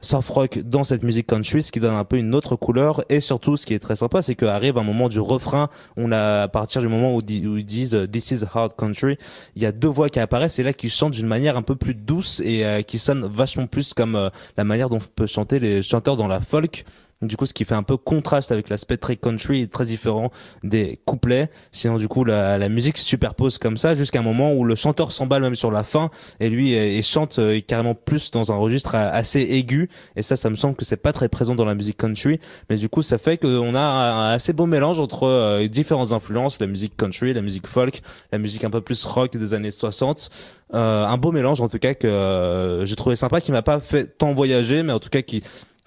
soft 0.00 0.30
rock 0.30 0.58
dans 0.58 0.84
cette 0.84 1.02
musique 1.02 1.26
country, 1.26 1.62
ce 1.62 1.70
qui 1.70 1.80
donne 1.80 1.94
un 1.94 2.04
peu 2.04 2.16
une 2.16 2.34
autre 2.34 2.56
couleur. 2.56 3.04
Et 3.08 3.20
surtout 3.20 3.56
ce 3.56 3.66
qui 3.66 3.74
est 3.74 3.78
très 3.78 3.96
sympa, 3.96 4.22
c'est 4.22 4.34
qu'arrive 4.34 4.78
un 4.78 4.82
moment 4.82 5.08
du 5.08 5.20
refrain, 5.20 5.68
on 5.96 6.12
a 6.12 6.42
à 6.42 6.48
partir 6.48 6.80
du 6.80 6.88
moment 6.88 7.14
où, 7.14 7.20
ils 7.28 7.64
disent 7.64 7.94
euh, 7.94 8.06
This 8.06 8.30
is 8.30 8.44
hard 8.52 8.74
country, 8.76 9.18
il 9.56 9.62
y 9.62 9.66
a 9.66 9.72
deux 9.72 9.88
voix 9.88 10.08
qui 10.08 10.20
apparaissent 10.20 10.58
et 10.58 10.62
là 10.62 10.72
qui 10.72 10.88
chantent 10.88 11.12
d'une 11.12 11.26
manière 11.26 11.56
un 11.56 11.62
peu 11.62 11.76
plus 11.76 11.94
douce 11.94 12.40
et 12.44 12.64
euh, 12.64 12.82
qui 12.82 12.98
sonne 12.98 13.26
vachement 13.26 13.66
plus 13.66 13.94
comme 13.94 14.16
euh, 14.16 14.30
la 14.56 14.64
manière 14.64 14.88
dont 14.88 14.98
peut 15.14 15.26
chanter 15.26 15.58
les 15.58 15.82
chanteurs 15.82 16.16
dans 16.16 16.28
la 16.28 16.40
folk. 16.40 16.84
Du 17.22 17.36
coup, 17.36 17.44
ce 17.44 17.52
qui 17.52 17.64
fait 17.64 17.74
un 17.74 17.82
peu 17.82 17.98
contraste 17.98 18.50
avec 18.50 18.70
l'aspect 18.70 18.96
très 18.96 19.16
country 19.16 19.62
et 19.62 19.68
très 19.68 19.84
différent 19.84 20.30
des 20.62 20.98
couplets. 21.04 21.50
Sinon, 21.70 21.98
du 21.98 22.08
coup, 22.08 22.24
la, 22.24 22.56
la 22.56 22.68
musique 22.70 22.96
se 22.96 23.04
superpose 23.04 23.58
comme 23.58 23.76
ça 23.76 23.94
jusqu'à 23.94 24.20
un 24.20 24.22
moment 24.22 24.54
où 24.54 24.64
le 24.64 24.74
chanteur 24.74 25.12
s'emballe 25.12 25.42
même 25.42 25.54
sur 25.54 25.70
la 25.70 25.84
fin 25.84 26.10
et 26.40 26.48
lui 26.48 26.74
euh, 26.74 27.02
chante 27.02 27.38
euh, 27.38 27.60
carrément 27.60 27.94
plus 27.94 28.30
dans 28.30 28.52
un 28.52 28.56
registre 28.56 28.94
euh, 28.94 29.10
assez 29.12 29.40
aigu. 29.40 29.90
Et 30.16 30.22
ça, 30.22 30.36
ça 30.36 30.48
me 30.48 30.56
semble 30.56 30.76
que 30.76 30.84
c'est 30.86 30.96
pas 30.96 31.12
très 31.12 31.28
présent 31.28 31.54
dans 31.54 31.66
la 31.66 31.74
musique 31.74 31.98
country. 31.98 32.40
Mais 32.70 32.76
du 32.76 32.88
coup, 32.88 33.02
ça 33.02 33.18
fait 33.18 33.36
qu'on 33.36 33.74
a 33.74 33.80
un 33.80 34.32
assez 34.32 34.54
beau 34.54 34.66
mélange 34.66 34.98
entre 34.98 35.66
différentes 35.66 36.12
influences, 36.12 36.58
la 36.58 36.66
musique 36.66 36.96
country, 36.96 37.34
la 37.34 37.42
musique 37.42 37.66
folk, 37.66 38.00
la 38.32 38.38
musique 38.38 38.64
un 38.64 38.70
peu 38.70 38.80
plus 38.80 39.04
rock 39.04 39.36
des 39.36 39.52
années 39.52 39.70
60. 39.70 40.30
Euh, 40.72 41.04
un 41.04 41.16
beau 41.16 41.32
mélange 41.32 41.60
en 41.60 41.68
tout 41.68 41.80
cas 41.80 41.94
que 41.94 42.06
euh, 42.06 42.84
j'ai 42.84 42.94
trouvé 42.94 43.16
sympa, 43.16 43.40
qui 43.40 43.50
m'a 43.50 43.62
pas 43.62 43.80
fait 43.80 44.06
tant 44.18 44.32
voyager, 44.32 44.84
mais 44.84 44.92
en 44.92 45.00
tout 45.00 45.08
cas 45.08 45.22
qui 45.22 45.42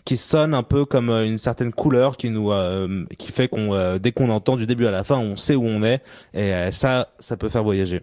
qui 0.06 0.18
sonne 0.18 0.54
un 0.54 0.64
peu 0.64 0.86
comme 0.86 1.10
euh, 1.10 1.26
une 1.26 1.38
certaine 1.38 1.72
couleur 1.72 2.18
qui 2.18 2.30
nous 2.30 2.52
euh, 2.52 3.06
qui 3.18 3.32
fait 3.32 3.48
qu'on 3.48 3.74
euh, 3.74 4.00
dès 4.00 4.12
qu'on 4.12 4.30
entend 4.30 4.56
du 4.56 4.66
début 4.66 4.88
à 4.88 4.92
la 4.92 5.04
fin 5.04 5.18
on 5.18 5.36
sait 5.36 5.56
où 5.56 5.66
on 5.66 5.84
est. 5.84 6.02
Et 6.34 6.54
euh, 6.54 6.72
ça 6.72 7.10
ça 7.20 7.38
peut 7.38 7.50
faire 7.50 7.64
voyager. 7.64 8.02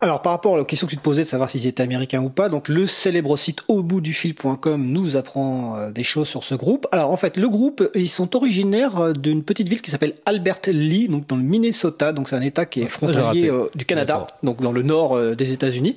Alors, 0.00 0.22
par 0.22 0.30
rapport 0.30 0.54
à 0.54 0.58
la 0.58 0.64
question 0.64 0.86
que 0.86 0.92
tu 0.92 0.96
te 0.96 1.02
posais 1.02 1.24
de 1.24 1.28
savoir 1.28 1.50
si 1.50 1.58
c'était 1.58 1.82
américain 1.82 2.22
ou 2.22 2.28
pas, 2.28 2.48
donc 2.48 2.68
le 2.68 2.86
célèbre 2.86 3.36
site 3.36 3.64
au 3.66 3.82
bout 3.82 4.00
du 4.00 4.12
fil.com 4.12 4.80
nous 4.80 5.16
apprend 5.16 5.90
des 5.90 6.04
choses 6.04 6.28
sur 6.28 6.44
ce 6.44 6.54
groupe. 6.54 6.86
Alors, 6.92 7.10
en 7.10 7.16
fait, 7.16 7.36
le 7.36 7.48
groupe, 7.48 7.90
ils 7.96 8.08
sont 8.08 8.36
originaires 8.36 9.12
d'une 9.12 9.42
petite 9.42 9.68
ville 9.68 9.82
qui 9.82 9.90
s'appelle 9.90 10.14
Albert 10.24 10.60
Lee, 10.68 11.08
donc 11.08 11.26
dans 11.26 11.34
le 11.34 11.42
Minnesota, 11.42 12.12
donc 12.12 12.28
c'est 12.28 12.36
un 12.36 12.42
état 12.42 12.64
qui 12.64 12.82
est 12.82 12.86
frontalier 12.86 13.50
du 13.74 13.86
Canada, 13.86 14.28
donc 14.44 14.62
dans 14.62 14.70
le 14.70 14.82
nord 14.82 15.20
des 15.34 15.50
États-Unis. 15.50 15.96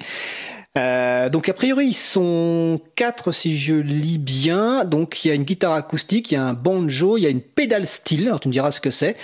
Euh, 0.77 1.27
donc 1.27 1.49
a 1.49 1.53
priori 1.53 1.87
ils 1.87 1.93
sont 1.93 2.79
quatre 2.95 3.31
si 3.31 3.57
je 3.57 3.75
lis 3.75 4.17
bien. 4.17 4.85
Donc 4.85 5.25
il 5.25 5.27
y 5.27 5.31
a 5.31 5.33
une 5.33 5.43
guitare 5.43 5.73
acoustique, 5.73 6.31
il 6.31 6.35
y 6.35 6.37
a 6.37 6.43
un 6.43 6.53
banjo, 6.53 7.17
il 7.17 7.21
y 7.21 7.25
a 7.25 7.29
une 7.29 7.41
pédale 7.41 7.87
style. 7.87 8.27
Alors 8.27 8.39
tu 8.39 8.47
me 8.47 8.53
diras 8.53 8.71
ce 8.71 8.79
que 8.79 8.89
c'est. 8.89 9.17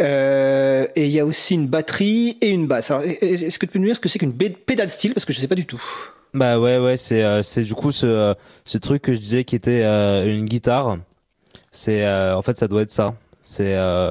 Euh, 0.00 0.86
et 0.94 1.06
il 1.06 1.12
y 1.12 1.20
a 1.20 1.26
aussi 1.26 1.54
une 1.54 1.66
batterie 1.66 2.38
et 2.40 2.50
une 2.50 2.66
basse. 2.66 2.90
Alors 2.90 3.02
est-ce 3.02 3.58
que 3.58 3.66
tu 3.66 3.72
peux 3.72 3.78
nous 3.78 3.86
dire 3.86 3.96
ce 3.96 4.00
que 4.00 4.08
c'est 4.08 4.18
qu'une 4.18 4.32
pédale 4.32 4.90
style? 4.90 5.14
Parce 5.14 5.24
que 5.24 5.32
je 5.32 5.40
sais 5.40 5.48
pas 5.48 5.54
du 5.54 5.66
tout. 5.66 5.82
Bah 6.34 6.58
ouais 6.58 6.78
ouais 6.78 6.96
c'est 6.96 7.22
euh, 7.22 7.42
c'est 7.42 7.64
du 7.64 7.74
coup 7.74 7.92
ce 7.92 8.34
ce 8.64 8.78
truc 8.78 9.02
que 9.02 9.12
je 9.12 9.18
disais 9.18 9.44
qui 9.44 9.56
était 9.56 9.82
une 10.26 10.46
guitare. 10.46 10.98
C'est 11.72 12.06
en 12.08 12.42
fait 12.42 12.56
ça 12.56 12.68
doit 12.68 12.82
être 12.82 12.90
ça. 12.90 13.14
C'est, 13.44 13.74
euh, 13.74 14.08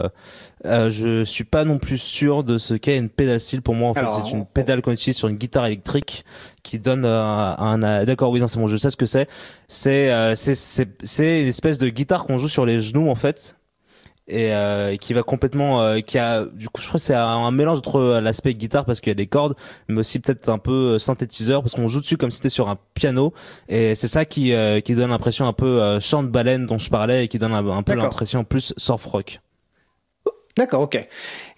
euh, 0.65 0.89
je 0.89 1.23
suis 1.23 1.45
pas 1.45 1.63
non 1.63 1.79
plus 1.79 1.97
sûr 1.97 2.43
de 2.43 2.57
ce 2.57 2.73
qu'est 2.73 2.97
une 2.97 3.09
pédale 3.09 3.39
style. 3.39 3.61
Pour 3.61 3.75
moi, 3.75 3.89
en 3.89 3.93
fait, 3.93 4.05
c'est 4.11 4.29
une 4.29 4.45
pédale 4.45 4.81
qu'on 4.81 4.91
utilise 4.91 5.15
sur 5.15 5.29
une 5.29 5.37
guitare 5.37 5.65
électrique 5.65 6.25
qui 6.63 6.79
donne 6.79 7.05
euh, 7.05 7.23
un. 7.23 7.81
un 7.81 8.03
D'accord, 8.05 8.29
oui, 8.31 8.41
non, 8.41 8.47
c'est 8.47 8.59
bon, 8.59 8.67
je 8.67 8.75
sais 8.75 8.89
ce 8.89 8.97
que 8.97 9.05
c'est. 9.05 9.29
C'est, 9.69 10.11
euh, 10.11 10.35
c'est, 10.35 10.55
c'est, 10.55 10.89
c'est 11.03 11.41
une 11.41 11.47
espèce 11.47 11.77
de 11.77 11.87
guitare 11.87 12.25
qu'on 12.25 12.37
joue 12.37 12.49
sur 12.49 12.65
les 12.65 12.81
genoux, 12.81 13.09
en 13.09 13.15
fait, 13.15 13.55
et 14.27 14.53
euh, 14.53 14.95
qui 14.97 15.13
va 15.13 15.23
complètement 15.23 15.81
euh, 15.81 15.99
qui 15.99 16.17
a 16.17 16.45
du 16.45 16.69
coup 16.69 16.81
je 16.81 16.87
crois 16.87 16.99
que 16.99 17.05
c'est 17.05 17.15
un, 17.15 17.51
mélange 17.51 17.79
entre 17.79 17.97
euh, 17.97 18.21
l'aspect 18.21 18.53
guitare 18.53 18.85
parce 18.85 19.01
qu'il 19.01 19.09
y 19.09 19.11
a 19.11 19.15
des 19.15 19.27
cordes 19.27 19.55
mais 19.87 19.99
aussi 19.99 20.19
peut-être 20.19 20.47
un 20.49 20.57
peu 20.57 20.99
synthétiseur 20.99 21.61
parce 21.61 21.73
qu'on 21.73 21.87
joue 21.87 22.01
dessus 22.01 22.17
comme 22.17 22.31
si 22.31 22.37
c'était 22.37 22.49
sur 22.49 22.69
un 22.69 22.77
piano 22.93 23.33
et 23.67 23.95
c'est 23.95 24.07
ça 24.07 24.25
qui 24.25 24.53
qui 24.83 24.95
donne 24.95 25.09
l'impression 25.09 25.47
un 25.47 25.53
peu 25.53 25.99
chant 25.99 26.23
de 26.23 26.27
baleine 26.27 26.65
dont 26.65 26.77
je 26.77 26.89
parlais 26.89 27.25
et 27.25 27.27
qui 27.27 27.39
donne 27.39 27.53
un, 27.53 27.83
peu 27.83 27.93
l'impression 27.93 28.43
plus 28.43 28.73
surf 28.77 29.05
rock 29.05 29.39
D'accord, 30.57 30.81
ok. 30.81 30.99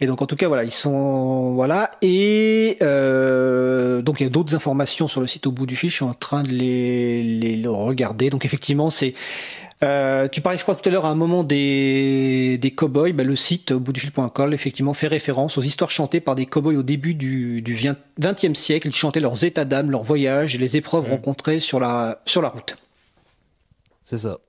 Et 0.01 0.05
donc 0.05 0.21
en 0.21 0.27
tout 0.27 0.35
cas 0.35 0.47
voilà, 0.47 0.63
ils 0.63 0.71
sont 0.71 1.55
voilà 1.55 1.89
et 2.03 2.77
donc 2.79 4.19
il 4.19 4.23
y 4.23 4.27
a 4.27 4.29
d'autres 4.29 4.55
informations 4.55 5.07
sur 5.07 5.19
le 5.19 5.27
site 5.27 5.47
au 5.47 5.51
bout 5.51 5.65
du 5.65 5.75
fil. 5.75 5.89
Je 5.89 5.95
suis 5.95 6.05
en 6.05 6.13
train 6.13 6.43
de 6.43 6.49
les, 6.49 7.23
les 7.23 7.67
regarder. 7.67 8.29
Donc 8.29 8.45
effectivement 8.45 8.89
c'est 8.89 9.15
euh, 9.83 10.27
tu 10.27 10.41
parlais, 10.41 10.57
je 10.57 10.63
crois, 10.63 10.75
tout 10.75 10.87
à 10.87 10.91
l'heure 10.91 11.05
à 11.05 11.09
un 11.09 11.15
moment 11.15 11.43
des, 11.43 12.57
des 12.57 12.71
cow-boys. 12.71 13.11
Ben, 13.11 13.27
le 13.27 13.35
site 13.35 13.71
au 13.71 13.79
bout 13.79 13.91
du 13.91 13.99
fil.com, 13.99 14.53
effectivement, 14.53 14.93
fait 14.93 15.07
référence 15.07 15.57
aux 15.57 15.61
histoires 15.61 15.91
chantées 15.91 16.21
par 16.21 16.35
des 16.35 16.45
cow-boys 16.45 16.75
au 16.75 16.83
début 16.83 17.13
du, 17.13 17.61
du 17.61 17.75
20e 17.75 18.55
siècle. 18.55 18.87
Ils 18.87 18.95
chantaient 18.95 19.19
leurs 19.19 19.43
états 19.43 19.65
d'âme, 19.65 19.91
leurs 19.91 20.03
voyages 20.03 20.55
et 20.55 20.57
les 20.57 20.77
épreuves 20.77 21.07
mmh. 21.07 21.11
rencontrées 21.11 21.59
sur 21.59 21.79
la, 21.79 22.21
sur 22.25 22.41
la 22.41 22.49
route. 22.49 22.77
C'est 24.03 24.17
ça. 24.17 24.39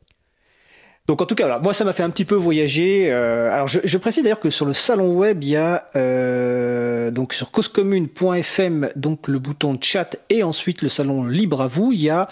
Donc 1.07 1.21
en 1.21 1.27
tout 1.27 1.35
cas, 1.35 1.45
voilà, 1.45 1.61
moi 1.61 1.75
ça 1.75 1.85
m'a 1.85 1.93
fait 1.93 2.03
un 2.03 2.09
petit 2.09 2.25
peu 2.25 2.35
voyager. 2.35 3.13
Euh, 3.13 3.51
alors 3.51 3.69
je, 3.69 3.81
je, 3.85 3.99
précise 3.99 4.23
d'ailleurs 4.23 4.41
que 4.41 4.49
sur 4.49 4.65
le 4.65 4.73
salon 4.73 5.13
web, 5.13 5.45
il 5.45 5.51
y 5.51 5.57
a 5.57 5.87
euh, 5.97 7.11
donc 7.11 7.35
sur 7.35 7.51
causecommune.fm 7.51 8.89
donc 8.97 9.29
le 9.29 9.39
bouton 9.39 9.77
chat 9.79 10.17
et 10.31 10.43
ensuite 10.43 10.81
le 10.81 10.89
salon 10.89 11.25
libre 11.25 11.61
à 11.61 11.69
vous. 11.69 11.93
Il 11.93 12.01
y 12.01 12.09
a 12.09 12.29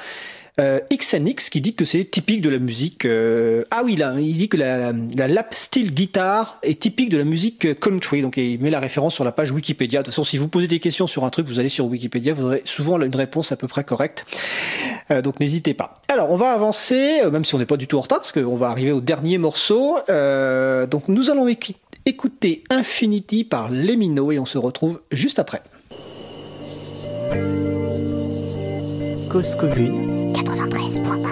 euh, 0.61 0.80
XNX 0.92 1.48
qui 1.50 1.62
dit 1.62 1.74
que 1.74 1.86
c'est 1.86 2.05
typique 2.05 2.42
de 2.42 2.50
la 2.50 2.59
musique. 2.59 3.07
Euh, 3.07 3.64
ah 3.70 3.82
oui, 3.84 3.96
là, 3.96 4.14
il 4.18 4.36
dit 4.36 4.50
que 4.50 4.59
la, 4.59 4.92
la, 4.92 5.26
lap 5.26 5.55
steel 5.55 5.92
guitare 5.92 6.59
est 6.62 6.78
typique 6.78 7.09
de 7.09 7.16
la 7.16 7.24
musique 7.24 7.80
country. 7.80 8.20
Donc 8.20 8.36
il 8.36 8.61
met 8.61 8.68
la 8.68 8.78
référence 8.78 9.14
sur 9.14 9.24
la 9.24 9.32
page 9.32 9.50
Wikipédia. 9.50 10.00
De 10.00 10.05
toute 10.05 10.12
façon, 10.12 10.24
si 10.24 10.36
vous 10.36 10.48
posez 10.48 10.68
des 10.68 10.78
questions 10.78 11.07
sur 11.07 11.24
un 11.24 11.30
truc, 11.30 11.46
vous 11.46 11.59
allez 11.59 11.70
sur 11.70 11.86
Wikipédia, 11.86 12.34
vous 12.34 12.44
aurez 12.44 12.62
souvent 12.66 13.00
une 13.00 13.16
réponse 13.16 13.50
à 13.50 13.57
peu 13.57 13.66
près 13.66 13.82
correcte. 13.82 14.26
Euh, 15.11 15.22
donc 15.22 15.40
n'hésitez 15.40 15.72
pas. 15.72 16.03
Alors 16.12 16.30
on 16.30 16.36
va 16.36 16.53
avancer, 16.53 17.22
même 17.30 17.46
si 17.46 17.55
on 17.55 17.59
n'est 17.59 17.64
pas 17.64 17.78
du 17.78 17.86
tout 17.86 17.96
en 17.96 18.03
retard, 18.03 18.18
parce 18.18 18.32
qu'on 18.32 18.57
va 18.57 18.68
arriver 18.68 18.92
au 18.92 19.00
dernier 19.00 19.38
morceau. 19.38 19.96
donc 20.07 21.09
nous 21.09 21.30
allons 21.30 21.48
écouter 22.05 22.64
Infinity 22.68 23.44
par 23.44 23.70
Lemino 23.70 24.32
et 24.32 24.38
on 24.38 24.46
se 24.46 24.59
retrouve 24.59 25.00
juste 25.12 25.38
après. 25.38 25.62
Cause 29.30 29.55
commune 29.55 30.21
93.1 30.99 31.31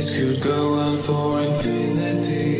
This 0.00 0.18
could 0.18 0.40
go 0.42 0.78
on 0.78 0.96
for 0.96 1.42
infinity. 1.42 2.59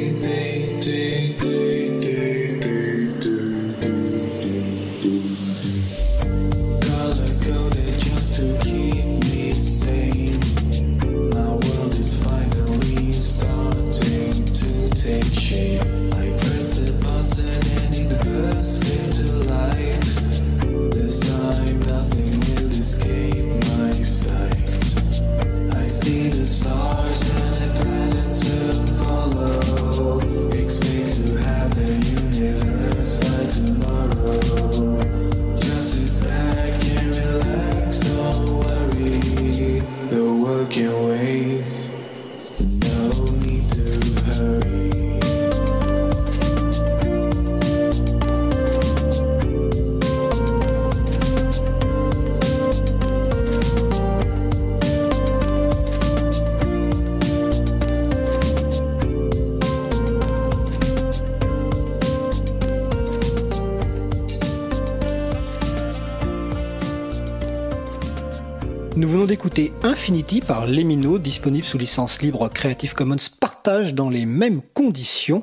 Lemino, 70.70 71.18
disponible 71.18 71.64
sous 71.64 71.78
licence 71.78 72.22
libre 72.22 72.48
Creative 72.48 72.94
Commons 72.94 73.16
partage 73.40 73.92
dans 73.92 74.08
les 74.08 74.24
mêmes 74.24 74.60
conditions. 74.72 75.42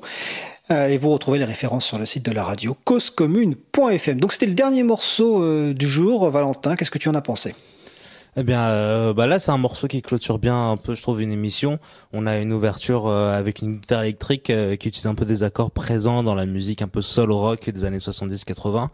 Euh, 0.72 0.88
et 0.88 0.98
vous 0.98 1.10
retrouvez 1.10 1.38
les 1.38 1.46
références 1.46 1.86
sur 1.86 2.00
le 2.00 2.06
site 2.06 2.26
de 2.26 2.32
la 2.32 2.44
radio 2.44 2.78
causecommune.fm. 2.86 4.20
Donc 4.20 4.32
c'était 4.32 4.46
le 4.46 4.54
dernier 4.54 4.84
morceau 4.84 5.44
euh, 5.44 5.74
du 5.74 5.88
jour. 5.88 6.30
Valentin, 6.30 6.76
qu'est-ce 6.76 6.92
que 6.92 6.98
tu 6.98 7.10
en 7.10 7.16
as 7.16 7.22
pensé? 7.22 7.56
Eh 8.40 8.44
bien, 8.44 8.68
euh, 8.68 9.14
bah 9.14 9.26
là, 9.26 9.40
c'est 9.40 9.50
un 9.50 9.58
morceau 9.58 9.88
qui 9.88 10.04
clôture 10.04 10.38
bien 10.38 10.70
un 10.70 10.78
peu, 10.78 10.94
je 10.94 11.02
trouve, 11.02 11.24
une 11.24 11.32
émission. 11.32 11.80
On 12.14 12.28
a 12.28 12.38
une 12.38 12.54
ouverture 12.54 13.08
euh, 13.08 13.36
avec 13.36 13.64
une 13.64 13.78
guitare 13.78 14.04
électrique 14.04 14.52
euh, 14.52 14.76
qui 14.76 14.90
utilise 14.90 15.08
un 15.08 15.16
peu 15.16 15.26
des 15.26 15.42
accords 15.42 15.72
présents 15.72 16.22
dans 16.22 16.36
la 16.36 16.46
musique 16.46 16.84
un 16.84 16.88
peu 16.88 17.02
soul 17.02 17.32
rock 17.32 17.68
des 17.68 17.84
années 17.84 17.98
70-80, 17.98 18.90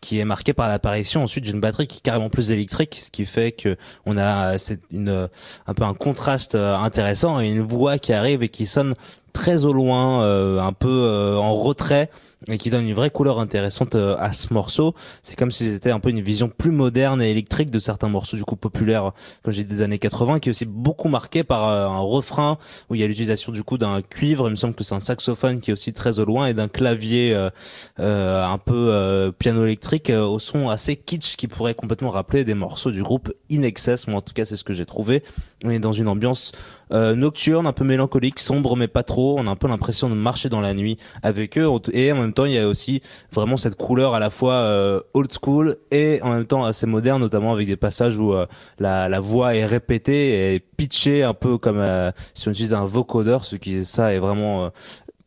qui 0.00 0.18
est 0.18 0.24
marquée 0.24 0.52
par 0.52 0.68
l'apparition 0.68 1.22
ensuite 1.22 1.44
d'une 1.44 1.60
batterie 1.60 1.86
qui 1.86 1.98
est 1.98 2.02
carrément 2.02 2.30
plus 2.30 2.50
électrique, 2.50 2.96
ce 3.00 3.10
qui 3.10 3.24
fait 3.24 3.52
que 3.52 3.76
on 4.06 4.16
a 4.16 4.54
euh, 4.54 4.58
c'est 4.58 4.80
une 4.90 5.08
euh, 5.08 5.28
un 5.66 5.74
peu 5.74 5.84
un 5.84 5.94
contraste 5.94 6.54
euh, 6.54 6.76
intéressant 6.76 7.40
et 7.40 7.48
une 7.48 7.62
voix 7.62 7.98
qui 7.98 8.12
arrive 8.12 8.42
et 8.42 8.48
qui 8.48 8.66
sonne 8.66 8.94
très 9.32 9.64
au 9.64 9.72
loin, 9.72 10.24
un 10.60 10.72
peu 10.72 11.36
en 11.38 11.54
retrait 11.54 12.10
et 12.46 12.58
qui 12.58 12.70
donne 12.70 12.86
une 12.86 12.94
vraie 12.94 13.10
couleur 13.10 13.40
intéressante 13.40 13.94
euh, 13.96 14.16
à 14.18 14.32
ce 14.32 14.52
morceau. 14.54 14.94
C'est 15.22 15.36
comme 15.36 15.50
si 15.50 15.72
c'était 15.72 15.90
un 15.90 16.00
peu 16.00 16.10
une 16.10 16.20
vision 16.20 16.48
plus 16.48 16.70
moderne 16.70 17.20
et 17.20 17.30
électrique 17.30 17.70
de 17.70 17.78
certains 17.78 18.08
morceaux 18.08 18.36
du 18.36 18.44
coup 18.44 18.56
populaires, 18.56 19.12
comme 19.42 19.52
j'ai 19.52 19.64
des 19.64 19.82
années 19.82 19.98
80, 19.98 20.38
qui 20.38 20.48
est 20.48 20.50
aussi 20.50 20.64
beaucoup 20.66 21.08
marqué 21.08 21.42
par 21.42 21.68
euh, 21.68 21.88
un 21.88 21.98
refrain 21.98 22.58
où 22.88 22.94
il 22.94 23.00
y 23.00 23.04
a 23.04 23.06
l'utilisation 23.06 23.52
du 23.52 23.62
coup 23.62 23.76
d'un 23.76 24.02
cuivre. 24.02 24.48
Il 24.48 24.52
me 24.52 24.56
semble 24.56 24.74
que 24.74 24.84
c'est 24.84 24.94
un 24.94 25.00
saxophone 25.00 25.60
qui 25.60 25.70
est 25.70 25.72
aussi 25.72 25.92
très 25.92 26.20
au 26.20 26.24
loin 26.24 26.46
et 26.46 26.54
d'un 26.54 26.68
clavier 26.68 27.34
euh, 27.34 27.50
euh, 27.98 28.44
un 28.44 28.58
peu 28.58 28.88
euh, 28.90 29.32
piano 29.32 29.64
électrique 29.64 30.10
au 30.10 30.38
son 30.38 30.68
assez 30.68 30.96
kitsch 30.96 31.36
qui 31.36 31.48
pourrait 31.48 31.74
complètement 31.74 32.10
rappeler 32.10 32.44
des 32.44 32.54
morceaux 32.54 32.90
du 32.90 33.02
groupe 33.02 33.32
In 33.50 33.62
Excess. 33.62 34.06
Moi 34.06 34.18
en 34.18 34.22
tout 34.22 34.34
cas 34.34 34.44
c'est 34.44 34.56
ce 34.56 34.64
que 34.64 34.72
j'ai 34.72 34.86
trouvé. 34.86 35.22
On 35.64 35.70
est 35.70 35.78
dans 35.78 35.92
une 35.92 36.08
ambiance 36.08 36.52
euh, 36.92 37.14
nocturne, 37.14 37.66
un 37.66 37.72
peu 37.72 37.84
mélancolique, 37.84 38.38
sombre 38.38 38.76
mais 38.76 38.88
pas 38.88 39.02
trop. 39.02 39.38
On 39.38 39.46
a 39.46 39.50
un 39.50 39.56
peu 39.56 39.68
l'impression 39.68 40.08
de 40.08 40.14
marcher 40.14 40.48
dans 40.48 40.60
la 40.60 40.74
nuit 40.74 40.98
avec 41.22 41.58
eux. 41.58 41.68
Et 41.92 42.12
en 42.12 42.16
même 42.16 42.32
temps, 42.32 42.44
il 42.44 42.52
y 42.52 42.58
a 42.58 42.68
aussi 42.68 43.02
vraiment 43.32 43.56
cette 43.56 43.76
couleur 43.76 44.14
à 44.14 44.18
la 44.20 44.30
fois 44.30 44.54
euh, 44.54 45.00
old 45.14 45.32
school 45.32 45.76
et 45.90 46.20
en 46.22 46.30
même 46.30 46.46
temps 46.46 46.64
assez 46.64 46.86
moderne, 46.86 47.20
notamment 47.20 47.52
avec 47.52 47.66
des 47.66 47.76
passages 47.76 48.18
où 48.18 48.32
euh, 48.32 48.46
la, 48.78 49.08
la 49.08 49.20
voix 49.20 49.54
est 49.54 49.66
répétée 49.66 50.54
et 50.54 50.60
pitchée 50.60 51.22
un 51.22 51.34
peu 51.34 51.58
comme 51.58 51.78
euh, 51.78 52.10
si 52.34 52.48
on 52.48 52.52
utilise 52.52 52.74
un 52.74 52.84
vocodeur. 52.84 53.44
Ce 53.44 53.56
qui 53.56 53.84
ça 53.84 54.12
est 54.12 54.18
vraiment 54.18 54.66
euh, 54.66 54.68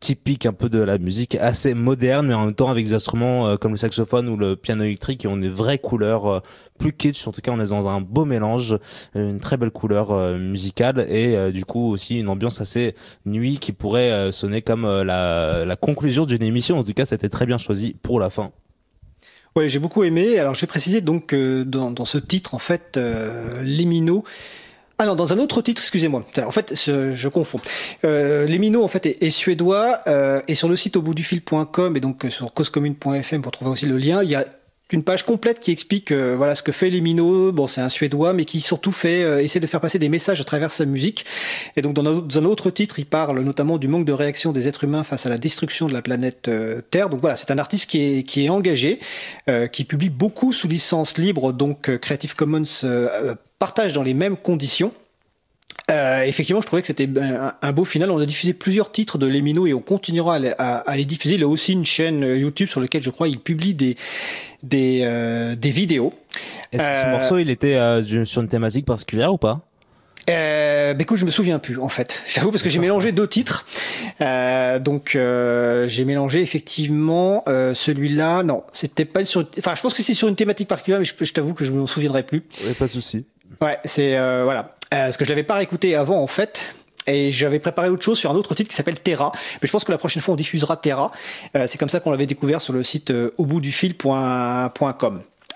typique 0.02 0.46
un 0.46 0.52
peu 0.52 0.68
de 0.68 0.80
la 0.80 0.98
musique 0.98 1.36
assez 1.36 1.74
moderne 1.74 2.26
mais 2.26 2.34
en 2.34 2.46
même 2.46 2.54
temps 2.54 2.70
avec 2.70 2.84
des 2.84 2.92
instruments 2.92 3.46
euh, 3.46 3.56
comme 3.56 3.70
le 3.70 3.78
saxophone 3.78 4.28
ou 4.28 4.36
le 4.36 4.56
piano 4.56 4.82
électrique 4.82 5.20
qui 5.20 5.28
ont 5.28 5.36
des 5.36 5.48
vraies 5.48 5.78
couleurs 5.78 6.26
euh, 6.26 6.40
plus 6.78 6.92
kitsch 6.92 7.26
en 7.26 7.32
tout 7.32 7.40
cas 7.40 7.52
on 7.52 7.60
est 7.60 7.70
dans 7.70 7.88
un 7.88 8.00
beau 8.00 8.24
mélange 8.24 8.78
une 9.14 9.40
très 9.40 9.56
belle 9.56 9.70
couleur 9.70 10.10
euh, 10.10 10.38
musicale 10.38 11.06
et 11.08 11.36
euh, 11.36 11.52
du 11.52 11.64
coup 11.64 11.90
aussi 11.90 12.18
une 12.18 12.28
ambiance 12.28 12.60
assez 12.60 12.94
nuit 13.26 13.58
qui 13.58 13.72
pourrait 13.72 14.10
euh, 14.10 14.32
sonner 14.32 14.62
comme 14.62 14.86
la, 14.86 15.76
conclusion 15.80 16.26
d'une 16.26 16.42
émission 16.42 16.78
en 16.78 16.84
tout 16.84 16.92
cas 16.92 17.04
c'était 17.04 17.28
très 17.28 17.46
bien 17.46 17.58
choisi 17.58 17.96
pour 18.02 18.20
la 18.20 18.30
fin 18.30 18.52
Oui, 19.56 19.68
j'ai 19.68 19.78
beaucoup 19.78 20.04
aimé. 20.04 20.38
Alors, 20.38 20.54
j'ai 20.54 20.66
précisé 20.66 21.00
donc 21.00 21.34
dans, 21.34 22.04
ce 22.04 22.18
titre, 22.18 22.54
en 22.54 22.58
fait, 22.58 22.96
euh. 22.96 23.62
Ah 24.98 25.06
non, 25.06 25.16
dans 25.16 25.32
un 25.32 25.38
autre 25.38 25.60
titre, 25.62 25.82
excusez-moi. 25.82 26.24
En 26.46 26.52
fait, 26.52 26.74
je, 26.76 27.28
confonds. 27.28 27.60
Euh, 28.04 28.46
en 28.76 28.88
fait, 28.88 29.06
est, 29.06 29.30
suédois 29.30 30.00
et 30.46 30.54
sur 30.54 30.68
le 30.68 30.76
site 30.76 30.96
au 30.96 31.02
bout 31.02 31.14
du 31.14 31.24
fil.com 31.24 31.96
et 31.96 32.00
donc 32.00 32.26
sur 32.28 32.52
causecommune.fm 32.52 33.42
pour 33.42 33.50
trouver 33.50 33.70
aussi 33.72 33.86
le 33.86 33.98
lien, 33.98 34.22
il 34.22 34.30
y 34.30 34.36
a 34.36 34.44
une 34.92 35.02
page 35.02 35.24
complète 35.24 35.60
qui 35.60 35.70
explique 35.70 36.12
euh, 36.12 36.34
voilà 36.36 36.54
ce 36.54 36.62
que 36.62 36.72
fait 36.72 36.90
les 36.90 37.00
minots. 37.00 37.52
Bon, 37.52 37.66
c'est 37.66 37.80
un 37.80 37.88
suédois, 37.88 38.32
mais 38.32 38.44
qui 38.44 38.60
surtout 38.60 38.92
fait 38.92 39.22
euh, 39.22 39.42
essaie 39.42 39.60
de 39.60 39.66
faire 39.66 39.80
passer 39.80 39.98
des 39.98 40.08
messages 40.08 40.40
à 40.40 40.44
travers 40.44 40.70
sa 40.70 40.84
musique. 40.84 41.24
Et 41.76 41.82
donc 41.82 41.94
dans 41.94 42.04
un, 42.06 42.44
autre 42.44 42.70
titre, 42.70 42.98
il 42.98 43.06
parle 43.06 43.40
notamment 43.40 43.78
du 43.78 43.88
manque 43.88 44.04
de 44.04 44.12
réaction 44.12 44.52
des 44.52 44.68
êtres 44.68 44.84
humains 44.84 45.04
face 45.04 45.26
à 45.26 45.28
la 45.28 45.38
destruction 45.38 45.86
de 45.86 45.92
la 45.92 46.02
planète 46.02 46.48
euh, 46.48 46.80
Terre. 46.90 47.08
Donc 47.08 47.20
voilà, 47.20 47.36
c'est 47.36 47.50
un 47.50 47.58
artiste 47.58 47.90
qui 47.90 48.00
est 48.00 48.22
qui 48.22 48.44
est 48.44 48.48
engagé, 48.48 49.00
qui 49.72 49.84
publie 49.84 50.10
beaucoup 50.10 50.52
sous 50.52 50.68
licence 50.68 51.18
libre, 51.18 51.52
donc 51.52 51.96
Creative 51.98 52.34
Commons 52.34 52.62
partage 53.58 53.92
dans 53.92 54.02
les 54.02 54.14
mêmes 54.14 54.36
conditions. 54.36 54.92
Effectivement, 55.88 56.60
je 56.60 56.66
trouvais 56.66 56.82
que 56.82 56.86
c'était 56.86 57.08
un, 57.08 57.72
beau 57.72 57.84
final. 57.84 58.10
On 58.10 58.18
a 58.18 58.26
diffusé 58.26 58.54
plusieurs 58.54 58.92
titres 58.92 59.18
de 59.18 59.26
Lemino 59.26 59.66
et 59.66 59.74
on 59.74 59.80
continuera 59.80 60.36
à 60.36 60.96
les, 60.96 61.04
diffuser. 61.04 61.34
Il 61.34 61.42
a 61.42 61.48
aussi 61.48 61.72
une 61.72 61.84
chaîne 61.84 62.20
YouTube 62.22 62.68
sur 62.68 62.80
laquelle 62.80 63.02
je 63.02 63.10
crois 63.10 63.28
il 63.28 63.38
publie 63.38 63.74
des 63.74 63.96
des, 64.62 65.00
euh, 65.04 65.54
des 65.56 65.70
vidéos. 65.70 66.12
et 66.72 66.78
ce- 66.78 66.82
ce 66.84 66.88
Euh, 66.88 67.10
morceau 67.10 67.38
il 67.38 67.50
était 67.50 67.74
euh, 67.74 68.24
sur 68.24 68.42
une 68.42 68.48
thématique 68.48 68.86
particulière 68.86 69.32
ou 69.32 69.38
pas? 69.38 69.60
Euh, 70.30 70.94
bah 70.94 71.02
écoute, 71.02 71.16
je 71.18 71.24
me 71.24 71.32
souviens 71.32 71.58
plus 71.58 71.78
en 71.80 71.88
fait. 71.88 72.22
J'avoue 72.28 72.50
parce 72.52 72.62
que 72.62 72.70
j'ai 72.70 72.78
mélangé 72.78 73.10
deux 73.10 73.26
titres. 73.26 73.66
Euh, 74.20 74.78
donc 74.78 75.16
euh, 75.16 75.88
j'ai 75.88 76.04
mélangé 76.04 76.40
effectivement 76.42 77.42
euh, 77.48 77.74
celui-là. 77.74 78.44
Non, 78.44 78.62
c'était 78.72 79.04
pas 79.04 79.24
sur. 79.24 79.44
Enfin, 79.58 79.74
je 79.74 79.82
pense 79.82 79.94
que 79.94 80.02
c'est 80.02 80.14
sur 80.14 80.28
une 80.28 80.36
thématique 80.36 80.68
particulière, 80.68 81.00
mais 81.00 81.04
je, 81.06 81.12
je 81.24 81.32
t'avoue 81.32 81.54
que 81.54 81.64
je 81.64 81.72
me 81.72 81.86
souviendrai 81.88 82.22
plus. 82.22 82.44
oui 82.64 82.72
pas 82.74 82.86
de 82.86 82.90
souci 82.92 83.24
Ouais, 83.60 83.78
c'est 83.84 84.16
euh, 84.16 84.44
voilà. 84.44 84.76
Euh, 84.94 85.06
parce 85.06 85.16
que 85.16 85.24
je 85.24 85.30
l'avais 85.30 85.42
pas 85.42 85.54
réécouté 85.56 85.96
avant 85.96 86.22
en 86.22 86.26
fait. 86.28 86.62
Et 87.06 87.32
j'avais 87.32 87.58
préparé 87.58 87.88
autre 87.88 88.04
chose 88.04 88.18
sur 88.18 88.30
un 88.30 88.34
autre 88.34 88.54
titre 88.54 88.70
qui 88.70 88.76
s'appelle 88.76 89.00
Terra. 89.00 89.32
Mais 89.60 89.66
je 89.66 89.72
pense 89.72 89.84
que 89.84 89.92
la 89.92 89.98
prochaine 89.98 90.22
fois 90.22 90.34
on 90.34 90.36
diffusera 90.36 90.76
Terra. 90.76 91.10
Euh, 91.56 91.66
c'est 91.66 91.78
comme 91.78 91.88
ça 91.88 92.00
qu'on 92.00 92.10
l'avait 92.10 92.26
découvert 92.26 92.60
sur 92.60 92.72
le 92.72 92.82
site 92.82 93.10
euh. 93.10 93.32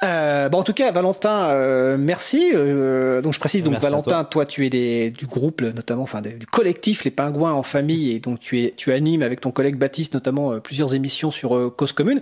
Euh, 0.02 0.48
bon, 0.48 0.58
en 0.58 0.62
tout 0.62 0.72
cas, 0.72 0.90
Valentin, 0.92 1.48
euh, 1.50 1.96
merci. 1.98 2.50
Euh, 2.54 3.22
donc, 3.22 3.32
je 3.32 3.40
précise, 3.40 3.62
donc 3.62 3.72
Merci 3.72 3.86
Valentin, 3.86 4.24
toi. 4.24 4.44
tu 4.46 4.66
es 4.66 4.70
des, 4.70 5.10
du 5.10 5.26
groupe, 5.26 5.62
notamment, 5.62 6.02
enfin, 6.02 6.20
des- 6.20 6.32
du 6.34 6.46
collectif 6.46 7.04
Les 7.04 7.10
Pingouins 7.10 7.52
en 7.52 7.62
famille, 7.62 8.12
et 8.12 8.18
donc 8.20 8.40
tu 8.40 8.60
es, 8.62 8.74
tu 8.76 8.92
animes 8.92 9.22
avec 9.22 9.40
ton 9.40 9.50
collègue 9.50 9.76
Baptiste, 9.76 10.14
notamment, 10.14 10.52
euh, 10.52 10.60
plusieurs 10.60 10.94
émissions 10.94 11.30
sur 11.30 11.56
euh, 11.56 11.72
Cause 11.74 11.92
Commune. 11.92 12.20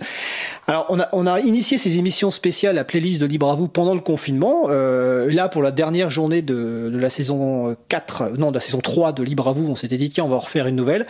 Alors, 0.67 0.85
on 0.89 0.99
a, 0.99 1.09
on 1.11 1.27
a 1.27 1.39
initié 1.41 1.77
ces 1.77 1.97
émissions 1.97 2.31
spéciales 2.31 2.77
à 2.77 2.83
playlist 2.83 3.19
de 3.19 3.25
Libre 3.25 3.49
à 3.51 3.55
vous 3.55 3.67
pendant 3.67 3.93
le 3.93 3.99
confinement. 3.99 4.63
Euh, 4.69 5.31
là, 5.31 5.49
pour 5.49 5.61
la 5.61 5.71
dernière 5.71 6.09
journée 6.09 6.41
de, 6.41 6.89
de 6.91 6.97
la 6.97 7.09
saison 7.09 7.75
4, 7.89 8.31
non, 8.37 8.49
de 8.51 8.55
la 8.55 8.61
saison 8.61 8.79
3 8.79 9.11
de 9.11 9.23
Libre 9.23 9.47
à 9.49 9.53
vous, 9.53 9.67
on 9.67 9.75
s'était 9.75 9.97
dit, 9.97 10.09
tiens, 10.09 10.23
on 10.23 10.29
va 10.29 10.37
en 10.37 10.39
refaire 10.39 10.67
une 10.67 10.75
nouvelle. 10.75 11.05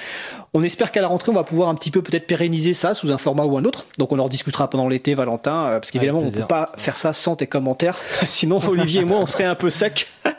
On 0.53 0.63
espère 0.63 0.91
qu'à 0.91 1.01
la 1.01 1.07
rentrée, 1.07 1.32
on 1.32 1.36
va 1.36 1.43
pouvoir 1.43 1.70
un 1.70 1.76
petit 1.76 1.91
peu 1.91 2.01
peut-être 2.01 2.28
pérenniser 2.28 2.74
ça 2.74 2.93
sous 2.93 3.11
un 3.11 3.18
format 3.18 3.43
ou 3.45 3.57
un 3.57 3.66
autre. 3.66 3.86
Donc, 3.97 4.11
on 4.11 4.20
en 4.20 4.24
rediscutera 4.26 4.70
pendant 4.70 4.88
l'été, 4.88 5.13
Valentin, 5.13 5.66
euh, 5.66 5.80
parce 5.80 5.91
qu'évidemment, 5.91 6.20
on 6.20 6.24
peut 6.24 6.30
plaisir. 6.32 6.47
Pas 6.56 6.72
faire 6.78 6.95
ça 6.97 7.12
sans 7.14 7.36
tes 7.36 7.47
commentaires. 7.47 7.97
Sinon, 8.26 8.60
Olivier 8.68 9.01
et 9.01 9.06
moi, 9.06 9.20
on 9.20 9.26
serait 9.26 9.43
un 9.45 9.56
peu 9.56 9.70
secs. 9.70 10.08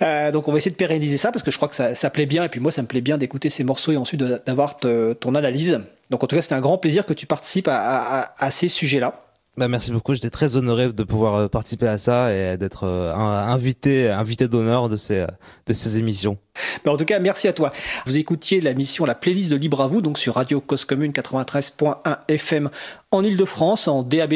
Euh, 0.00 0.30
donc 0.30 0.46
on 0.46 0.52
va 0.52 0.58
essayer 0.58 0.70
de 0.70 0.76
pérenniser 0.76 1.16
ça 1.16 1.32
parce 1.32 1.42
que 1.42 1.50
je 1.50 1.56
crois 1.56 1.66
que 1.66 1.74
ça, 1.74 1.92
ça 1.92 2.08
plaît 2.08 2.26
bien 2.26 2.44
et 2.44 2.48
puis 2.48 2.60
moi 2.60 2.70
ça 2.70 2.82
me 2.82 2.86
plaît 2.86 3.00
bien 3.00 3.18
d'écouter 3.18 3.50
ces 3.50 3.64
morceaux 3.64 3.90
et 3.90 3.96
ensuite 3.96 4.22
d'avoir 4.46 4.76
ton 4.76 5.34
analyse. 5.34 5.80
Donc 6.10 6.22
en 6.22 6.28
tout 6.28 6.36
cas 6.36 6.42
c'était 6.42 6.54
un 6.54 6.60
grand 6.60 6.78
plaisir 6.78 7.04
que 7.04 7.14
tu 7.14 7.26
participes 7.26 7.66
à, 7.66 8.32
à- 8.38 8.50
ces 8.52 8.68
sujets-là. 8.68 9.18
Bah 9.56 9.66
merci 9.66 9.90
beaucoup, 9.90 10.14
j'étais 10.14 10.30
très 10.30 10.54
honoré 10.54 10.92
de 10.92 11.02
pouvoir 11.02 11.34
euh, 11.34 11.48
participer 11.48 11.88
à 11.88 11.98
ça 11.98 12.32
et 12.32 12.56
d'être 12.56 12.84
euh, 12.84 13.12
invité 13.12 14.08
invité 14.08 14.46
d'honneur 14.46 14.88
de 14.88 14.96
ces 14.96 15.26
de 15.66 15.72
ces 15.72 15.98
émissions. 15.98 16.38
Mais 16.84 16.90
en 16.90 16.96
tout 16.96 17.04
cas, 17.04 17.18
merci 17.18 17.48
à 17.48 17.52
toi. 17.52 17.72
Vous 18.06 18.16
écoutiez 18.18 18.60
la 18.60 18.74
mission 18.74 19.04
La 19.04 19.14
playlist 19.14 19.50
de 19.50 19.56
Libre 19.56 19.80
à 19.80 19.88
vous 19.88 20.00
donc 20.00 20.18
sur 20.18 20.34
Radio 20.34 20.60
Cause 20.60 20.84
Commune 20.84 21.12
93.1 21.12 22.18
FM 22.28 22.70
en 23.10 23.24
Ile-de-France, 23.24 23.88
en 23.88 24.02
DAB+, 24.02 24.34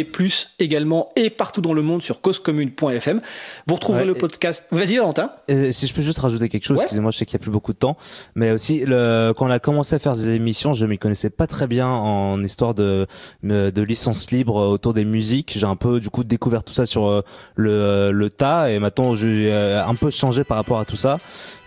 également, 0.59 1.11
et 1.15 1.29
partout 1.29 1.61
dans 1.61 1.75
le 1.75 1.83
monde 1.83 2.01
sur 2.01 2.23
causecommune.fm. 2.23 3.21
Vous 3.67 3.75
retrouverez 3.75 4.03
Ouais, 4.03 4.07
le 4.07 4.15
podcast. 4.15 4.65
Vas-y, 4.71 4.97
Valentin. 4.97 5.31
Et 5.47 5.73
si 5.73 5.87
je 5.87 5.93
peux 5.93 6.01
juste 6.01 6.19
rajouter 6.21 6.49
quelque 6.49 6.65
chose, 6.65 6.79
Ouais. 6.79 6.85
excusez-moi, 6.85 7.11
je 7.11 7.19
sais 7.19 7.27
qu'il 7.27 7.35
y 7.35 7.37
a 7.37 7.43
plus 7.43 7.51
beaucoup 7.51 7.75
de 7.75 7.79
temps, 7.79 7.99
mais 8.35 8.51
aussi 8.51 8.85
le, 8.87 9.35
quand 9.37 9.47
on 9.47 9.51
a 9.51 9.59
commencé 9.59 9.95
à 9.95 9.99
faire 9.99 10.15
des 10.15 10.31
émissions, 10.31 10.73
je 10.73 10.87
m'y 10.87 10.97
connaissais 10.99 11.29
pas 11.29 11.47
très 11.47 11.67
bien 11.67 11.87
en 11.87 12.43
histoire 12.43 12.73
de 12.75 13.07
de 13.43 13.83
licence 13.83 14.31
libre 14.31 14.57
autour 14.57 14.95
des 14.95 15.05
musiques. 15.05 15.53
J'ai 15.57 15.67
un 15.67 15.77
peu 15.77 16.01
du 16.01 16.09
coup 16.09 16.25
découvert 16.25 16.65
tout 16.65 16.73
ça 16.73 16.87
sur 16.87 17.07
euh, 17.07 17.23
le 17.57 18.11
le 18.11 18.31
tas 18.31 18.71
et 18.71 18.79
maintenant 18.79 19.15
j'ai 19.15 19.53
euh, 19.53 19.85
un 19.85 19.95
peu 19.95 20.09
changé 20.11 20.45
par 20.45 20.57
rapport 20.57 20.79
à 20.81 20.85
tout 20.87 20.97
ça. 20.97 21.19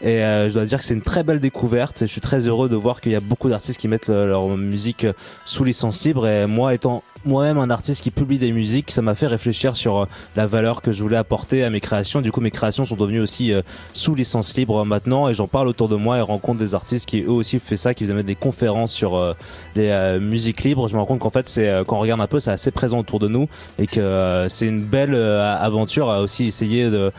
Et 0.02 0.24
euh, 0.24 0.45
je 0.50 0.54
dois 0.54 0.66
dire 0.66 0.80
que 0.80 0.86
c'est 0.86 0.94
une 0.94 1.02
très 1.02 1.24
belle 1.24 1.40
découverte. 1.40 2.02
Et 2.02 2.08
je 2.08 2.12
suis 2.12 2.22
très 2.22 2.48
heureux 2.48 2.70
de 2.70 2.76
voir 2.76 3.02
qu'il 3.02 3.12
y 3.12 3.16
a 3.16 3.20
beaucoup 3.20 3.50
d'artistes 3.50 3.80
qui 3.80 3.88
mettent 3.88 4.08
le- 4.08 4.28
leur 4.28 4.48
musique 4.58 5.06
sous 5.46 5.64
licence 5.64 6.04
libre. 6.06 6.28
Et 6.28 6.46
moi 6.48 6.74
étant 6.74 7.04
moi-même 7.28 7.58
un 7.58 7.72
artiste 7.72 8.04
qui 8.04 8.12
publie 8.12 8.38
des 8.38 8.52
musiques, 8.52 8.92
ça 8.92 9.02
m'a 9.02 9.16
fait 9.16 9.26
réfléchir 9.26 9.76
sur 9.76 9.98
euh, 9.98 10.06
la 10.36 10.46
valeur 10.46 10.84
que 10.84 10.92
je 10.92 11.02
voulais 11.02 11.18
apporter 11.18 11.64
à 11.64 11.72
mes 11.72 11.80
créations. 11.80 12.22
Du 12.22 12.32
coup, 12.32 12.40
mes 12.40 12.52
créations 12.52 12.86
sont 12.86 12.96
devenues 12.96 13.20
aussi 13.20 13.52
euh, 13.52 13.64
sous 13.94 14.14
licence 14.14 14.56
libre 14.56 14.82
euh, 14.82 14.86
maintenant 14.86 15.28
et 15.28 15.34
j'en 15.34 15.48
parle 15.48 15.68
autour 15.68 15.90
de 15.90 15.96
moi 15.96 16.20
et 16.20 16.22
rencontre 16.22 16.60
des 16.60 16.76
artistes 16.76 17.08
qui 17.08 17.22
eux 17.22 17.32
aussi 17.32 17.58
fait 17.58 17.78
ça, 17.78 17.96
qui 17.96 18.04
faisaient 18.04 18.14
mettre 18.14 18.28
des 18.28 18.36
conférences 18.36 18.92
sur 18.94 19.16
euh, 19.16 19.34
les 19.76 20.20
musiques 20.20 20.62
libres. 20.64 20.88
Je 20.88 20.94
me 20.94 21.00
rends 21.00 21.08
compte 21.08 21.20
qu'en 21.20 21.32
fait, 21.32 21.48
c'est 21.48 21.84
quand 21.88 21.98
on 21.98 22.02
regarde 22.02 22.22
un 22.22 22.28
peu, 22.28 22.40
c'est 22.40 22.52
assez 22.52 22.70
présent 22.70 23.00
autour 23.00 23.18
de 23.18 23.28
nous 23.28 23.48
et 23.80 23.88
que 23.88 24.46
c'est 24.50 24.68
une 24.68 24.82
belle 24.84 25.16
aventure 25.16 26.12
à 26.12 26.22
aussi 26.22 26.46
essayer 26.46 26.92
de 26.92 27.12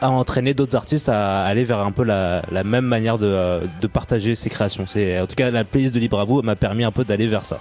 à 0.00 0.10
entraîner 0.10 0.54
d'autres 0.54 0.76
artistes 0.76 1.08
à 1.08 1.42
aller 1.42 1.64
vers 1.64 1.80
un 1.80 1.92
peu 1.92 2.04
la, 2.04 2.42
même 2.64 2.84
manière 2.84 3.18
de, 3.18 3.26
euh, 3.26 3.66
de 3.80 3.86
partager 3.86 4.34
ses 4.34 4.50
créations. 4.50 4.86
C'est 4.86 5.20
en 5.20 5.26
tout 5.26 5.36
cas 5.36 5.50
la 5.50 5.64
playlist 5.64 5.94
de 5.94 6.00
Libre 6.00 6.20
à 6.20 6.24
vous 6.24 6.42
m'a 6.42 6.56
permis 6.56 6.84
un 6.84 6.90
peu 6.90 7.04
d'aller 7.04 7.26
vers 7.26 7.44
ça. 7.44 7.60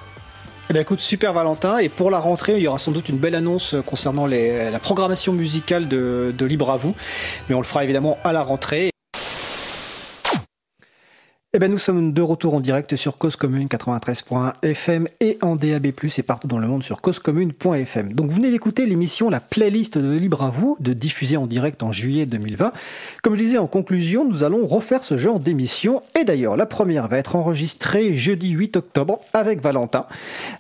Eh 0.70 0.74
bien, 0.74 0.84
écoute, 0.84 1.00
super 1.00 1.34
Valentin. 1.34 1.80
Et 1.80 1.90
pour 1.90 2.12
la 2.12 2.20
rentrée, 2.20 2.58
il 2.58 2.62
y 2.62 2.68
aura 2.68 2.78
sans 2.78 2.92
doute 2.92 3.10
une 3.10 3.18
belle 3.18 3.34
annonce 3.34 3.74
euh, 3.74 3.82
concernant 3.82 4.28
la 4.28 4.80
programmation 4.80 5.34
musicale 5.34 5.88
de, 5.88 6.34
de 6.38 6.46
Libre 6.46 6.70
à 6.70 6.78
vous. 6.78 6.94
Mais 7.50 7.56
on 7.56 7.60
le 7.60 7.66
fera 7.66 7.84
évidemment 7.84 8.20
à 8.24 8.34
la 8.34 8.44
rentrée. 8.44 8.92
Eh 11.52 11.58
ben, 11.58 11.72
nous 11.72 11.80
sommes 11.80 12.14
de 12.14 12.22
retour 12.22 12.54
en 12.54 12.60
direct 12.60 12.96
sur 12.96 13.18
Cause 13.18 13.36
Commune 13.36 13.66
93.1 13.66 14.54
FM 14.62 15.08
et 15.20 15.40
en 15.42 15.56
DAB+, 15.56 15.88
et 15.88 16.22
partout 16.22 16.48
dans 16.48 16.60
le 16.60 16.68
monde 16.68 16.84
sur 16.84 17.02
causecommune.fm. 17.02 18.14
Donc, 18.14 18.30
vous 18.30 18.36
venez 18.36 18.52
d'écouter 18.52 18.86
l'émission 18.86 19.32
La 19.32 19.40
Playlist 19.40 19.98
de 19.98 20.16
Libre 20.16 20.44
à 20.44 20.52
vous, 20.52 20.78
de 20.80 20.94
diffuser 20.94 21.38
en 21.38 21.48
direct 21.48 21.82
en 21.82 21.92
juillet 21.92 22.28
2020. 22.28 22.72
Comme 23.24 23.34
je 23.34 23.40
disais 23.40 23.58
en 23.58 23.66
conclusion, 23.66 24.30
nous 24.30 24.44
allons 24.44 24.64
refaire 24.68 25.04
ce 25.04 25.18
genre 25.18 25.40
d'émission. 25.40 26.04
Et 26.20 26.24
d'ailleurs, 26.24 26.56
la 26.56 26.68
première 26.68 27.08
va 27.08 27.18
être 27.18 27.36
enregistrée 27.36 28.14
jeudi 28.14 28.52
8 28.52 28.78
octobre 28.78 29.18
avec 29.34 29.60
Valentin. 29.60 30.06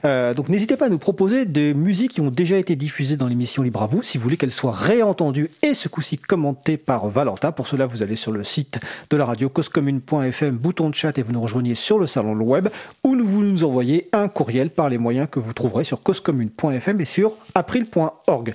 Euh, 0.05 0.33
donc 0.33 0.49
n'hésitez 0.49 0.75
pas 0.75 0.87
à 0.87 0.89
nous 0.89 0.97
proposer 0.97 1.45
des 1.45 1.75
musiques 1.75 2.13
qui 2.13 2.21
ont 2.21 2.31
déjà 2.31 2.57
été 2.57 2.75
diffusées 2.75 3.15
dans 3.15 3.27
l'émission 3.27 3.61
Libre 3.61 3.83
à 3.83 3.85
vous, 3.85 4.01
si 4.01 4.17
vous 4.17 4.23
voulez 4.23 4.37
qu'elles 4.37 4.49
soient 4.49 4.71
réentendues 4.71 5.51
et 5.61 5.75
ce 5.75 5.87
coup-ci 5.87 6.17
commentées 6.17 6.77
par 6.77 7.09
Valentin. 7.09 7.51
Pour 7.51 7.67
cela, 7.67 7.85
vous 7.85 8.01
allez 8.01 8.15
sur 8.15 8.31
le 8.31 8.43
site 8.43 8.79
de 9.11 9.17
la 9.17 9.25
radio 9.25 9.49
causecommune.fm, 9.49 10.57
de 10.87 10.95
chat 10.95 11.17
et 11.17 11.21
vous 11.21 11.33
nous 11.33 11.41
rejoignez 11.41 11.75
sur 11.75 11.99
le 11.99 12.07
salon 12.07 12.33
le 12.33 12.45
web 12.45 12.69
ou 13.03 13.17
vous 13.21 13.43
nous 13.43 13.65
envoyez 13.65 14.07
un 14.13 14.29
courriel 14.29 14.69
par 14.69 14.87
les 14.87 14.97
moyens 14.97 15.27
que 15.29 15.41
vous 15.41 15.51
trouverez 15.51 15.83
sur 15.83 16.01
causecommune.fm 16.01 17.01
et 17.01 17.05
sur 17.05 17.33
april.org. 17.55 18.53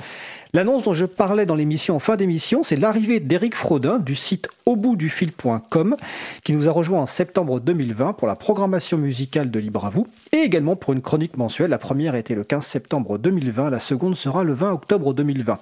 L'annonce 0.54 0.84
dont 0.84 0.94
je 0.94 1.04
parlais 1.04 1.46
dans 1.46 1.56
l'émission 1.56 1.96
en 1.96 1.98
fin 1.98 2.16
d'émission, 2.16 2.62
c'est 2.62 2.76
l'arrivée 2.76 3.20
d'Éric 3.20 3.56
Frodin 3.56 3.98
du 3.98 4.14
site 4.14 4.48
auboutdufil.com 4.66 5.96
qui 6.44 6.52
nous 6.52 6.68
a 6.68 6.72
rejoint 6.72 7.02
en 7.02 7.06
septembre 7.06 7.58
2020 7.58 8.12
pour 8.12 8.28
la 8.28 8.36
programmation 8.36 8.96
musicale 8.96 9.50
de 9.50 9.58
Libre 9.58 9.84
à 9.84 9.90
vous 9.90 10.06
et 10.32 10.38
également 10.38 10.76
pour 10.76 10.92
une 10.92 11.02
chronique 11.02 11.36
mensuelle. 11.36 11.70
La 11.70 11.78
première 11.78 12.14
était 12.14 12.36
le 12.36 12.44
15 12.44 12.64
septembre 12.64 13.18
2020, 13.18 13.68
la 13.68 13.80
seconde 13.80 14.14
sera 14.14 14.44
le 14.44 14.54
20 14.54 14.72
octobre 14.72 15.12
2020. 15.12 15.58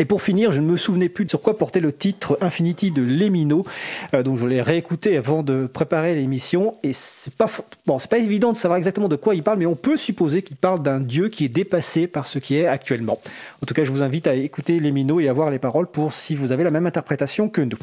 Et 0.00 0.06
pour 0.06 0.22
finir, 0.22 0.50
je 0.50 0.62
ne 0.62 0.66
me 0.66 0.78
souvenais 0.78 1.10
plus 1.10 1.26
de 1.26 1.30
sur 1.30 1.42
quoi 1.42 1.58
portait 1.58 1.78
le 1.78 1.92
titre 1.92 2.38
Infinity 2.40 2.90
de 2.90 3.02
Lemino, 3.02 3.66
euh, 4.14 4.22
donc 4.22 4.38
je 4.38 4.46
l'ai 4.46 4.62
réécouté 4.62 5.14
avant 5.18 5.42
de 5.42 5.66
préparer 5.66 6.14
l'émission. 6.14 6.74
Et 6.82 6.94
c'est 6.94 7.34
pas 7.34 7.50
bon, 7.86 7.98
c'est 7.98 8.08
pas 8.08 8.16
évident 8.16 8.52
de 8.52 8.56
savoir 8.56 8.78
exactement 8.78 9.08
de 9.08 9.16
quoi 9.16 9.34
il 9.34 9.42
parle, 9.42 9.58
mais 9.58 9.66
on 9.66 9.76
peut 9.76 9.98
supposer 9.98 10.40
qu'il 10.40 10.56
parle 10.56 10.82
d'un 10.82 11.00
dieu 11.00 11.28
qui 11.28 11.44
est 11.44 11.50
dépassé 11.50 12.06
par 12.06 12.26
ce 12.28 12.38
qui 12.38 12.56
est 12.56 12.66
actuellement. 12.66 13.20
En 13.62 13.66
tout 13.66 13.74
cas, 13.74 13.84
je 13.84 13.90
vous 13.90 14.02
invite 14.02 14.26
à 14.26 14.34
écouter 14.34 14.80
Lemino 14.80 15.20
et 15.20 15.28
à 15.28 15.34
voir 15.34 15.50
les 15.50 15.58
paroles 15.58 15.86
pour 15.86 16.14
si 16.14 16.34
vous 16.34 16.50
avez 16.50 16.64
la 16.64 16.70
même 16.70 16.86
interprétation 16.86 17.50
que 17.50 17.60
nous. 17.60 17.78